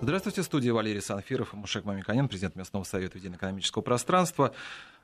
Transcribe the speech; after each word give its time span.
Здравствуйте, 0.00 0.44
студия 0.44 0.72
Валерий 0.72 1.02
Санфиров 1.02 1.52
и 1.52 1.56
Мушек 1.56 1.84
Мамиканян, 1.84 2.28
президент 2.28 2.54
местного 2.54 2.84
совета 2.84 3.18
ведения 3.18 3.34
экономического 3.34 3.82
пространства. 3.82 4.54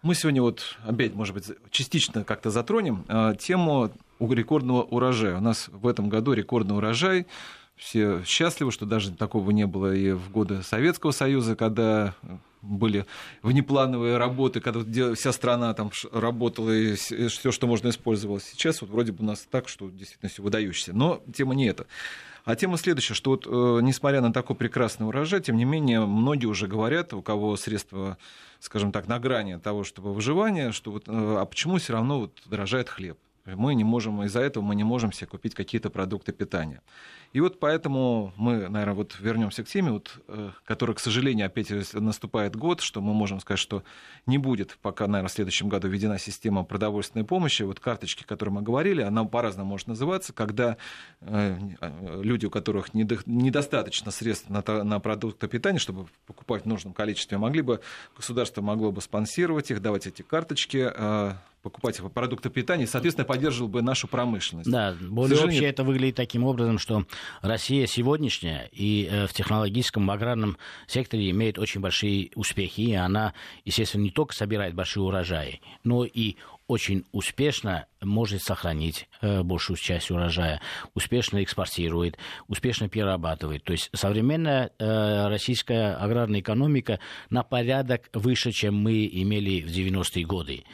Мы 0.03 0.15
сегодня 0.15 0.41
вот 0.41 0.77
опять, 0.87 1.15
может 1.15 1.35
быть, 1.35 1.51
частично 1.73 2.23
как-то 2.23 2.51
затронем 2.51 3.05
э, 3.09 3.35
тему 3.37 3.91
рекордного 4.21 4.83
урожая. 4.83 5.39
У 5.39 5.41
нас 5.41 5.69
в 5.69 5.89
этом 5.89 6.09
году 6.09 6.33
рекордный 6.33 6.77
урожай. 6.77 7.27
Все 7.75 8.23
счастливы, 8.25 8.71
что 8.71 8.87
даже 8.87 9.11
такого 9.11 9.51
не 9.51 9.67
было 9.67 9.93
и 9.93 10.13
в 10.13 10.31
годы 10.31 10.63
Советского 10.63 11.11
Союза, 11.11 11.57
когда 11.57 12.15
были 12.63 13.05
внеплановые 13.43 14.17
работы, 14.17 14.61
когда 14.61 15.15
вся 15.17 15.33
страна 15.33 15.75
там 15.75 15.91
работала 16.13 16.71
и 16.71 16.95
все, 16.95 17.51
что 17.51 17.67
можно 17.67 17.89
использовалось. 17.89 18.45
Сейчас 18.45 18.81
вот 18.81 18.91
вроде 18.91 19.11
бы 19.11 19.25
у 19.25 19.27
нас 19.27 19.45
так, 19.51 19.69
что 19.69 19.91
действительно 19.91 20.31
все 20.31 20.41
выдающееся. 20.41 20.93
Но 20.95 21.21
тема 21.35 21.57
не 21.57 21.67
эта. 21.67 21.87
А 22.45 22.57
тема 22.57 22.77
следующая, 22.77 23.15
что 23.15 23.31
вот, 23.31 23.47
э, 23.47 23.81
несмотря 23.83 24.21
на 24.21 24.31
такой 24.31 24.55
прекрасный 24.55 25.07
урожай, 25.07 25.41
тем 25.41 25.57
не 25.57 25.65
менее, 25.65 26.05
многие 26.05 26.47
уже 26.47 26.67
говорят, 26.67 27.15
у 27.15 27.23
кого 27.23 27.57
средства, 27.57 28.19
скажем 28.61 28.93
так, 28.93 29.09
на 29.09 29.19
грани 29.19 29.59
того, 29.59 29.83
чтобы 29.83 30.13
выживания, 30.13 30.71
что 30.71 30.91
вот, 30.91 31.05
э, 31.09 31.11
а 31.11 31.45
почему 31.47 31.79
все 31.79 31.95
равно 31.95 32.21
вот 32.21 32.43
дорожает 32.45 32.91
хлеб? 32.91 33.19
Мы 33.47 33.75
не 33.75 33.85
можем, 33.85 34.23
из-за 34.25 34.41
этого 34.41 34.63
мы 34.63 34.75
не 34.75 34.85
можем 34.85 35.13
себе 35.13 35.27
купить 35.27 35.55
какие-то 35.55 35.89
продукты 35.89 36.33
питания. 36.33 36.83
И 37.35 37.41
вот 37.41 37.59
поэтому 37.59 38.33
мы, 38.37 38.69
наверное, 38.69 38.95
вот 38.95 39.17
вернемся 39.19 39.65
к 39.65 39.67
теме, 39.67 39.91
вот, 39.91 40.21
э, 40.29 40.51
которая, 40.65 40.95
к 40.95 41.01
сожалению, 41.01 41.47
опять 41.47 41.69
наступает 41.93 42.55
год, 42.55 42.81
что 42.81 43.01
мы 43.01 43.13
можем 43.13 43.41
сказать, 43.41 43.59
что 43.59 43.83
не 44.25 44.39
будет 44.39 44.79
пока, 44.81 45.09
наверное, 45.09 45.29
в 45.29 45.33
следующем 45.33 45.69
году 45.69 45.89
введена 45.89 46.21
система 46.21 46.63
продовольственной 46.63 47.25
помощи. 47.25 47.65
Вот 47.65 47.81
карточки, 47.81 48.23
о 48.23 48.27
которой 48.27 48.51
мы 48.51 48.63
говорили, 48.63 49.03
она 49.03 49.25
по-разному 49.25 49.69
может 49.69 49.89
называться, 49.89 50.33
когда 50.33 50.77
э, 51.23 51.59
люди, 52.23 52.47
у 52.47 52.51
которых 52.51 52.95
недостаточно 52.95 54.13
средств 54.13 54.49
на, 54.49 54.63
на 54.85 55.01
продукты 55.01 55.49
питания, 55.49 55.81
чтобы 55.81 56.07
покупать 56.29 56.63
в 56.63 56.67
нужном 56.67 56.95
количестве, 56.95 57.37
могли 57.37 57.63
бы, 57.63 57.81
государство 58.17 58.63
могло 58.63 58.93
бы 58.93 59.01
спонсировать 59.01 59.73
их, 59.73 59.83
давать 59.83 60.07
эти 60.07 60.23
карточки, 60.23 60.89
э, 60.89 61.33
покупать 61.65 61.99
продукты 62.13 62.51
питания, 62.51 62.85
и, 62.85 62.87
соответственно, 62.87 63.25
поддерживал 63.25 63.69
бы 63.71 63.81
нашу 63.81 64.07
промышленность. 64.07 64.71
Да, 64.71 64.95
более 65.01 65.41
вообще 65.41 65.65
это 65.65 65.83
выглядит 65.83 66.15
таким 66.15 66.45
образом, 66.45 66.79
что 66.79 67.07
Россия 67.43 67.87
сегодняшняя 67.87 68.69
и 68.73 69.09
э, 69.11 69.27
в 69.27 69.33
технологическом, 69.33 70.07
в 70.07 70.11
аграрном 70.11 70.57
секторе 70.87 71.31
имеет 71.31 71.59
очень 71.59 71.81
большие 71.81 72.31
успехи, 72.35 72.81
и 72.83 72.95
она, 72.95 73.35
естественно, 73.65 74.03
не 74.03 74.11
только 74.11 74.35
собирает 74.35 74.75
большие 74.75 75.03
урожаи, 75.03 75.61
но 75.83 76.05
и 76.05 76.37
очень 76.67 77.05
успешно 77.13 77.87
может 78.01 78.43
сохранить 78.43 79.09
э, 79.21 79.43
большую 79.43 79.77
часть 79.77 80.11
урожая, 80.11 80.61
успешно 80.95 81.43
экспортирует, 81.43 82.17
успешно 82.49 82.89
перерабатывает. 82.89 83.65
То 83.65 83.73
есть 83.73 83.91
современная 83.95 84.71
э, 84.79 85.29
российская 85.29 85.95
аграрная 85.97 86.41
экономика 86.41 87.01
на 87.31 87.43
порядок 87.43 88.09
выше, 88.13 88.53
чем 88.53 88.77
мы 88.77 89.07
имели 89.07 89.61
в 89.61 89.67
90-е 89.67 90.25
годы 90.25 90.65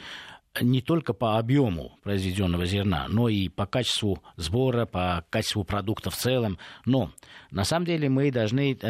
не 0.59 0.81
только 0.81 1.13
по 1.13 1.37
объему 1.37 1.97
произведенного 2.03 2.65
зерна, 2.65 3.07
но 3.07 3.29
и 3.29 3.47
по 3.47 3.65
качеству 3.65 4.21
сбора, 4.35 4.85
по 4.85 5.23
качеству 5.29 5.63
продукта 5.63 6.09
в 6.09 6.15
целом. 6.15 6.57
Но 6.85 7.11
на 7.51 7.63
самом 7.63 7.85
деле 7.85 8.09
мы 8.09 8.31
должны 8.31 8.73
э, 8.73 8.87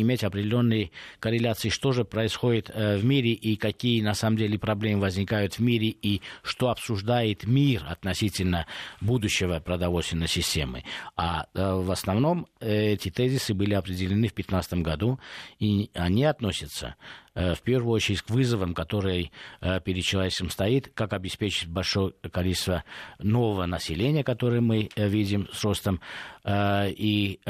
иметь 0.00 0.24
определенные 0.24 0.90
корреляции, 1.20 1.68
что 1.68 1.92
же 1.92 2.04
происходит 2.04 2.70
э, 2.74 2.96
в 2.96 3.04
мире 3.04 3.32
и 3.32 3.56
какие 3.56 4.02
на 4.02 4.14
самом 4.14 4.36
деле 4.36 4.58
проблемы 4.58 5.02
возникают 5.02 5.54
в 5.54 5.58
мире 5.60 5.88
и 5.88 6.22
что 6.42 6.70
обсуждает 6.70 7.46
мир 7.46 7.84
относительно 7.88 8.66
будущего 9.00 9.60
продовольственной 9.60 10.28
системы. 10.28 10.82
А 11.16 11.46
э, 11.54 11.72
в 11.72 11.90
основном 11.92 12.48
э, 12.58 12.94
эти 12.94 13.10
тезисы 13.10 13.54
были 13.54 13.74
определены 13.74 14.28
в 14.28 14.34
2015 14.34 14.74
году, 14.74 15.20
и 15.60 15.90
они 15.94 16.24
относятся 16.24 16.96
в 17.34 17.60
первую 17.62 17.94
очередь 17.94 18.22
к 18.22 18.30
вызовам, 18.30 18.74
которые 18.74 19.30
э, 19.60 19.80
перед 19.80 20.04
человечеством 20.04 20.50
стоит, 20.50 20.92
как 20.94 21.12
обеспечить 21.12 21.68
большое 21.68 22.12
количество 22.32 22.84
нового 23.18 23.66
населения, 23.66 24.22
которое 24.22 24.60
мы 24.60 24.88
э, 24.94 25.08
видим 25.08 25.48
с 25.52 25.64
ростом, 25.64 26.00
и 26.46 27.40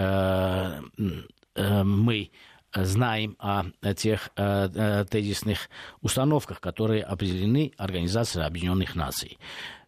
мы 1.57 2.31
знаем 2.75 3.37
о 3.39 3.65
тех 3.95 4.31
тезисных 4.35 5.69
установках, 6.01 6.61
которые 6.61 7.03
определены 7.03 7.73
Организацией 7.77 8.45
Объединенных 8.45 8.95
Наций. 8.95 9.39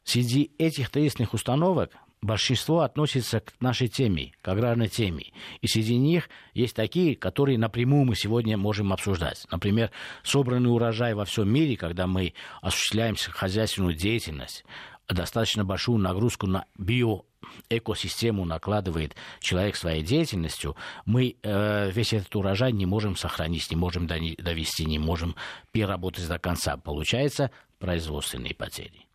Среди 0.05 0.51
этих 0.59 0.91
тезисных 0.91 1.35
установок 1.35 1.93
большинство 2.27 2.81
относится 2.81 3.41
к 3.41 3.55
нашей 3.61 3.89
теме, 3.89 4.33
к 4.43 4.49
аграрной 4.49 4.89
теме. 4.89 5.33
И 5.61 5.67
среди 5.67 5.97
них 5.97 6.29
есть 6.53 6.77
такие, 6.77 7.17
которые 7.17 7.59
напрямую 7.59 8.05
мы 8.05 8.17
сегодня 8.17 8.59
можем 8.59 8.93
обсуждать. 8.93 9.47
Например, 9.51 9.91
собранный 10.23 10.71
урожай 10.71 11.15
во 11.15 11.25
всем 11.25 11.49
мире, 11.49 11.77
когда 11.77 12.07
мы 12.07 12.35
осуществляем 12.61 13.17
хозяйственную 13.17 13.95
деятельность, 13.95 14.65
достаточно 15.09 15.65
большую 15.65 15.99
нагрузку 15.99 16.47
на 16.47 16.67
био 16.77 17.23
экосистему 17.71 18.45
накладывает 18.45 19.15
человек 19.41 19.77
своей 19.77 20.03
деятельностью, 20.03 20.77
мы 21.05 21.37
э, 21.43 21.91
весь 21.93 22.13
этот 22.13 22.35
урожай 22.35 22.73
не 22.73 22.87
можем 22.87 23.17
сохранить, 23.17 23.71
не 23.71 23.77
можем 23.77 24.07
довести, 24.07 24.85
не 24.85 24.99
можем 24.99 25.37
переработать 25.71 26.27
до 26.29 26.39
конца. 26.39 26.77
Получается 26.77 27.51
производственные 27.79 28.55
потери. 28.55 29.06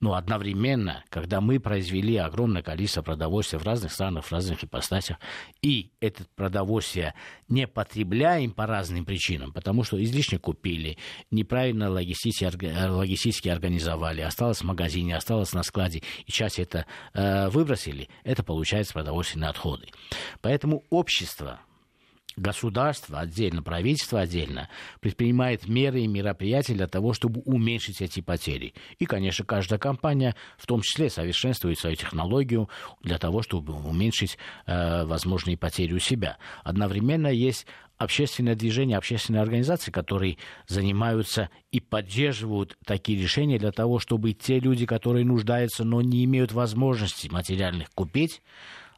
Но 0.00 0.14
одновременно, 0.14 1.04
когда 1.08 1.40
мы 1.40 1.58
произвели 1.58 2.16
огромное 2.16 2.62
количество 2.62 3.02
продовольствия 3.02 3.58
в 3.58 3.64
разных 3.64 3.92
странах, 3.92 4.26
в 4.26 4.32
разных 4.32 4.62
ипостасях, 4.62 5.18
и 5.62 5.90
это 6.00 6.24
продовольствие 6.34 7.14
не 7.48 7.66
потребляем 7.66 8.52
по 8.52 8.66
разным 8.66 9.06
причинам, 9.06 9.52
потому 9.52 9.84
что 9.84 10.02
излишне 10.02 10.38
купили, 10.38 10.98
неправильно 11.30 11.90
логистически, 11.90 13.48
организовали, 13.48 14.20
осталось 14.20 14.58
в 14.58 14.64
магазине, 14.64 15.16
осталось 15.16 15.52
на 15.54 15.62
складе, 15.62 16.02
и 16.26 16.30
часть 16.30 16.58
это 16.58 16.84
э, 17.14 17.48
выбросили, 17.48 18.08
это 18.22 18.42
получается 18.42 18.92
продовольственные 18.92 19.50
отходы. 19.50 19.86
Поэтому 20.42 20.84
общество 20.90 21.60
государство 22.36 23.20
отдельно, 23.20 23.62
правительство 23.62 24.20
отдельно 24.20 24.68
предпринимает 25.00 25.66
меры 25.66 26.02
и 26.02 26.06
мероприятия 26.06 26.74
для 26.74 26.86
того, 26.86 27.12
чтобы 27.12 27.40
уменьшить 27.40 28.00
эти 28.02 28.20
потери. 28.20 28.74
И, 28.98 29.06
конечно, 29.06 29.44
каждая 29.44 29.78
компания 29.78 30.34
в 30.58 30.66
том 30.66 30.82
числе 30.82 31.10
совершенствует 31.10 31.78
свою 31.78 31.96
технологию 31.96 32.68
для 33.02 33.18
того, 33.18 33.42
чтобы 33.42 33.72
уменьшить 33.72 34.38
э, 34.66 35.04
возможные 35.04 35.56
потери 35.56 35.94
у 35.94 35.98
себя. 35.98 36.36
Одновременно 36.62 37.28
есть 37.28 37.66
общественное 37.98 38.54
движение, 38.54 38.98
общественные 38.98 39.42
организации, 39.42 39.90
которые 39.90 40.36
занимаются 40.66 41.50
и 41.72 41.80
поддерживают 41.80 42.76
такие 42.84 43.20
решения 43.20 43.58
для 43.58 43.72
того, 43.72 43.98
чтобы 43.98 44.32
те 44.32 44.60
люди, 44.60 44.86
которые 44.86 45.24
нуждаются, 45.24 45.84
но 45.84 46.02
не 46.02 46.24
имеют 46.24 46.52
возможности 46.52 47.28
материальных 47.28 47.90
купить, 47.94 48.42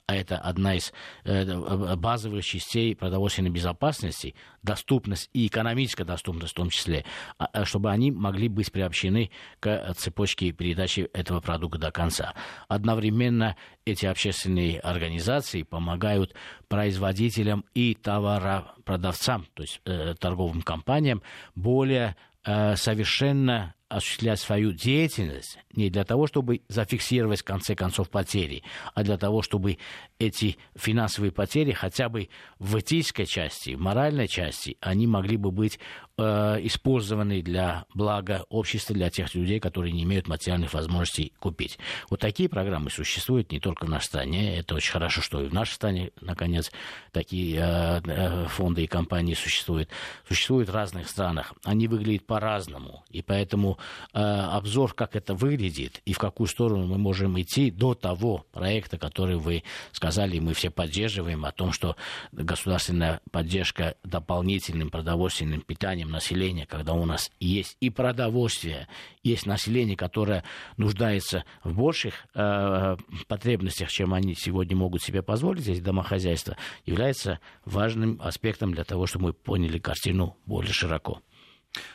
а 0.09 0.17
это 0.17 0.39
одна 0.39 0.75
из 0.75 0.95
э, 1.25 1.45
э, 1.45 1.97
базовых 1.97 2.43
частей 2.43 2.97
продовольственной 2.97 3.51
безопасности, 3.51 4.35
доступность 4.63 5.29
и 5.35 5.47
экономическая 5.47 6.05
доступность 6.05 6.53
в 6.53 6.57
том 6.57 6.71
числе, 6.71 7.05
а, 7.37 7.45
а 7.53 7.65
чтобы 7.67 7.91
они 7.91 8.11
могли 8.11 8.49
быть 8.49 8.73
приобщены 8.73 9.31
к 9.61 9.93
цепочке 9.99 10.51
передачи 10.53 11.11
этого 11.13 11.41
продукта 11.41 11.79
до 11.79 11.91
конца. 11.93 12.35
Одновременно 12.69 13.55
эти 13.85 14.07
общественные 14.07 14.81
организации 14.81 15.63
помогают 15.63 16.35
производителям 16.69 17.67
и 17.75 17.95
товаропродавцам, 17.95 19.47
то 19.53 19.63
есть 19.63 19.83
э, 19.85 20.15
торговым 20.19 20.63
компаниям, 20.63 21.23
более 21.55 22.17
э, 22.45 22.77
совершенно 22.77 23.75
осуществлять 23.89 24.41
свою 24.41 24.73
деятельность 24.73 25.59
не 25.75 25.91
для 25.91 26.05
того, 26.05 26.27
чтобы 26.27 26.61
зафиксировать 26.69 27.41
в 27.41 27.45
конце 27.45 27.75
концов 27.75 28.11
потери, 28.11 28.63
а 28.95 29.03
для 29.03 29.17
того, 29.17 29.43
чтобы 29.43 29.79
эти 30.19 30.59
финансовые 30.75 31.33
потери 31.33 31.73
хотя 31.73 32.09
бы 32.09 32.29
в 32.59 32.79
этической 32.79 33.27
части, 33.27 33.75
в 33.75 33.81
моральной 33.81 34.29
части, 34.29 34.77
они 34.81 35.07
могли 35.07 35.37
бы 35.37 35.51
быть 35.51 35.79
э, 36.19 36.23
использованы 36.63 37.41
для 37.41 37.87
блага 37.95 38.45
общества, 38.51 38.95
для 38.95 39.09
тех 39.09 39.35
людей, 39.35 39.61
которые 39.61 39.93
не 39.93 40.03
имеют 40.03 40.29
материальных 40.29 40.75
возможностей 40.75 41.33
купить. 41.39 41.79
Вот 42.11 42.21
такие 42.21 42.49
программы 42.49 42.91
существуют 42.91 43.53
не 43.53 43.61
только 43.61 43.87
в 43.87 43.89
нашей 43.89 44.07
стране. 44.07 44.59
Это 44.59 44.75
очень 44.75 44.93
хорошо, 44.93 45.23
что 45.23 45.43
и 45.43 45.49
в 45.49 45.55
нашей 45.55 45.75
стране, 45.75 46.11
наконец, 46.21 46.71
такие 47.13 47.59
э, 47.59 48.01
э, 48.05 48.47
фонды 48.49 48.85
и 48.85 48.87
компании 48.87 49.35
существуют. 49.35 49.89
Существуют 50.27 50.69
в 50.69 50.75
разных 50.75 51.09
странах. 51.09 51.55
Они 51.65 51.89
выглядят 51.89 52.27
по-разному. 52.27 53.05
И 53.11 53.23
поэтому 53.23 53.78
э, 54.13 54.19
обзор, 54.19 54.95
как 54.95 55.17
это 55.17 55.35
выглядит 55.35 56.01
и 56.05 56.13
в 56.13 56.19
какую 56.19 56.47
сторону 56.47 56.87
мы 56.87 56.99
можем 56.99 57.41
идти 57.41 57.71
до 57.71 57.95
того 57.95 58.45
проекта, 58.53 58.99
который 58.99 59.37
вы 59.37 59.63
сказали, 59.93 60.39
мы 60.39 60.55
все 60.55 60.71
поддерживаем, 60.71 61.45
о 61.45 61.53
том, 61.53 61.73
что 61.73 61.97
государственная 62.33 63.21
поддержка 63.31 63.97
дополнительным 64.05 64.91
продовольственным 64.91 65.61
питанием 65.61 66.11
населения, 66.11 66.67
когда 66.67 66.95
у 66.95 67.05
нас 67.05 67.31
есть 67.41 67.77
и 67.81 67.91
продовольствие, 67.91 68.89
есть 69.23 69.47
население, 69.47 69.97
которое 69.97 70.45
нуждается 70.77 71.45
в 71.65 71.75
больших 71.75 72.27
э, 72.35 72.97
потребностях, 73.27 73.91
чем 73.91 74.15
они 74.15 74.35
сегодня 74.35 74.77
могут 74.77 75.03
себе 75.03 75.23
позволить, 75.23 75.69
эти 75.69 75.81
домохозяйства, 75.81 76.57
является 76.87 77.41
важным 77.65 78.21
аспектом 78.23 78.73
для 78.73 78.85
того, 78.85 79.07
чтобы 79.07 79.27
мы 79.27 79.33
поняли 79.33 79.79
картину 79.79 80.37
более 80.47 80.73
широко. 80.73 81.21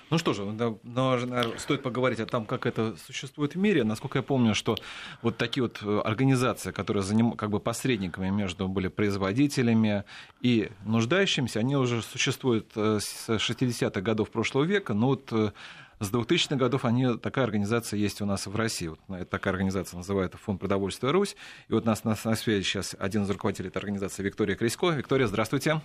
Ну 0.10 0.18
что 0.18 0.34
же, 0.34 0.46
да, 0.52 0.76
наверное, 0.84 1.58
стоит 1.58 1.82
поговорить 1.82 2.20
о 2.20 2.26
том, 2.26 2.46
как 2.46 2.66
это 2.66 2.96
существует 3.08 3.56
в 3.56 3.58
мире. 3.58 3.84
Насколько 3.84 4.20
я 4.20 4.24
помню, 4.24 4.54
что 4.54 4.78
вот 5.22 5.38
такие 5.38 5.64
вот 5.64 5.80
э, 5.82 6.02
организации, 6.06 6.72
которые 6.72 7.04
занимают 7.04 7.40
как 7.40 7.50
бы 7.50 7.60
посредниками 7.60 8.30
между 8.30 8.68
были 8.68 8.90
производителями 8.90 10.04
и 10.42 10.70
нуждающимися, 10.86 11.60
они 11.60 11.76
уже 11.76 12.02
существуют 12.02 12.72
э, 12.76 13.00
с 13.02 13.28
60-х 13.28 14.02
годов 14.02 14.30
прошлого 14.30 14.66
века. 14.66 14.94
Но 14.94 15.08
вот 15.08 15.30
э, 15.32 15.52
с 16.00 16.12
2000-х 16.12 16.56
годов 16.58 16.86
они, 16.86 17.18
такая 17.18 17.46
организация 17.46 17.98
есть 17.98 18.22
у 18.22 18.26
нас 18.26 18.46
в 18.46 18.56
России. 18.56 18.90
Вот, 18.90 19.30
такая 19.30 19.54
организация 19.54 19.98
называется 19.98 20.38
Фонд 20.38 20.60
продовольствия 20.60 21.12
Русь. 21.12 21.36
И 21.70 21.74
вот 21.74 21.84
у 21.84 21.88
нас 21.88 22.04
на, 22.04 22.16
на 22.24 22.36
связи 22.36 22.64
сейчас 22.64 22.96
один 23.00 23.24
из 23.24 23.30
руководителей 23.30 23.70
этой 23.70 23.78
организации 23.80 24.22
Виктория 24.22 24.56
Крисько. 24.56 24.90
Виктория, 24.90 25.28
здравствуйте. 25.28 25.82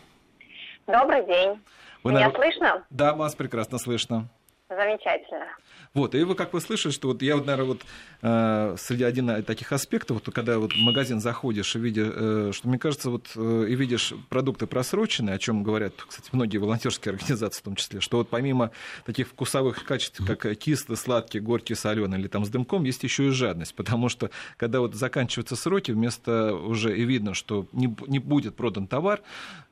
Добрый 0.89 1.27
день. 1.27 1.61
Вы, 2.03 2.13
Меня 2.13 2.29
наверное... 2.29 2.51
слышно? 2.51 2.85
Да, 2.89 3.13
вас 3.13 3.35
прекрасно 3.35 3.77
слышно. 3.77 4.27
Замечательно. 4.71 5.47
Вот, 5.93 6.15
и 6.15 6.23
вы 6.25 6.35
как 6.35 6.53
вы 6.53 6.61
слышали, 6.61 6.93
что 6.93 7.09
вот 7.09 7.23
я 7.23 7.37
вот, 7.37 7.47
наверное, 7.47 7.69
вот 7.69 7.81
э, 8.23 8.75
среди 8.79 9.05
один 9.05 9.31
из 9.31 9.45
таких 9.45 9.73
аспектов, 9.73 10.23
вот 10.25 10.35
когда 10.35 10.59
вот 10.59 10.73
в 10.73 10.79
магазин 10.79 11.21
заходишь 11.21 11.75
и 11.77 11.79
видишь, 11.79 12.09
э, 12.15 12.51
что 12.55 12.69
мне 12.69 12.79
кажется, 12.79 13.11
вот 13.11 13.29
э, 13.37 13.67
и 13.69 13.75
видишь 13.75 14.15
продукты 14.29 14.67
просроченные, 14.67 15.37
о 15.37 15.39
чем 15.39 15.63
говорят, 15.63 15.95
кстати, 16.07 16.29
многие 16.33 16.59
волонтерские 16.59 17.13
организации 17.15 17.61
в 17.61 17.65
том 17.65 17.77
числе, 17.77 18.01
что 18.01 18.19
вот 18.19 18.29
помимо 18.29 18.71
таких 19.05 19.29
вкусовых 19.29 19.85
качеств, 19.85 20.21
как 20.27 20.57
кислый, 20.59 20.97
сладкий, 20.97 21.41
горький, 21.41 21.75
соленый 21.75 22.19
или 22.19 22.29
там 22.29 22.45
с 22.45 22.51
дымком, 22.51 22.85
есть 22.85 23.03
еще 23.03 23.29
и 23.29 23.31
жадность, 23.31 23.75
потому 23.75 24.09
что 24.11 24.31
когда 24.57 24.81
вот 24.81 24.95
заканчиваются 24.95 25.57
сроки, 25.57 25.93
вместо 25.93 26.55
уже 26.55 26.97
и 26.97 27.05
видно, 27.05 27.33
что 27.33 27.67
не, 27.73 27.95
не 28.07 28.19
будет 28.19 28.57
продан 28.57 28.87
товар, 28.87 29.23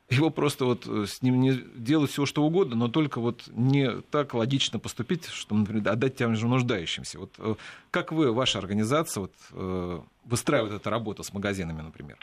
его 0.08 0.31
просто 0.31 0.64
вот 0.64 0.87
э, 0.87 1.05
с 1.06 1.23
ним 1.23 1.41
не 1.41 1.53
делать 1.53 2.11
все, 2.11 2.26
что 2.26 2.43
угодно, 2.44 2.76
но 2.76 2.88
только 2.88 3.20
вот 3.20 3.44
не 3.49 4.03
так 4.11 4.35
логично 4.35 4.79
поступить, 4.79 5.26
что, 5.26 5.55
например, 5.55 5.88
отдать 5.88 6.17
тем 6.17 6.37
же 6.37 6.47
нуждающимся. 6.47 7.19
Вот 7.19 7.31
э, 7.38 7.55
как 7.91 8.12
вы, 8.12 8.32
ваша 8.32 8.58
организация, 8.58 9.23
вот, 9.23 9.32
э, 9.53 10.00
выстраивает 10.25 10.75
эту 10.75 10.91
работу 10.91 11.23
с 11.23 11.32
магазинами, 11.32 11.82
например? 11.82 12.19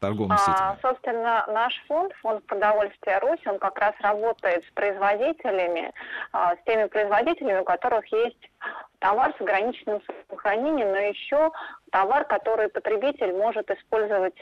торговыми 0.00 0.36
сетями? 0.38 0.56
А, 0.58 0.78
собственно, 0.80 1.44
наш 1.48 1.74
фонд, 1.86 2.12
фонд 2.22 2.44
продовольствия 2.46 3.18
Русь, 3.18 3.46
он 3.46 3.58
как 3.58 3.78
раз 3.78 3.94
работает 4.00 4.64
с 4.64 4.70
производителями, 4.72 5.92
а, 6.32 6.56
с 6.56 6.58
теми 6.64 6.86
производителями, 6.86 7.60
у 7.60 7.64
которых 7.64 8.10
есть 8.10 8.50
товар 8.98 9.34
с 9.36 9.40
ограниченным 9.40 10.00
сроком 10.02 10.38
хранения, 10.38 10.90
но 10.90 10.96
еще 10.96 11.50
товар, 11.90 12.24
который 12.24 12.68
потребитель 12.68 13.32
может 13.34 13.70
использовать 13.70 14.36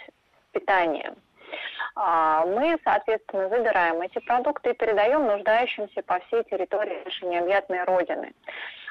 в 0.48 0.52
питании. 0.52 1.10
А, 1.10 1.27
мы, 1.96 2.78
соответственно, 2.84 3.48
забираем 3.48 4.00
эти 4.00 4.18
продукты 4.20 4.70
и 4.70 4.74
передаем 4.74 5.26
нуждающимся 5.26 6.02
по 6.02 6.20
всей 6.20 6.44
территории 6.44 7.02
нашей 7.04 7.28
необъятной 7.28 7.84
Родины. 7.84 8.34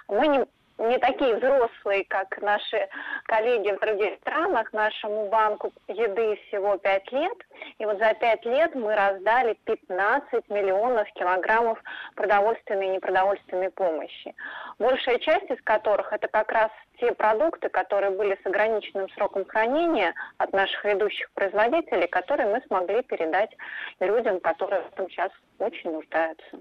Мы 0.08 0.28
не 0.28 0.46
не 0.78 0.98
такие 1.00 1.36
взрослые, 1.36 2.06
как 2.06 2.40
наши 2.42 2.88
коллеги 3.26 3.72
в 3.72 3.80
других 3.80 4.16
странах. 4.22 4.72
Нашему 4.74 5.28
банку 5.30 5.72
еды 5.88 6.40
всего 6.48 6.78
5 6.78 7.12
лет. 7.12 7.38
И 7.80 7.86
вот 7.86 7.98
за 7.98 8.14
5 8.14 8.46
лет 8.46 8.76
мы 8.76 8.96
раздали 8.96 9.58
15 9.66 10.50
миллионов 10.50 11.08
килограммов 11.14 11.82
продовольственной 12.16 12.88
и 12.88 12.90
непродовольственной 12.90 13.72
помощи. 13.72 14.36
Большая 14.80 15.20
часть 15.20 15.50
из 15.50 15.62
которых 15.64 16.14
это 16.14 16.28
как 16.28 16.52
раз 16.52 16.72
те 17.00 17.12
продукты, 17.14 17.70
которые 17.70 18.12
были 18.12 18.38
с 18.42 18.46
ограниченным 18.46 19.10
сроком 19.10 19.46
хранения 19.46 20.14
от 20.38 20.52
наших 20.54 20.84
ведущих 20.84 21.30
производителей, 21.32 22.08
которые 22.08 22.48
мы 22.48 22.62
смогли 22.68 23.02
передать 23.04 23.56
людям, 24.00 24.40
которые 24.40 24.82
в 24.82 24.94
этом 24.94 25.10
сейчас 25.10 25.32
очень 25.60 25.92
нуждаются. 25.92 26.58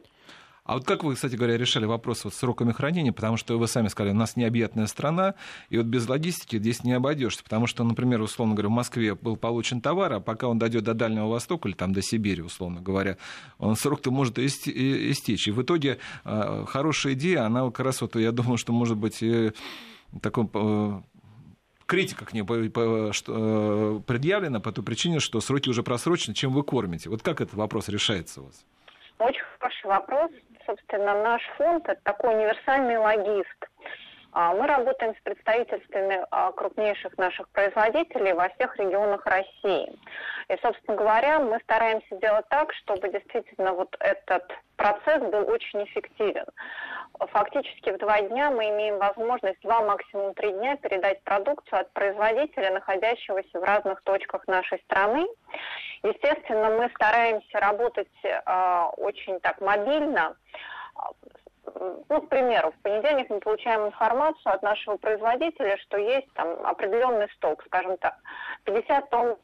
А 0.66 0.74
вот 0.74 0.84
как 0.84 1.04
вы, 1.04 1.14
кстати 1.14 1.36
говоря, 1.36 1.56
решали 1.56 1.86
вопрос 1.86 2.24
вот 2.24 2.34
с 2.34 2.38
сроками 2.38 2.72
хранения? 2.72 3.12
Потому 3.12 3.36
что 3.36 3.56
вы 3.56 3.68
сами 3.68 3.86
сказали, 3.86 4.12
у 4.12 4.16
нас 4.16 4.34
необъятная 4.34 4.86
страна, 4.86 5.36
и 5.70 5.78
вот 5.78 5.86
без 5.86 6.08
логистики 6.08 6.58
здесь 6.58 6.82
не 6.82 6.92
обойдешься. 6.92 7.44
Потому 7.44 7.68
что, 7.68 7.84
например, 7.84 8.20
условно 8.20 8.54
говоря, 8.54 8.68
в 8.68 8.72
Москве 8.72 9.14
был 9.14 9.36
получен 9.36 9.80
товар, 9.80 10.14
а 10.14 10.20
пока 10.20 10.48
он 10.48 10.58
дойдет 10.58 10.82
до 10.82 10.94
Дальнего 10.94 11.28
Востока 11.28 11.68
или 11.68 11.76
там 11.76 11.92
до 11.92 12.02
Сибири, 12.02 12.42
условно 12.42 12.80
говоря, 12.80 13.16
он 13.58 13.76
срок-то 13.76 14.10
может 14.10 14.40
истечь. 14.40 15.46
И 15.46 15.52
в 15.52 15.62
итоге 15.62 15.98
а, 16.24 16.64
хорошая 16.66 17.12
идея, 17.12 17.44
она 17.44 17.64
как 17.66 17.78
раз 17.80 18.00
вот, 18.00 18.16
я 18.16 18.32
думаю, 18.32 18.56
что 18.56 18.72
может 18.72 18.96
быть 18.96 19.22
такой 20.20 20.48
критика 21.86 22.24
к 22.24 22.32
ней 22.32 22.42
предъявлена 22.42 24.58
по 24.58 24.72
той 24.72 24.84
причине, 24.84 25.20
что 25.20 25.40
сроки 25.40 25.68
уже 25.68 25.84
просрочены, 25.84 26.34
чем 26.34 26.52
вы 26.52 26.64
кормите. 26.64 27.08
Вот 27.08 27.22
как 27.22 27.40
этот 27.40 27.54
вопрос 27.54 27.88
решается 27.88 28.40
у 28.40 28.46
вас? 28.46 28.64
Очень 29.18 29.40
хороший 29.58 29.86
вопрос 29.86 30.30
собственно, 30.66 31.22
наш 31.22 31.42
фонд– 31.56 31.88
это 31.88 32.00
такой 32.02 32.34
универсальный 32.34 32.98
логист. 32.98 33.66
А, 34.32 34.52
мы 34.52 34.66
работаем 34.66 35.14
с 35.16 35.22
представительствами 35.22 36.20
а, 36.30 36.52
крупнейших 36.52 37.16
наших 37.16 37.48
производителей 37.50 38.34
во 38.34 38.50
всех 38.50 38.76
регионах 38.76 39.24
России. 39.24 39.90
И, 40.48 40.56
собственно 40.60 40.96
говоря, 40.96 41.40
мы 41.40 41.58
стараемся 41.60 42.16
делать 42.16 42.46
так, 42.50 42.72
чтобы 42.74 43.08
действительно 43.08 43.72
вот 43.72 43.96
этот 44.00 44.44
процесс 44.76 45.22
был 45.22 45.48
очень 45.48 45.84
эффективен. 45.84 46.44
Фактически 47.18 47.90
в 47.90 47.98
два 47.98 48.20
дня 48.20 48.50
мы 48.50 48.68
имеем 48.70 48.98
возможность, 48.98 49.60
два 49.62 49.82
максимум 49.82 50.34
три 50.34 50.52
дня, 50.52 50.76
передать 50.76 51.22
продукцию 51.22 51.80
от 51.80 51.92
производителя, 51.92 52.72
находящегося 52.72 53.58
в 53.58 53.62
разных 53.62 54.02
точках 54.02 54.46
нашей 54.46 54.78
страны. 54.80 55.26
Естественно, 56.02 56.70
мы 56.70 56.90
стараемся 56.90 57.58
работать 57.58 58.08
э, 58.22 58.82
очень 58.98 59.40
так 59.40 59.60
мобильно. 59.60 60.36
Ну, 62.08 62.22
к 62.22 62.28
примеру, 62.28 62.72
в 62.72 62.82
понедельник 62.82 63.28
мы 63.28 63.40
получаем 63.40 63.86
информацию 63.86 64.52
от 64.52 64.62
нашего 64.62 64.96
производителя, 64.96 65.76
что 65.78 65.98
есть 65.98 66.32
там 66.34 66.48
определенный 66.64 67.28
сток, 67.36 67.62
скажем 67.66 67.96
так, 67.98 68.14
50 68.64 69.10
тонн 69.10 69.36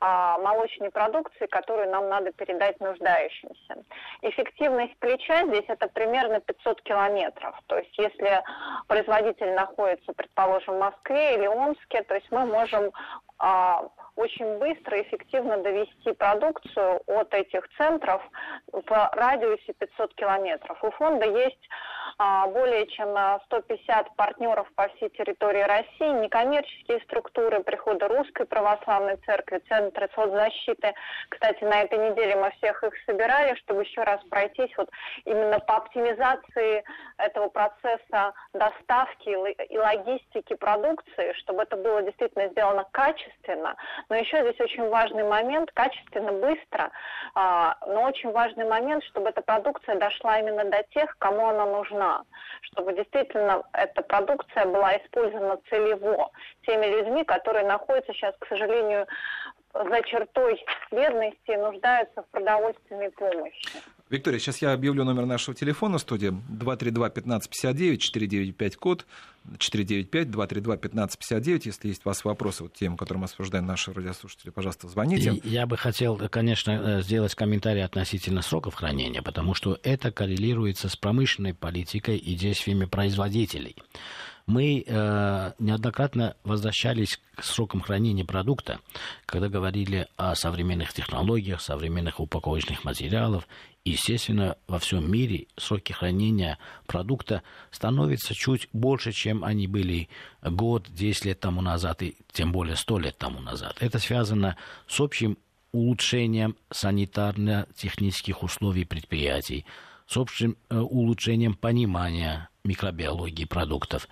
молочной 0.00 0.90
продукции, 0.90 1.46
которую 1.46 1.90
нам 1.90 2.08
надо 2.08 2.32
передать 2.32 2.78
нуждающимся. 2.80 3.84
Эффективность 4.22 4.96
плеча 4.98 5.46
здесь 5.46 5.64
это 5.68 5.88
примерно 5.88 6.40
500 6.40 6.82
километров. 6.82 7.58
То 7.66 7.78
есть 7.78 7.96
если 7.98 8.42
производитель 8.88 9.54
находится, 9.54 10.12
предположим, 10.12 10.74
в 10.74 10.80
Москве 10.80 11.36
или 11.36 11.46
Омске, 11.46 12.02
то 12.02 12.14
есть 12.14 12.30
мы 12.30 12.44
можем 12.44 12.92
а, 13.38 13.84
очень 14.16 14.58
быстро 14.58 14.98
и 14.98 15.02
эффективно 15.02 15.58
довести 15.58 16.12
продукцию 16.12 17.02
от 17.06 17.32
этих 17.34 17.68
центров 17.76 18.22
в 18.72 19.10
радиусе 19.12 19.74
500 19.74 20.14
километров. 20.14 20.82
У 20.82 20.90
фонда 20.92 21.26
есть 21.26 21.68
а, 21.68 21.85
более 22.18 22.86
чем 22.86 23.14
150 23.46 24.16
партнеров 24.16 24.66
по 24.74 24.88
всей 24.88 25.10
территории 25.10 25.62
России, 25.62 26.22
некоммерческие 26.22 27.00
структуры, 27.00 27.62
прихода 27.62 28.08
Русской 28.08 28.46
Православной 28.46 29.16
Церкви, 29.26 29.62
Центры 29.68 30.08
соцзащиты. 30.14 30.94
Кстати, 31.28 31.62
на 31.64 31.82
этой 31.82 31.98
неделе 31.98 32.36
мы 32.36 32.50
всех 32.52 32.82
их 32.84 32.94
собирали, 33.04 33.54
чтобы 33.56 33.82
еще 33.82 34.02
раз 34.02 34.22
пройтись 34.30 34.74
вот 34.78 34.88
именно 35.26 35.58
по 35.60 35.76
оптимизации 35.76 36.84
этого 37.18 37.48
процесса 37.48 38.32
доставки 38.54 39.28
и 39.68 39.78
логистики 39.78 40.54
продукции, 40.54 41.34
чтобы 41.40 41.64
это 41.64 41.76
было 41.76 42.02
действительно 42.02 42.48
сделано 42.48 42.86
качественно. 42.92 43.76
Но 44.08 44.16
еще 44.16 44.40
здесь 44.40 44.60
очень 44.60 44.88
важный 44.88 45.24
момент, 45.24 45.70
качественно, 45.72 46.32
быстро, 46.32 46.90
а, 47.34 47.76
но 47.86 48.04
очень 48.04 48.32
важный 48.32 48.66
момент, 48.66 49.04
чтобы 49.04 49.28
эта 49.28 49.42
продукция 49.42 49.96
дошла 49.96 50.38
именно 50.38 50.64
до 50.64 50.82
тех, 50.94 51.14
кому 51.18 51.46
она 51.48 51.66
нужна 51.66 52.05
нужна, 52.06 52.24
чтобы 52.62 52.92
действительно 52.94 53.62
эта 53.72 54.02
продукция 54.02 54.66
была 54.66 54.96
использована 54.96 55.58
целево 55.68 56.30
теми 56.66 56.86
людьми, 56.86 57.24
которые 57.24 57.66
находятся 57.66 58.12
сейчас, 58.12 58.34
к 58.38 58.46
сожалению, 58.48 59.06
за 59.84 60.02
чертой 60.02 60.64
бедности 60.90 61.56
нуждаются 61.56 62.22
в 62.22 62.26
продовольственной 62.30 63.10
помощи. 63.10 63.78
Виктория, 64.08 64.38
сейчас 64.38 64.62
я 64.62 64.72
объявлю 64.72 65.02
номер 65.02 65.26
нашего 65.26 65.56
телефона 65.56 65.98
в 65.98 66.00
студии 66.00 66.30
232-1559, 66.30 67.96
495 67.96 68.76
код, 68.76 69.04
495-232-1559. 69.58 71.62
Если 71.64 71.88
есть 71.88 72.06
у 72.06 72.08
вас 72.08 72.24
вопросы 72.24 72.62
вот 72.62 72.74
тем, 72.74 72.96
которым 72.96 73.24
обсуждаем 73.24 73.66
наши 73.66 73.92
радиослушатели, 73.92 74.50
пожалуйста, 74.50 74.86
звоните. 74.86 75.32
И 75.32 75.48
я 75.48 75.66
бы 75.66 75.76
хотел, 75.76 76.16
конечно, 76.28 76.70
э, 76.70 77.02
сделать 77.02 77.34
комментарий 77.34 77.82
относительно 77.82 78.42
сроков 78.42 78.74
хранения, 78.74 79.22
потому 79.22 79.54
что 79.54 79.76
это 79.82 80.12
коррелируется 80.12 80.88
с 80.88 80.94
промышленной 80.94 81.54
политикой 81.54 82.16
и 82.16 82.36
действиями 82.36 82.84
производителей. 82.84 83.74
Мы 84.46 84.84
э, 84.86 85.52
неоднократно 85.58 86.36
возвращались 86.44 87.18
к 87.34 87.42
срокам 87.42 87.80
хранения 87.80 88.24
продукта, 88.24 88.78
когда 89.26 89.48
говорили 89.48 90.06
о 90.16 90.36
современных 90.36 90.92
технологиях, 90.92 91.60
современных 91.60 92.20
упаковочных 92.20 92.84
материалах. 92.84 93.42
Естественно, 93.84 94.56
во 94.68 94.78
всем 94.78 95.10
мире 95.10 95.48
сроки 95.56 95.90
хранения 95.90 96.58
продукта 96.86 97.42
становятся 97.72 98.34
чуть 98.34 98.68
больше, 98.72 99.10
чем 99.10 99.42
они 99.42 99.66
были 99.66 100.08
год, 100.42 100.86
10 100.90 101.24
лет 101.24 101.40
тому 101.40 101.60
назад 101.60 102.04
и 102.04 102.16
тем 102.30 102.52
более 102.52 102.76
100 102.76 102.98
лет 103.00 103.18
тому 103.18 103.40
назад. 103.40 103.76
Это 103.80 103.98
связано 103.98 104.56
с 104.86 105.00
общим 105.00 105.38
улучшением 105.72 106.54
санитарно-технических 106.70 108.44
условий 108.44 108.84
предприятий, 108.84 109.66
с 110.06 110.16
общим 110.16 110.56
э, 110.70 110.78
улучшением 110.78 111.54
понимания 111.54 112.48
микробиологии 112.66 113.44
продуктов, 113.44 114.08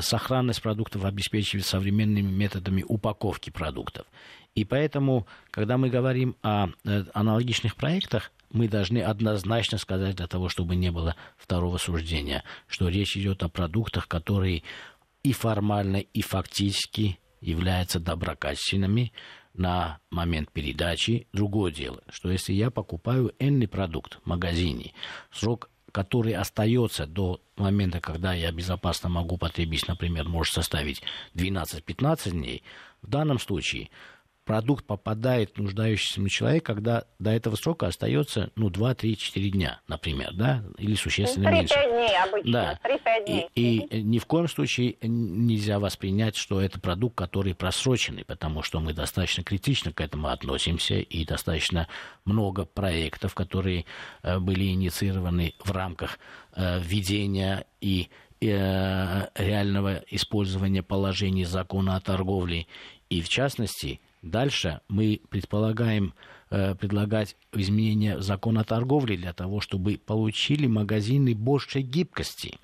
сохранность 0.00 0.62
продуктов 0.62 1.04
обеспечивать 1.04 1.66
современными 1.66 2.30
методами 2.30 2.84
упаковки 2.86 3.50
продуктов. 3.50 4.06
И 4.54 4.64
поэтому, 4.64 5.26
когда 5.50 5.78
мы 5.78 5.88
говорим 5.88 6.36
о 6.42 6.68
э, 6.84 7.04
аналогичных 7.14 7.74
проектах, 7.74 8.30
мы 8.50 8.68
должны 8.68 8.98
однозначно 8.98 9.78
сказать 9.78 10.16
для 10.16 10.26
того, 10.26 10.50
чтобы 10.50 10.76
не 10.76 10.90
было 10.90 11.16
второго 11.38 11.78
суждения, 11.78 12.44
что 12.66 12.88
речь 12.88 13.16
идет 13.16 13.42
о 13.42 13.48
продуктах, 13.48 14.08
которые 14.08 14.62
и 15.22 15.32
формально, 15.32 15.96
и 15.96 16.20
фактически 16.20 17.18
являются 17.40 17.98
доброкачественными 17.98 19.12
на 19.54 20.00
момент 20.10 20.50
передачи. 20.52 21.26
Другое 21.32 21.72
дело, 21.72 22.02
что 22.10 22.30
если 22.30 22.52
я 22.52 22.70
покупаю 22.70 23.32
энный 23.38 23.68
продукт 23.68 24.18
в 24.22 24.26
магазине, 24.26 24.92
срок 25.30 25.70
который 25.92 26.32
остается 26.34 27.06
до 27.06 27.40
момента, 27.56 28.00
когда 28.00 28.32
я 28.32 28.50
безопасно 28.50 29.10
могу 29.10 29.36
потребить, 29.36 29.86
например, 29.86 30.26
может 30.26 30.54
составить 30.54 31.02
12-15 31.34 32.30
дней, 32.30 32.62
в 33.02 33.08
данном 33.08 33.38
случае 33.38 33.90
продукт 34.44 34.84
попадает 34.84 35.56
нуждающийся 35.56 36.28
человек, 36.28 36.64
когда 36.64 37.04
до 37.18 37.30
этого 37.30 37.56
срока 37.56 37.86
остается, 37.86 38.50
ну, 38.56 38.70
2, 38.70 38.94
3, 38.94 39.16
4 39.16 39.50
дня, 39.50 39.80
например, 39.86 40.32
да, 40.34 40.64
или 40.78 40.94
существенно 40.94 41.48
3-5 41.48 41.52
меньше. 41.52 41.74
дней 41.74 42.16
обычно, 42.22 42.52
да. 42.52 42.80
3-5 42.84 43.26
дней. 43.26 43.48
И, 43.54 43.78
и 43.78 44.02
ни 44.02 44.18
в 44.18 44.26
коем 44.26 44.48
случае 44.48 44.96
нельзя 45.02 45.78
воспринять, 45.78 46.36
что 46.36 46.60
это 46.60 46.80
продукт, 46.80 47.16
который 47.16 47.54
просроченный, 47.54 48.24
потому 48.24 48.62
что 48.62 48.80
мы 48.80 48.92
достаточно 48.92 49.44
критично 49.44 49.92
к 49.92 50.00
этому 50.00 50.28
относимся, 50.28 50.94
и 50.94 51.24
достаточно 51.24 51.88
много 52.24 52.64
проектов, 52.64 53.34
которые 53.34 53.84
э, 54.22 54.38
были 54.38 54.64
инициированы 54.66 55.54
в 55.64 55.70
рамках 55.70 56.18
э, 56.54 56.80
введения 56.80 57.64
и 57.80 58.08
э, 58.40 59.28
реального 59.34 60.02
использования 60.10 60.82
положений 60.82 61.44
закона 61.44 61.96
о 61.96 62.00
торговле, 62.00 62.66
и 63.08 63.20
в 63.20 63.28
частности, 63.28 64.00
Дальше 64.22 64.80
мы 64.88 65.20
предполагаем 65.30 66.14
э, 66.48 66.76
предлагать 66.76 67.36
изменения 67.52 68.20
закона 68.20 68.60
о 68.60 68.64
торговле 68.64 69.16
для 69.16 69.32
того, 69.32 69.60
чтобы 69.60 69.98
получили 69.98 70.68
магазины 70.68 71.34
больше 71.34 71.80
гибкости. 71.80 72.58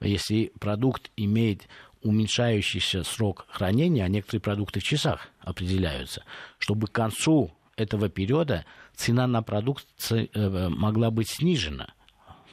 Если 0.00 0.52
продукт 0.60 1.10
имеет 1.16 1.68
уменьшающийся 2.02 3.02
срок 3.02 3.46
хранения, 3.48 4.04
а 4.04 4.08
некоторые 4.08 4.42
продукты 4.42 4.80
в 4.80 4.84
часах 4.84 5.28
определяются, 5.40 6.22
чтобы 6.58 6.86
к 6.86 6.92
концу 6.92 7.50
этого 7.76 8.10
периода 8.10 8.66
цена 8.94 9.26
на 9.26 9.42
продукт 9.42 9.86
э, 10.10 10.68
могла 10.68 11.10
быть 11.10 11.30
снижена. 11.30 11.94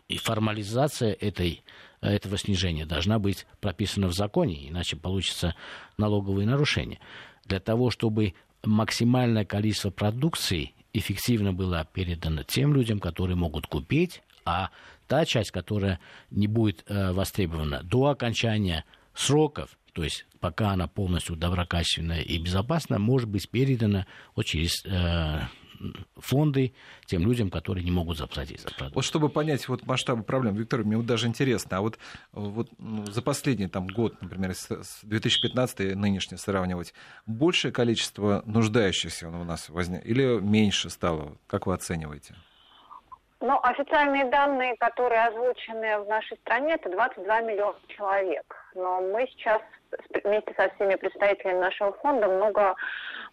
И 0.08 0.16
формализация 0.16 1.12
этой, 1.12 1.64
этого 2.00 2.38
снижения 2.38 2.86
должна 2.86 3.20
быть 3.20 3.46
прописана 3.60 4.08
в 4.08 4.14
законе, 4.14 4.70
иначе 4.70 4.96
получится 4.96 5.54
налоговые 5.98 6.48
нарушения 6.48 7.00
для 7.48 7.60
того, 7.60 7.90
чтобы 7.90 8.34
максимальное 8.64 9.46
количество 9.46 9.90
продукции 9.90 10.74
эффективно 10.94 11.54
было 11.54 11.88
передано 11.92 12.44
тем 12.44 12.74
людям, 12.74 13.00
которые 13.00 13.36
могут 13.36 13.68
купить, 13.68 14.22
а 14.46 14.70
та 15.08 15.26
часть, 15.26 15.52
которая 15.52 16.00
не 16.32 16.48
будет 16.48 16.84
э, 16.88 17.12
востребована 17.12 17.84
до 17.84 18.08
окончания 18.08 18.86
сроков, 19.14 19.78
то 19.94 20.04
есть 20.04 20.26
пока 20.40 20.72
она 20.72 20.88
полностью 20.88 21.36
доброкачественная 21.36 22.22
и 22.22 22.38
безопасна, 22.38 23.00
может 23.00 23.30
быть 23.30 23.50
передана 23.50 24.06
вот 24.36 24.46
через 24.46 24.86
э, 24.86 25.40
фонды 26.18 26.74
тем 27.06 27.22
людям, 27.24 27.50
которые 27.50 27.84
не 27.84 27.92
могут 27.92 28.18
заплатить 28.18 28.62
за 28.62 28.70
продукт. 28.70 28.96
Вот 28.96 29.06
чтобы 29.06 29.30
понять 29.30 29.68
вот 29.68 29.86
масштабы 29.86 30.24
проблем, 30.24 30.56
Виктор, 30.56 30.84
мне 30.84 30.98
вот 30.98 31.06
даже 31.06 31.28
интересно, 31.28 31.78
а 31.78 31.82
вот, 31.82 31.98
вот 32.32 32.70
ну, 32.78 33.06
за 33.06 33.22
последний 33.22 33.68
там, 33.68 33.88
год, 33.88 34.22
например, 34.22 34.54
с 34.54 35.00
2015 35.04 35.96
нынешний 35.96 36.38
сравнивать, 36.38 36.94
большее 37.26 37.72
количество 37.72 38.44
нуждающихся 38.46 39.30
у 39.30 39.44
нас 39.44 39.70
возник 39.70 40.06
или 40.06 40.40
меньше 40.40 40.90
стало? 40.90 41.38
Как 41.48 41.68
вы 41.68 41.74
оцениваете? 41.74 42.36
Ну, 43.40 43.60
официальные 43.62 44.26
данные, 44.26 44.76
которые 44.78 45.26
озвучены 45.26 46.00
в 46.00 46.08
нашей 46.08 46.38
стране, 46.38 46.74
это 46.74 46.90
22 46.90 47.42
миллиона 47.42 47.78
человек. 47.88 48.56
Но 48.74 49.00
мы 49.02 49.28
сейчас 49.28 49.62
вместе 50.24 50.54
со 50.58 50.70
всеми 50.74 50.96
представителями 50.96 51.60
нашего 51.60 51.94
фонда 51.94 52.28
много 52.28 52.76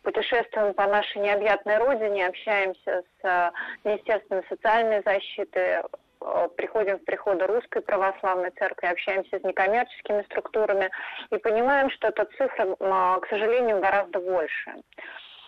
путешествуем 0.05 0.75
по 0.75 0.87
нашей 0.87 1.23
необъятной 1.23 1.79
родине, 1.79 2.27
общаемся 2.27 3.03
с 3.03 3.25
э, 3.25 3.51
Министерством 3.85 4.43
социальной 4.49 5.03
защиты, 5.05 5.83
э, 6.21 6.49
приходим 6.57 6.99
в 6.99 7.05
приходы 7.05 7.47
Русской 7.47 7.81
Православной 7.81 8.51
Церкви, 8.51 8.87
общаемся 8.87 9.39
с 9.39 9.43
некоммерческими 9.43 10.23
структурами 10.23 10.91
и 11.31 11.39
понимаем, 11.39 11.91
что 11.91 12.09
эта 12.09 12.27
цифра, 12.37 12.77
к 12.77 13.27
сожалению, 13.29 13.81
гораздо 13.81 14.21
больше. 14.21 14.75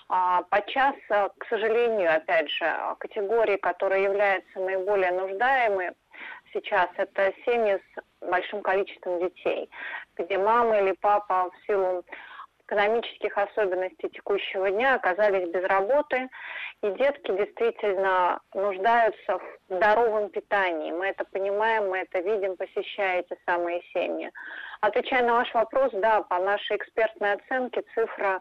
А, 0.08 0.42
подчас, 0.50 0.94
э, 1.10 1.28
к 1.38 1.46
сожалению, 1.48 2.14
опять 2.14 2.50
же, 2.50 2.66
категории, 2.98 3.56
которые 3.56 4.04
являются 4.04 4.58
наиболее 4.58 5.12
нуждаемыми 5.12 5.94
сейчас, 6.52 6.88
это 6.96 7.32
семьи 7.44 7.78
с 7.78 8.26
большим 8.26 8.62
количеством 8.62 9.20
детей, 9.20 9.68
где 10.16 10.38
мама 10.38 10.78
или 10.78 10.92
папа 10.92 11.50
в 11.50 11.66
силу 11.66 12.04
экономических 12.66 13.37
особенностей 13.38 14.08
текущего 14.11 14.70
дня 14.70 14.94
оказались 14.94 15.49
без 15.49 15.62
работы, 15.64 16.28
и 16.82 16.90
детки 16.92 17.30
действительно 17.37 18.40
нуждаются 18.54 19.38
в 19.38 19.75
здоровом 19.75 20.28
питании. 20.30 20.92
Мы 20.92 21.06
это 21.06 21.25
понимаем, 21.25 21.88
мы 21.88 21.99
это 21.99 22.20
видим, 22.20 22.56
посещая 22.56 23.20
эти 23.20 23.38
самые 23.46 23.82
семьи. 23.92 24.30
Отвечая 24.80 25.25
на 25.25 25.35
ваш 25.35 25.52
вопрос, 25.54 25.92
да, 25.94 26.23
по 26.23 26.38
нашей 26.38 26.76
экспертной 26.76 27.35
оценке 27.35 27.82
цифра 27.94 28.40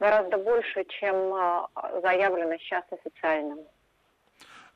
гораздо 0.00 0.38
больше, 0.38 0.84
чем 1.00 1.34
а, 1.34 1.68
заявлено 2.02 2.56
сейчас 2.58 2.84
официально. 2.90 3.56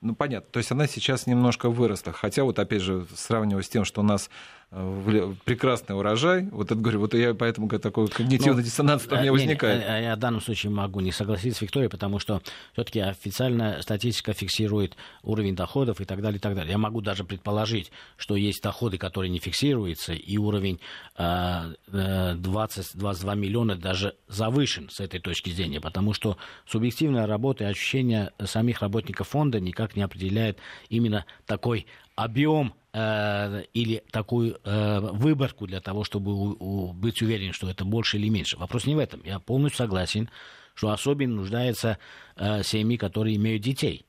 Ну, 0.03 0.17
понятно. 0.17 0.51
То 0.51 0.59
есть 0.59 0.73
она 0.73 0.89
сейчас 0.89 1.29
немножко 1.29 1.71
выросла. 1.71 2.13
Хотя, 2.13 2.43
вот 2.43 2.59
опять 2.59 2.83
же, 2.83 3.07
сравнивая 3.15 3.63
с 3.63 3.69
тем, 3.69 3.85
что 3.85 4.01
у 4.01 4.05
нас 4.05 4.31
прекрасный 4.73 5.95
урожай. 5.95 6.49
Вот 6.51 6.67
это 6.67 6.77
говорю, 6.77 7.01
вот 7.01 7.13
я 7.13 7.35
поэтому 7.35 7.69
такой 7.69 8.09
когнитивный 8.09 8.63
ну, 8.63 8.63
диссонанс 8.63 9.07
у 9.07 9.15
меня 9.15 9.27
э, 9.27 9.31
возникает. 9.31 9.87
Не, 9.87 10.05
я 10.05 10.17
в 10.17 10.19
данном 10.19 10.41
случае 10.41 10.73
могу 10.73 11.01
не 11.01 11.13
согласиться 11.13 11.59
с 11.59 11.63
Викторией, 11.63 11.91
потому 11.91 12.19
что 12.19 12.41
все-таки 12.73 13.01
официальная 13.01 13.83
статистика 13.83 14.33
фиксирует 14.33 14.97
уровень 15.23 15.55
доходов 15.55 16.01
и 16.01 16.07
так 16.07 16.23
далее, 16.23 16.39
и 16.39 16.41
так 16.41 16.55
далее. 16.55 16.73
Я 16.73 16.79
могу 16.79 17.03
даже 17.03 17.23
предположить, 17.23 17.93
что 18.17 18.35
есть 18.35 18.63
доходы, 18.63 18.97
которые 18.97 19.29
не 19.29 19.41
фиксируются, 19.41 20.15
и 20.15 20.39
уровень 20.39 20.81
20-22 21.19 21.77
э, 21.95 23.37
миллиона 23.37 23.77
даже 23.77 24.17
завышен 24.27 24.89
с 24.89 25.01
этой 25.01 25.21
точки 25.21 25.51
зрения, 25.51 25.83
потому 25.83 26.15
что 26.15 26.39
субъективная 26.67 27.27
работа 27.27 27.65
и 27.65 27.67
ощущение 27.67 28.31
самих 28.43 28.81
работников 28.81 29.29
фонда 29.29 29.61
никак 29.61 29.97
не 29.97 30.03
определяет 30.03 30.59
именно 30.89 31.27
такой 31.45 31.87
объем 32.17 32.73
э, 32.93 33.63
или 33.73 34.03
такую 34.11 34.59
э, 34.65 35.01
выборку 35.01 35.67
для 35.67 35.81
того, 35.81 36.05
чтобы 36.05 36.33
у, 36.33 36.57
у, 36.59 36.93
быть 36.93 37.23
уверен, 37.23 37.53
что 37.53 37.69
это 37.69 37.85
больше 37.85 38.19
или 38.19 38.29
меньше. 38.29 38.57
Вопрос 38.57 38.87
не 38.87 38.95
в 38.95 38.99
этом. 38.99 39.23
Я 39.25 39.39
полностью 39.39 39.79
согласен, 39.79 40.29
что 40.75 40.91
особенно 40.91 41.37
нуждаются 41.37 41.99
э, 42.37 42.63
семьи, 42.63 42.97
которые 42.97 43.37
имеют 43.37 43.63
детей. 43.63 44.05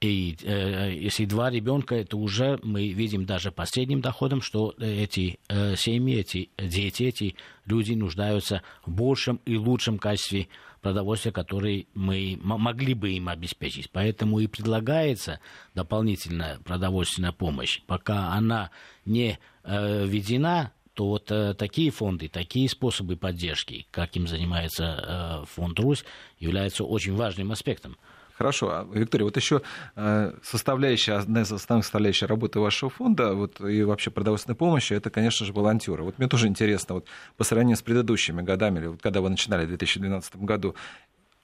И 0.00 0.36
э, 0.42 0.94
если 0.94 1.26
два 1.26 1.48
ребенка, 1.48 1.94
это 1.94 2.16
уже 2.16 2.58
мы 2.64 2.88
видим 2.88 3.24
даже 3.24 3.52
по 3.52 3.64
средним 3.66 4.00
доходам, 4.00 4.42
что 4.42 4.74
эти 4.78 5.38
э, 5.48 5.76
семьи, 5.76 6.18
эти 6.18 6.50
дети, 6.58 7.04
эти 7.04 7.36
люди 7.66 7.92
нуждаются 7.92 8.62
в 8.84 8.90
большем 8.90 9.40
и 9.46 9.56
лучшем 9.56 9.98
качестве 9.98 10.48
продовольствия, 10.82 11.32
которые 11.32 11.86
мы 11.94 12.38
могли 12.42 12.92
бы 12.92 13.12
им 13.12 13.28
обеспечить. 13.28 13.90
Поэтому 13.90 14.40
и 14.40 14.46
предлагается 14.46 15.40
дополнительная 15.74 16.58
продовольственная 16.58 17.32
помощь. 17.32 17.80
Пока 17.86 18.32
она 18.32 18.70
не 19.06 19.38
э, 19.64 20.04
введена, 20.04 20.72
то 20.94 21.08
вот 21.08 21.30
э, 21.30 21.54
такие 21.54 21.90
фонды, 21.90 22.28
такие 22.28 22.68
способы 22.68 23.16
поддержки, 23.16 23.86
каким 23.90 24.26
занимается 24.26 25.42
э, 25.42 25.46
фонд 25.46 25.80
«Русь», 25.80 26.04
являются 26.38 26.84
очень 26.84 27.14
важным 27.14 27.52
аспектом. 27.52 27.96
Хорошо. 28.36 28.70
А, 28.70 28.88
Виктория, 28.92 29.24
вот 29.24 29.36
еще 29.36 29.62
э, 29.96 30.32
составляющая, 30.42 31.14
одна 31.14 31.42
из 31.42 31.52
основных 31.52 31.84
составляющих 31.84 32.28
работы 32.28 32.60
вашего 32.60 32.90
фонда 32.90 33.34
вот, 33.34 33.60
и 33.60 33.82
вообще 33.82 34.10
продовольственной 34.10 34.56
помощи, 34.56 34.94
это, 34.94 35.10
конечно 35.10 35.46
же, 35.46 35.52
волонтеры. 35.52 36.02
Вот 36.02 36.18
мне 36.18 36.28
тоже 36.28 36.48
интересно, 36.48 36.96
вот, 36.96 37.06
по 37.36 37.44
сравнению 37.44 37.76
с 37.76 37.82
предыдущими 37.82 38.42
годами, 38.42 38.78
или 38.78 38.86
вот, 38.86 39.02
когда 39.02 39.20
вы 39.20 39.30
начинали 39.30 39.64
в 39.64 39.68
2012 39.68 40.36
году, 40.36 40.74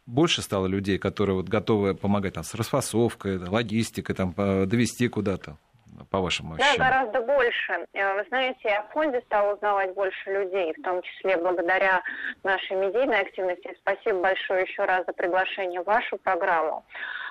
больше 0.07 0.41
стало 0.41 0.67
людей, 0.67 0.99
которые 0.99 1.37
вот, 1.37 1.49
готовы 1.49 1.95
помогать 1.95 2.35
там, 2.35 2.45
с 2.45 2.55
расфасовкой, 2.55 3.39
логистикой, 3.39 4.15
там, 4.15 4.35
довести 4.35 5.09
куда-то? 5.09 5.59
По 6.07 6.21
вашему 6.21 6.55
ощущениям? 6.55 6.79
Да, 6.79 6.85
гораздо 6.85 7.21
больше. 7.23 7.87
Э, 7.93 8.15
вы 8.15 8.25
знаете, 8.29 8.59
я 8.65 8.83
в 8.83 8.93
фонде 8.93 9.21
стала 9.27 9.55
узнавать 9.55 9.95
больше 9.95 10.31
людей, 10.31 10.75
в 10.77 10.83
том 10.83 11.03
числе 11.03 11.37
благодаря 11.37 12.03
нашей 12.43 12.77
медийной 12.77 13.21
активности. 13.21 13.77
Спасибо 13.81 14.21
большое 14.21 14.63
еще 14.63 14.85
раз 14.85 15.05
за 15.07 15.13
приглашение 15.13 15.81
в 15.83 15.85
вашу 15.85 16.19
программу 16.19 16.85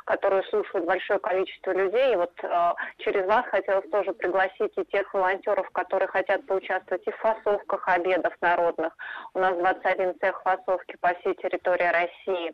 которую 0.08 0.42
слушают 0.46 0.88
большое 0.88 1.20
количество 1.20 1.72
людей. 1.72 2.14
И 2.14 2.16
вот 2.16 2.32
э, 2.42 2.74
через 3.00 3.28
вас 3.28 3.46
хотелось 3.48 3.88
тоже 3.90 4.14
пригласить 4.14 4.72
и 4.78 4.86
тех 4.86 5.14
волонтеров, 5.14 5.70
которые 5.72 6.08
хотят 6.08 6.46
поучаствовать 6.48 7.06
и 7.06 7.12
в 7.12 7.18
фасовках 7.18 7.88
обедов 7.90 8.34
народных. 8.40 8.96
У 9.34 9.40
нас 9.40 9.56
21 9.58 10.18
цех 10.20 10.42
фасовки 10.44 10.96
по 11.02 11.14
всей 11.16 11.36
территории 11.36 11.92
России. 11.92 12.54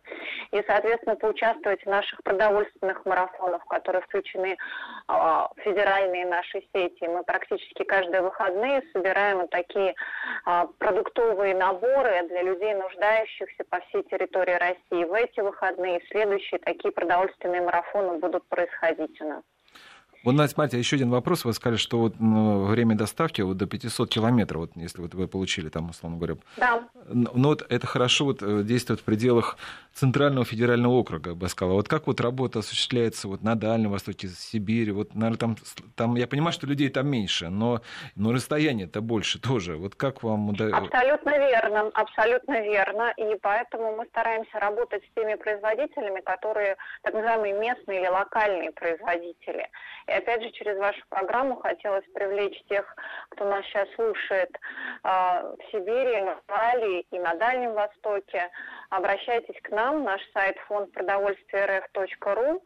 И, 0.51 0.63
соответственно, 0.67 1.15
поучаствовать 1.15 1.83
в 1.83 1.89
наших 1.89 2.23
продовольственных 2.23 3.05
марафонах, 3.05 3.63
которые 3.67 4.01
включены 4.01 4.57
э, 4.57 4.57
в 5.07 5.53
федеральные 5.63 6.25
наши 6.25 6.63
сети. 6.73 7.07
Мы 7.07 7.23
практически 7.23 7.83
каждые 7.83 8.23
выходные 8.23 8.81
собираем 8.93 9.41
вот 9.41 9.51
такие 9.51 9.93
э, 10.47 10.63
продуктовые 10.79 11.53
наборы 11.53 12.27
для 12.29 12.41
людей, 12.41 12.73
нуждающихся 12.73 13.63
по 13.69 13.79
всей 13.81 14.01
территории 14.03 14.55
России. 14.55 15.05
В 15.05 15.13
эти 15.13 15.39
выходные 15.39 16.01
следующие 16.09 16.59
такие 16.59 16.91
продовольственные 16.91 17.42
марафоны 17.61 18.17
будут 18.19 18.47
происходить 18.47 19.19
у 19.21 19.27
нас. 19.27 19.43
Вот, 20.23 20.35
Настя, 20.35 20.55
смотрите, 20.55 20.77
еще 20.77 20.95
один 20.95 21.09
вопрос. 21.09 21.43
Вы 21.43 21.53
сказали, 21.53 21.77
что 21.77 21.99
вот 21.99 22.15
ну, 22.19 22.63
время 22.63 22.95
доставки 22.95 23.41
вот 23.41 23.57
до 23.57 23.65
500 23.65 24.09
километров, 24.09 24.61
вот, 24.61 24.71
если 24.75 25.01
вот 25.01 25.13
вы 25.13 25.27
получили 25.27 25.67
там, 25.67 25.89
условно 25.89 26.17
говоря. 26.17 26.35
Да. 26.55 26.87
Но 27.09 27.49
вот 27.49 27.65
это 27.69 27.85
хорошо 27.87 28.25
вот, 28.25 28.41
э, 28.41 28.63
действует 28.63 29.01
в 29.01 29.03
пределах 29.03 29.57
Центрального 29.93 30.45
федерального 30.45 30.93
округа, 30.93 31.31
я 31.31 31.35
бы 31.35 31.49
сказала. 31.49 31.75
Вот 31.75 31.89
как 31.89 32.07
вот 32.07 32.21
работа 32.21 32.59
осуществляется 32.59 33.27
вот 33.27 33.43
на 33.43 33.55
Дальнем 33.55 33.91
Востоке, 33.91 34.29
Сибири? 34.29 34.91
Вот, 34.91 35.13
наверное, 35.13 35.37
там, 35.37 35.57
там 35.95 36.15
я 36.15 36.25
понимаю, 36.25 36.53
что 36.53 36.67
людей 36.67 36.89
там 36.89 37.07
меньше, 37.07 37.49
но, 37.49 37.81
но 38.15 38.31
расстояние-то 38.31 39.01
больше 39.01 39.39
тоже. 39.39 39.75
Вот 39.75 39.95
как 39.95 40.23
вам 40.23 40.49
удается? 40.49 40.77
Абсолютно 40.77 41.37
верно, 41.37 41.91
абсолютно 41.93 42.61
верно. 42.61 43.13
И 43.17 43.37
поэтому 43.41 43.97
мы 43.97 44.05
стараемся 44.05 44.57
работать 44.59 45.03
с 45.03 45.15
теми 45.15 45.35
производителями, 45.35 46.21
которые 46.21 46.77
так 47.01 47.13
называемые 47.13 47.59
местные 47.59 47.99
или 47.99 48.07
локальные 48.07 48.71
производители. 48.71 49.67
Опять 50.17 50.43
же, 50.43 50.51
через 50.51 50.77
вашу 50.77 51.01
программу 51.09 51.57
хотелось 51.57 52.05
привлечь 52.13 52.61
тех, 52.69 52.95
кто 53.29 53.45
нас 53.45 53.65
сейчас 53.65 53.87
слушает 53.95 54.49
э, 55.03 55.07
в 55.07 55.57
Сибири, 55.71 56.21
в 56.21 56.41
Италии 56.45 57.05
и 57.11 57.19
на 57.19 57.33
Дальнем 57.35 57.73
Востоке. 57.73 58.49
Обращайтесь 58.89 59.59
к 59.63 59.69
нам, 59.69 60.03
наш 60.03 60.21
сайт 60.33 60.57
фонд 60.67 60.91
продовольствия 60.91 61.65
рф.ру. 61.79 62.63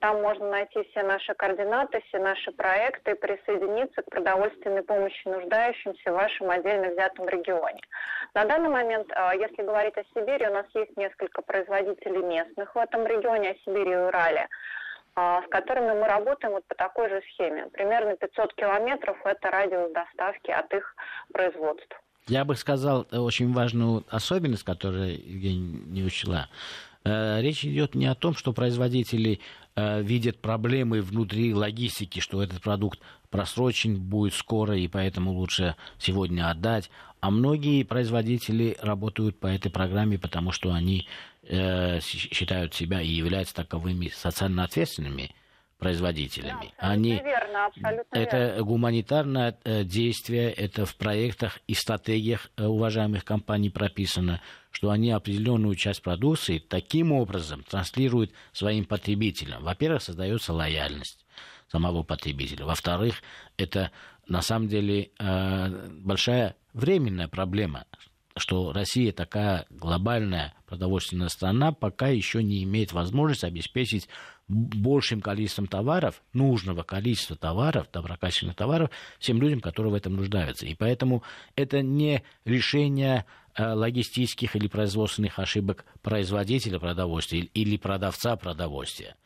Там 0.00 0.22
можно 0.22 0.50
найти 0.50 0.82
все 0.90 1.02
наши 1.02 1.34
координаты, 1.34 2.02
все 2.08 2.18
наши 2.18 2.50
проекты 2.52 3.12
и 3.12 3.14
присоединиться 3.14 4.02
к 4.02 4.10
продовольственной 4.10 4.82
помощи 4.82 5.28
нуждающимся 5.28 6.10
в 6.10 6.14
вашем 6.14 6.50
отдельно 6.50 6.88
взятом 6.88 7.28
регионе. 7.28 7.80
На 8.34 8.44
данный 8.44 8.70
момент, 8.70 9.10
а, 9.14 9.34
если 9.34 9.62
говорить 9.62 9.96
о 9.96 10.04
Сибири, 10.14 10.46
у 10.48 10.52
нас 10.52 10.66
есть 10.74 10.96
несколько 10.96 11.42
производителей 11.42 12.22
местных 12.22 12.74
в 12.74 12.78
этом 12.78 13.06
регионе, 13.06 13.50
о 13.50 13.54
Сибири 13.64 13.92
и 13.92 13.96
Урале. 13.96 14.48
А, 15.18 15.42
с 15.42 15.48
которыми 15.48 15.98
мы 15.98 16.06
работаем 16.06 16.52
вот 16.52 16.66
по 16.66 16.74
такой 16.74 17.08
же 17.08 17.22
схеме. 17.32 17.68
Примерно 17.72 18.16
500 18.16 18.52
километров– 18.54 19.16
это 19.24 19.50
радиус 19.50 19.90
доставки 19.92 20.50
от 20.50 20.70
их 20.74 20.94
производств. 21.32 21.96
Я 22.28 22.44
бы 22.44 22.54
сказал 22.54 23.06
очень 23.10 23.50
важную 23.54 24.04
особенность, 24.10 24.64
которую 24.64 25.12
Евгения 25.12 25.80
не 25.86 26.02
учла. 26.04 26.48
Э, 27.04 27.40
речь 27.40 27.64
идет 27.64 27.94
не 27.94 28.06
о 28.06 28.14
том, 28.14 28.34
что 28.34 28.52
производители 28.52 29.40
э, 29.76 30.02
видят 30.02 30.40
проблемы 30.40 31.00
внутри 31.00 31.54
логистики, 31.54 32.20
что 32.20 32.42
этот 32.42 32.62
продукт 32.62 33.00
просрочен 33.30 34.00
будет 34.00 34.34
скоро, 34.34 34.76
и 34.76 34.88
поэтому 34.88 35.32
лучше 35.32 35.76
сегодня 35.98 36.50
отдать. 36.50 36.90
А 37.20 37.30
многие 37.30 37.82
производители 37.82 38.76
работают 38.80 39.38
по 39.38 39.46
этой 39.46 39.70
программе, 39.70 40.18
потому 40.18 40.52
что 40.52 40.72
они 40.72 41.06
э, 41.42 42.00
считают 42.00 42.74
себя 42.74 43.00
и 43.00 43.08
являются 43.08 43.54
таковыми 43.54 44.08
социально 44.08 44.64
ответственными 44.64 45.34
производителями. 45.78 46.72
Да, 46.80 46.88
Они, 46.88 47.20
верно, 47.22 47.66
абсолютно 47.66 48.16
это 48.16 48.36
верно. 48.38 48.62
гуманитарное 48.64 49.58
э, 49.64 49.84
действие, 49.84 50.50
это 50.50 50.86
в 50.86 50.96
проектах 50.96 51.58
и 51.66 51.74
стратегиях 51.74 52.50
э, 52.56 52.64
уважаемых 52.64 53.24
компаний 53.24 53.70
прописано, 53.70 54.40
что 54.76 54.90
они 54.90 55.10
определенную 55.10 55.74
часть 55.74 56.02
продукции 56.02 56.58
таким 56.58 57.10
образом 57.10 57.62
транслируют 57.62 58.32
своим 58.52 58.84
потребителям. 58.84 59.64
Во-первых, 59.64 60.02
создается 60.02 60.52
лояльность 60.52 61.24
самого 61.66 62.02
потребителя. 62.02 62.66
Во-вторых, 62.66 63.22
это 63.56 63.90
на 64.28 64.42
самом 64.42 64.68
деле 64.68 65.12
э, 65.18 65.88
большая 65.92 66.56
временная 66.74 67.26
проблема, 67.26 67.86
что 68.36 68.70
Россия 68.74 69.12
такая 69.12 69.64
глобальная 69.70 70.52
продовольственная 70.66 71.28
страна 71.28 71.72
пока 71.72 72.08
еще 72.08 72.42
не 72.42 72.62
имеет 72.64 72.92
возможности 72.92 73.46
обеспечить 73.46 74.10
большим 74.48 75.20
количеством 75.20 75.66
товаров, 75.66 76.22
нужного 76.32 76.82
количества 76.82 77.36
товаров, 77.36 77.88
доброкачественных 77.92 78.56
товаров, 78.56 78.90
всем 79.18 79.40
людям, 79.40 79.60
которые 79.60 79.92
в 79.92 79.96
этом 79.96 80.14
нуждаются. 80.14 80.66
И 80.66 80.74
поэтому 80.74 81.22
это 81.56 81.82
не 81.82 82.22
решение 82.44 83.24
э, 83.54 83.72
логистических 83.72 84.54
или 84.54 84.68
производственных 84.68 85.38
ошибок 85.38 85.84
производителя 86.02 86.78
продовольствия 86.78 87.40
или 87.40 87.76
продавца 87.76 88.36
продовольствия. 88.36 89.16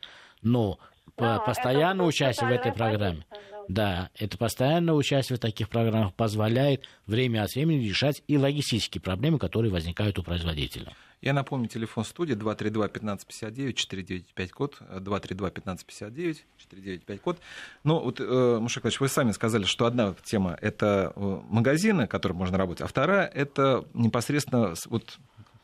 Но 0.41 0.79
да, 1.17 1.39
постоянное 1.39 2.05
участие 2.05 2.49
в 2.49 2.51
этой 2.51 2.71
программе, 2.71 3.25
да. 3.29 3.50
Да, 3.73 4.09
это 4.15 4.37
постоянное 4.37 4.93
участие 4.93 5.37
в 5.37 5.39
таких 5.39 5.69
программах 5.69 6.13
позволяет 6.13 6.85
время 7.07 7.43
от 7.43 7.53
времени 7.55 7.87
решать 7.87 8.21
и 8.27 8.37
логистические 8.37 9.01
проблемы, 9.01 9.39
которые 9.39 9.71
возникают 9.71 10.19
у 10.19 10.23
производителя. 10.23 10.93
Я 11.21 11.33
напомню, 11.33 11.67
телефон 11.67 12.03
студии 12.03 12.35
232-1559, 12.35 13.73
495 13.73 14.51
код, 14.51 14.77
232-1559, 14.89 16.37
495 16.57 17.21
код. 17.21 17.39
Ну, 17.83 17.99
вот, 17.99 18.19
э, 18.19 18.57
Мушек 18.59 18.83
вы 18.99 19.07
сами 19.07 19.31
сказали, 19.31 19.63
что 19.63 19.85
одна 19.85 20.15
тема– 20.23 20.57
это 20.61 21.13
э, 21.15 21.39
магазины, 21.47 22.07
которые 22.07 22.37
можно 22.37 22.57
работать, 22.57 22.81
а 22.81 22.87
вторая– 22.87 23.27
это 23.33 23.85
непосредственно 23.93 24.73
вот 24.87 25.19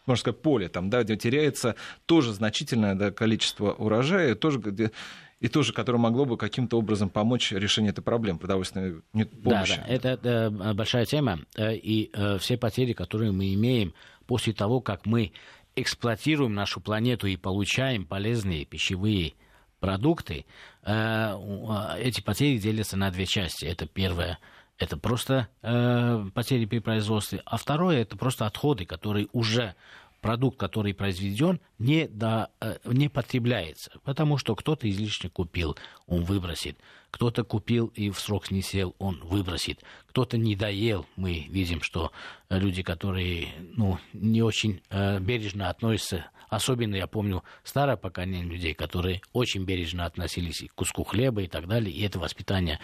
можно 0.06 0.22
сказать, 0.22 0.42
поле, 0.42 0.70
там, 0.70 0.90
да, 0.90 1.04
где 1.04 1.18
теряется 1.18 1.76
тоже 2.06 2.34
значительное 2.34 2.96
да, 2.96 3.12
количество 3.12 3.74
урожая, 3.74 4.36
тоже 4.36 4.60
где 4.60 4.92
и 5.40 5.48
тоже, 5.48 5.74
которое 5.74 6.00
могло 6.00 6.26
бы 6.26 6.38
каким-то 6.38 6.78
образом 6.78 7.10
помочь 7.10 7.52
решению 7.52 7.92
этой 7.92 8.02
проблемы 8.02 8.40
продовольственной 8.40 9.02
помощи. 9.44 9.76
Да, 9.76 9.84
да, 9.84 9.88
это, 9.88 10.08
это 10.10 10.74
большая 10.74 11.06
тема, 11.06 11.40
э, 11.56 11.76
и 11.76 12.10
э, 12.14 12.38
все 12.40 12.58
потери, 12.58 12.94
которые 12.94 13.32
мы 13.32 13.54
имеем 13.54 13.94
после 14.26 14.54
того, 14.54 14.82
как 14.82 15.06
мы 15.06 15.32
эксплуатируем 15.76 16.56
нашу 16.56 16.82
планету 16.82 17.28
и 17.28 17.36
получаем 17.36 18.06
полезные 18.06 18.66
пищевые 18.66 19.34
продукты, 19.80 20.46
э, 20.84 21.98
эти 22.00 22.22
потери 22.22 22.58
делятся 22.58 22.98
на 22.98 23.12
две 23.12 23.28
части. 23.28 23.66
Это 23.66 23.86
первое, 23.86 24.40
это 24.80 24.98
просто 24.98 25.48
потери 25.62 26.66
при 26.66 26.80
производстве, 26.80 27.42
а 27.46 27.58
второе, 27.58 28.02
это 28.02 28.16
просто 28.16 28.46
отходы, 28.46 28.86
которые 28.86 29.28
уже 29.34 29.76
продукт, 30.22 30.58
который 30.58 30.94
произведен, 30.94 31.60
не, 31.80 32.08
до, 32.08 32.50
э, 32.60 32.78
не 32.86 33.10
потребляется, 33.10 33.92
потому 34.04 34.38
что 34.38 34.56
кто-то 34.56 34.90
излишне 34.90 35.30
купил, 35.30 35.78
он 36.06 36.24
выбросит, 36.24 36.78
кто-то 37.12 37.44
купил 37.44 37.88
и 37.88 38.10
в 38.10 38.20
срок 38.20 38.52
не 38.52 38.62
сел, 38.62 38.96
он 39.00 39.20
выбросит, 39.24 39.84
кто-то 40.08 40.38
не 40.38 40.56
доел, 40.56 41.06
мы 41.16 41.46
видим, 41.50 41.82
что 41.82 42.12
люди, 42.50 42.84
которые 42.84 43.50
ну, 43.76 44.00
не 44.14 44.42
очень 44.42 44.82
э, 44.90 45.20
бережно 45.20 45.70
относятся, 45.70 46.26
особенно 46.50 46.96
я 46.96 47.08
помню 47.08 47.44
старое 47.64 47.98
поколение 47.98 48.44
людей, 48.44 48.74
которые 48.74 49.22
очень 49.34 49.64
бережно 49.64 50.06
относились 50.06 50.64
к 50.68 50.76
куску 50.76 51.04
хлеба 51.04 51.42
и 51.42 51.48
так 51.48 51.68
далее, 51.68 51.94
и 51.94 52.04
это 52.04 52.20
воспитание 52.20 52.80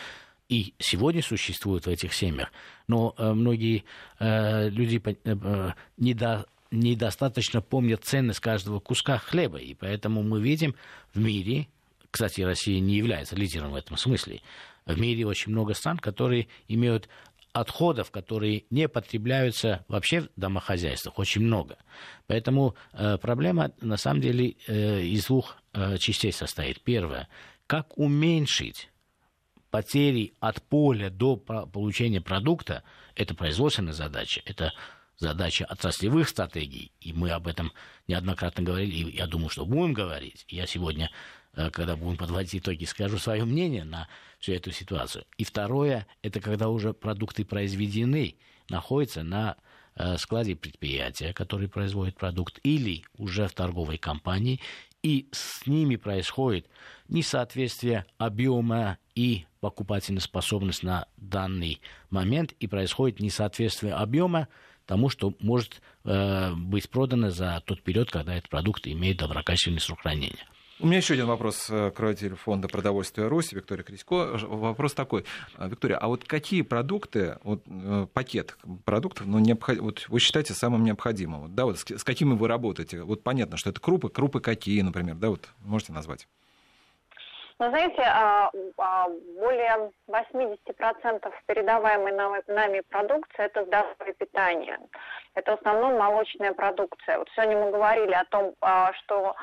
и 0.50 0.74
сегодня 0.78 1.22
существует 1.22 1.86
в 1.86 1.89
этих 1.89 2.13
семьях, 2.13 2.52
но 2.88 3.15
э, 3.17 3.34
многие 3.34 3.86
э, 4.19 4.69
люди 4.69 5.02
э, 5.04 5.72
не, 5.98 6.13
до, 6.13 6.46
недостаточно 6.74 7.62
помнят 7.62 8.04
ценность 8.04 8.40
каждого 8.40 8.80
куска 8.80 9.20
хлеба. 9.20 9.60
И 9.60 9.74
поэтому 9.76 10.24
мы 10.24 10.42
видим 10.42 10.76
в 11.14 11.20
мире, 11.20 11.68
кстати, 12.12 12.42
Россия 12.42 12.80
не 12.80 12.96
является 12.96 13.36
лидером 13.36 13.72
в 13.72 13.76
этом 13.76 13.96
смысле, 13.96 14.42
в 14.86 15.00
мире 15.00 15.26
очень 15.26 15.52
много 15.52 15.74
стран, 15.74 15.98
которые 15.98 16.48
имеют 16.68 17.08
отходов, 17.54 18.10
которые 18.10 18.66
не 18.72 18.90
потребляются 18.90 19.86
вообще 19.88 20.22
в 20.22 20.30
домохозяйствах, 20.36 21.20
очень 21.20 21.42
много. 21.42 21.78
Поэтому 22.26 22.76
э, 22.94 23.18
проблема 23.20 23.72
на 23.80 23.98
самом 23.98 24.22
деле 24.22 24.56
э, 24.68 25.04
из 25.04 25.28
двух 25.28 25.58
э, 25.74 25.98
частей 26.00 26.34
состоит. 26.34 26.82
Первое, 26.82 27.30
как 27.68 27.98
уменьшить 27.98 28.90
потери 29.70 30.34
от 30.40 30.64
поля 30.64 31.12
до 31.12 31.38
получения 31.38 32.22
продукта, 32.22 32.84
это 33.16 33.36
производственная 33.36 33.94
задача, 33.94 34.42
это 34.46 34.74
задача 35.17 35.65
отраслевых 35.65 36.30
стратегий, 36.30 36.91
и 36.99 37.13
мы 37.13 37.32
об 37.32 37.47
этом 37.47 37.71
неоднократно 38.08 38.63
говорили, 38.63 38.95
и 38.95 39.17
я 39.17 39.28
думаю, 39.28 39.49
что 39.49 39.65
будем 39.65 39.93
говорить. 39.93 40.45
Я 40.47 40.67
сегодня, 40.67 41.12
э, 41.56 41.69
когда 41.69 41.95
будем 41.95 42.17
подводить 42.17 42.56
итоги, 42.56 42.86
скажу 42.86 43.17
свое 43.17 43.45
мнение 43.45 43.84
на 43.84 44.08
всю 44.39 44.54
эту 44.54 44.71
ситуацию. 44.71 45.26
И 45.38 45.43
второе, 45.43 46.08
это 46.21 46.39
когда 46.39 46.69
уже 46.69 46.93
продукты 46.93 47.45
произведены, 47.45 48.36
находятся 48.69 49.23
на 49.23 49.58
э, 49.95 50.17
складе 50.17 50.56
предприятия, 50.56 51.34
который 51.34 51.67
производит 51.67 52.15
продукт, 52.15 52.60
или 52.63 53.04
уже 53.17 53.47
в 53.47 53.54
торговой 53.54 53.97
компании, 53.97 54.60
и 55.04 55.28
с 55.32 55.67
ними 55.67 55.97
происходит 55.97 56.67
несоответствие 57.10 58.06
объема 58.17 58.97
и 59.15 59.45
покупательной 59.60 60.21
способности 60.21 60.86
на 60.86 61.08
данный 61.17 61.82
момент, 62.10 62.54
и 62.54 62.67
происходит 62.67 63.19
несоответствие 63.19 63.93
объема 63.93 64.47
тому, 64.86 65.10
что 65.10 65.34
может 65.39 65.82
э, 66.04 66.54
быть 66.54 66.89
продано 66.89 67.30
за 67.30 67.62
тот 67.65 67.82
период, 67.82 68.12
когда 68.12 68.36
этот 68.36 68.50
продукт 68.50 68.88
имеет 68.88 69.17
доброкачественный 69.17 69.80
срок 69.80 70.02
хранения. 70.02 70.46
У 70.80 70.88
меня 70.88 70.98
еще 70.98 71.13
один 71.13 71.28
вопрос 71.28 71.67
к 71.67 71.93
руководителю 71.96 72.36
фонда 72.36 72.67
продовольствия 72.67 73.28
Руси 73.28 73.56
Виктория 73.56 73.84
Крисько. 73.84 74.38
Вопрос 74.48 74.93
такой. 74.93 75.24
Виктория, 75.58 75.98
а 75.98 76.08
вот 76.08 76.26
какие 76.26 76.62
продукты, 76.62 77.38
вот, 77.43 77.63
э, 77.67 78.08
пакет 78.12 78.58
продуктов, 78.84 79.28
ну, 79.28 79.39
необход... 79.39 79.78
вот 79.78 80.06
вы 80.10 80.19
считаете 80.19 80.54
самым 80.54 80.84
необходимым? 80.84 81.41
Вот, 81.41 81.56
да, 81.56 81.65
вот 81.65 81.80
с 81.80 82.04
какими 82.04 82.34
вы 82.34 82.48
работаете? 82.48 83.04
Вот 83.04 83.24
понятно, 83.24 83.56
что 83.56 83.69
это 83.69 83.80
крупы. 83.80 84.10
Крупы 84.10 84.39
какие, 84.39 84.82
например, 84.82 85.15
да, 85.15 85.30
вот 85.30 85.48
можете 85.60 85.93
назвать? 85.93 86.28
Но 87.60 87.70
знаете, 87.70 88.02
а, 88.02 88.52
а, 88.78 89.08
более 89.39 89.92
80% 90.08 91.34
передаваемой 91.46 92.12
нами 92.48 92.82
продукции– 92.89 93.34
это 93.46 93.66
здоровое 93.66 94.13
питание. 94.18 94.80
Это 95.36 95.56
в 95.56 95.60
основном 95.60 95.98
молочная 95.98 96.54
продукция. 96.54 97.17
Вот 97.17 97.30
сегодня 97.36 97.58
мы 97.58 97.72
говорили 97.72 98.13
о 98.13 98.26
том, 98.26 98.54
а, 98.62 98.93
что 98.93 99.36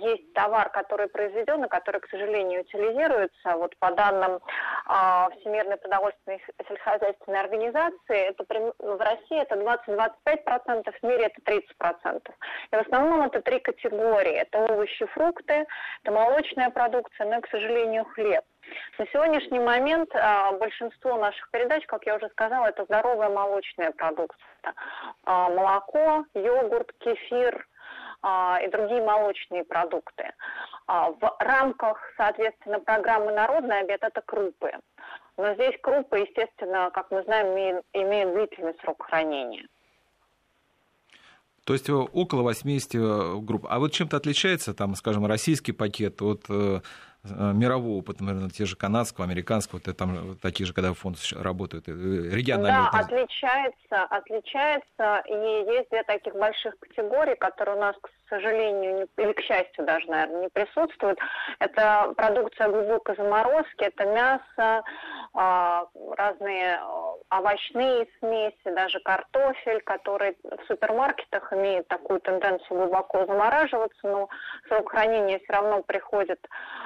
есть 0.00 0.32
товар, 0.34 0.68
который 0.70 1.08
произведен 1.08 1.64
и 1.64 1.68
который, 1.68 2.00
к 2.00 2.08
сожалению, 2.08 2.60
утилизируется. 2.60 3.56
Вот 3.56 3.76
по 3.78 3.90
данным 3.92 4.40
Всемирной 4.84 5.78
продовольственной 5.78 6.42
сельскохозяйственной 6.68 7.40
организации, 7.40 8.28
это 8.28 8.44
в 8.44 9.00
России 9.00 9.40
это 9.40 9.56
20-25%, 9.56 10.92
в 10.92 11.02
мире 11.02 11.30
это 11.34 11.40
30%. 11.40 12.30
И 12.72 12.76
в 12.76 12.80
основном 12.80 13.22
это 13.22 13.40
три 13.40 13.60
категории. 13.60 14.34
Это 14.34 14.58
овощи, 14.58 15.06
фрукты, 15.06 15.66
это 16.02 16.12
молочная 16.12 16.70
продукция, 16.70 17.26
ну 17.26 17.40
к 17.40 17.48
сожалению, 17.48 18.04
хлеб. 18.04 18.44
На 18.98 19.06
сегодняшний 19.06 19.58
момент 19.58 20.10
а, 20.14 20.52
большинство 20.52 21.16
наших 21.16 21.50
передач, 21.50 21.84
как 21.86 22.06
я 22.06 22.16
уже 22.16 22.28
сказала, 22.30 22.66
это 22.66 22.84
здоровая 22.84 23.28
молочная 23.28 23.90
продукция. 23.92 24.74
А, 25.24 25.48
молоко, 25.50 26.24
йогурт, 26.34 26.92
кефир 26.98 27.66
а, 28.22 28.60
и 28.62 28.68
другие 28.68 29.02
молочные 29.02 29.64
продукты. 29.64 30.32
В 30.86 31.36
рамках, 31.40 31.98
соответственно, 32.16 32.78
программы 32.78 33.32
«Народный 33.32 33.80
обед» 33.80 34.02
это 34.02 34.20
крупы. 34.20 34.72
Но 35.36 35.54
здесь 35.54 35.74
крупы, 35.80 36.18
естественно, 36.18 36.90
как 36.92 37.10
мы 37.10 37.22
знаем, 37.22 37.54
имеют, 37.54 37.86
имеют 37.92 38.34
длительный 38.34 38.74
срок 38.82 39.06
хранения. 39.06 39.66
То 41.64 41.72
есть 41.72 41.88
э, 41.88 41.92
около 41.92 42.42
80 42.42 42.94
э, 42.94 43.36
групп. 43.40 43.66
А 43.68 43.78
вот 43.78 43.92
чем-то 43.92 44.16
отличается, 44.16 44.74
там, 44.74 44.94
скажем, 44.94 45.26
российский 45.26 45.72
пакет 45.72 46.20
от 46.20 46.44
э, 46.48 46.80
мирового 47.24 47.98
опыта, 47.98 48.22
наверное, 48.22 48.50
те 48.50 48.66
же 48.66 48.76
канадского, 48.76 49.24
американского, 49.26 49.78
это 49.78 49.94
там 49.94 50.36
такие 50.36 50.66
же, 50.66 50.74
когда 50.74 50.92
фонд 50.92 51.16
работает, 51.32 51.88
региональные. 51.88 52.88
Да, 52.92 52.98
отличается, 52.98 54.04
отличается, 54.10 55.22
и 55.26 55.72
есть 55.74 55.90
две 55.90 56.02
таких 56.04 56.34
больших 56.34 56.78
категории, 56.78 57.34
которые 57.34 57.76
у 57.76 57.80
нас, 57.80 57.96
к 58.00 58.10
сожалению, 58.28 58.96
не, 58.96 59.22
или 59.22 59.32
к 59.32 59.40
счастью 59.40 59.84
даже, 59.84 60.06
наверное, 60.08 60.42
не 60.42 60.48
присутствуют. 60.48 61.18
Это 61.58 62.12
продукция 62.16 62.68
глубокой 62.68 63.16
заморозки, 63.16 63.84
это 63.84 64.04
мясо, 64.06 64.82
разные 65.34 66.78
а, 66.80 67.38
овощные 67.38 68.06
смеси, 68.18 68.54
даже 68.66 69.00
картофель, 69.00 69.80
который 69.82 70.36
в 70.44 70.66
супермаркетах 70.68 71.52
имеет 71.52 71.88
такую 71.88 72.20
тенденцию 72.20 72.78
глубоко 72.78 73.26
замораживаться, 73.26 73.98
но 74.06 74.28
срок 74.68 74.90
хранения 74.90 75.40
все 75.40 75.52
равно 75.52 75.82
приходит 75.82 76.38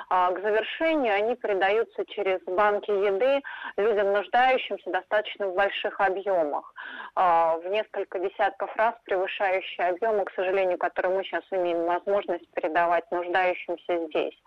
а, 0.08 0.30
к 0.30 0.40
завершению, 0.40 1.14
они 1.14 1.36
передаются 1.36 2.06
через 2.06 2.40
банки 2.44 2.90
еды 2.90 3.42
людям, 3.76 4.12
нуждающимся 4.12 4.90
достаточно 4.90 5.48
в 5.48 5.54
больших 5.54 6.00
объемах, 6.00 6.72
в 7.14 7.62
несколько 7.68 8.18
десятков 8.18 8.74
раз 8.76 8.94
превышающие 9.04 9.88
объемы, 9.88 10.24
к 10.24 10.32
сожалению, 10.32 10.78
которые 10.78 11.16
мы 11.16 11.24
сейчас 11.24 11.42
имеем 11.50 11.84
возможность 11.84 12.48
передавать 12.54 13.10
нуждающимся 13.10 14.06
здесь. 14.06 14.38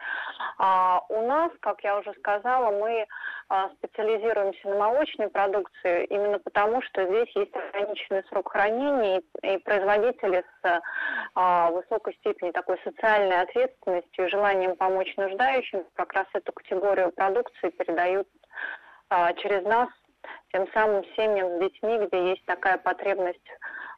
У 0.58 1.22
нас, 1.28 1.52
как 1.60 1.84
я 1.84 1.98
уже 1.98 2.14
сказала, 2.14 2.72
мы 2.72 3.06
специализируемся 3.78 4.70
на 4.70 4.76
молочной 4.76 5.30
продукции 5.30 6.06
именно 6.06 6.40
потому, 6.40 6.82
что 6.84 7.06
здесь 7.06 7.36
есть 7.36 7.54
ограниченный 7.54 8.24
срок 8.30 8.52
хранения, 8.52 9.22
и 9.42 9.58
производители 9.58 10.44
с 10.62 10.82
а, 11.36 11.70
высокой 11.72 12.14
степенью 12.16 12.54
такой 12.54 12.80
социальной 12.84 13.42
ответственностью 13.42 14.26
и 14.26 14.30
желанием 14.30 14.76
помочь 14.78 15.14
нуждающим 15.18 15.86
как 15.96 16.14
раз 16.14 16.28
эту 16.34 16.54
категорию 16.54 17.12
продукции 17.12 17.70
передают 17.70 18.28
а, 19.10 19.34
через 19.34 19.64
нас 19.64 19.90
тем 20.54 20.72
самым 20.72 21.04
семьям 21.16 21.58
с 21.58 21.60
детьми, 21.60 22.08
где 22.08 22.30
есть 22.30 22.46
такая 22.46 22.78
потребность 22.78 23.48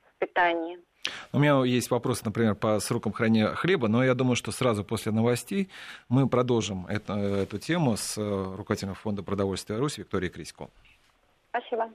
в 0.09 0.19
питании. 0.19 0.79
У 1.33 1.39
меня 1.39 1.63
есть 1.65 1.91
вопрос, 1.91 2.23
например, 2.23 2.55
по 2.55 2.79
срокам 2.79 3.11
хранения 3.11 3.53
хлеба, 3.55 3.87
но 3.87 4.03
я 4.03 4.13
думаю, 4.13 4.35
что 4.35 4.51
сразу 4.51 4.83
после 4.83 5.11
новостей 5.11 5.69
мы 6.07 6.27
продолжим 6.29 6.85
это, 6.87 7.13
эту 7.13 7.59
тему 7.59 7.97
с 7.97 8.17
э, 8.17 8.55
руководителем 8.55 8.95
фонда 8.95 9.23
продовольствия 9.23 9.77
Руси 9.77 10.01
Викторией 10.01 10.31
Крисько. 10.31 10.69
Спасибо. 11.49 11.89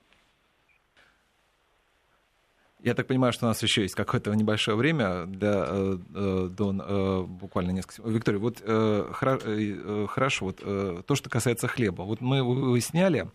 Я 2.80 2.94
так 2.94 3.08
понимаю, 3.08 3.32
что 3.32 3.46
у 3.46 3.48
нас 3.48 3.60
еще 3.60 3.82
есть 3.82 3.96
какое-то 3.96 4.32
небольшое 4.34 4.76
время 4.76 5.26
для 5.26 5.64
э, 5.66 5.98
э, 6.14 6.48
до 6.56 6.72
э, 6.72 7.22
буквально 7.26 7.72
несколько. 7.72 8.08
Виктория, 8.08 8.38
вот 8.38 8.60
хорошо, 10.08 10.44
вот 10.46 10.58
то, 11.06 11.14
что 11.14 11.28
касается 11.28 11.66
хлеба. 11.66 12.02
Вот 12.02 12.20
мы 12.20 12.42
выясняли 12.44 13.28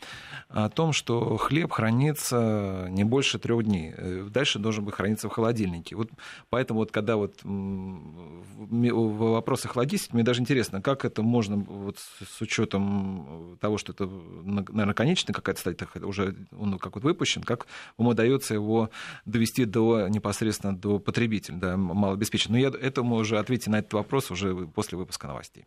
о 0.48 0.70
том, 0.70 0.94
что 0.94 1.36
хлеб 1.38 1.72
хранится 1.72 2.88
не 2.90 3.04
больше 3.04 3.38
трех 3.38 3.64
дней. 3.64 3.94
Дальше 4.30 4.60
должен 4.60 4.86
быть 4.86 4.96
храниться 4.96 5.28
в 5.28 5.32
холодильнике. 5.32 5.96
Вот 5.96 6.10
поэтому 6.50 6.80
вот 6.80 6.92
когда 6.92 7.18
вот 7.18 7.44
в 7.44 9.34
вопросах 9.34 9.76
логистики, 9.76 10.14
мне 10.14 10.24
даже 10.24 10.42
интересно, 10.42 10.82
как 10.82 11.04
это 11.04 11.22
можно 11.22 11.58
вот 11.58 11.98
с 12.00 12.42
учетом 12.42 13.58
того, 13.60 13.78
что 13.78 13.92
это, 13.92 14.06
наверное, 14.06 14.94
конечная 14.94 15.34
какая-то 15.34 15.60
стадия, 15.60 15.88
уже 16.06 16.36
он 16.58 16.80
как 16.80 16.96
вот 16.96 17.04
выпущен, 17.04 17.44
как 17.44 17.68
ему 17.98 18.12
удается 18.12 18.54
его 18.54 18.90
довести 19.34 19.66
до 19.66 20.08
непосредственно 20.08 20.76
до 20.76 21.00
потребителя, 21.00 21.56
да, 21.58 21.78
малообеспеченных. 21.78 22.52
Но 22.52 22.58
я 22.58 22.88
этому 22.88 23.16
уже 23.16 23.38
ответить 23.38 23.68
на 23.68 23.80
этот 23.80 23.94
вопрос 23.94 24.32
уже 24.32 24.56
после 24.68 24.98
выпуска 24.98 25.28
новостей. 25.28 25.66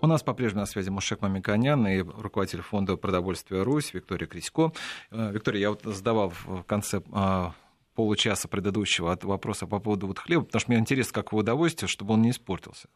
У 0.00 0.06
нас 0.06 0.22
по-прежнему 0.22 0.60
на 0.60 0.66
связи 0.66 0.90
Мушек 0.90 1.22
Мамиканян 1.22 1.86
и 1.88 2.00
руководитель 2.00 2.60
фонда 2.60 2.96
продовольствия 2.96 3.62
Русь 3.62 3.94
Виктория 3.94 4.26
Крисько. 4.26 4.72
Э, 5.10 5.32
Виктория, 5.32 5.60
я 5.62 5.70
вот 5.70 5.82
задавал 5.82 6.32
в 6.44 6.62
конце 6.64 7.00
а, 7.12 7.52
получаса 7.94 8.46
предыдущего 8.46 9.10
от 9.10 9.24
вопроса 9.24 9.66
по 9.66 9.80
поводу 9.80 10.06
вот 10.06 10.18
хлеба, 10.18 10.44
потому 10.44 10.60
что 10.60 10.70
мне 10.70 10.78
интересно, 10.78 11.14
как 11.14 11.32
его 11.32 11.40
удовольствие, 11.40 11.88
чтобы 11.88 12.14
он 12.14 12.22
не 12.22 12.30
испортился. 12.30 12.88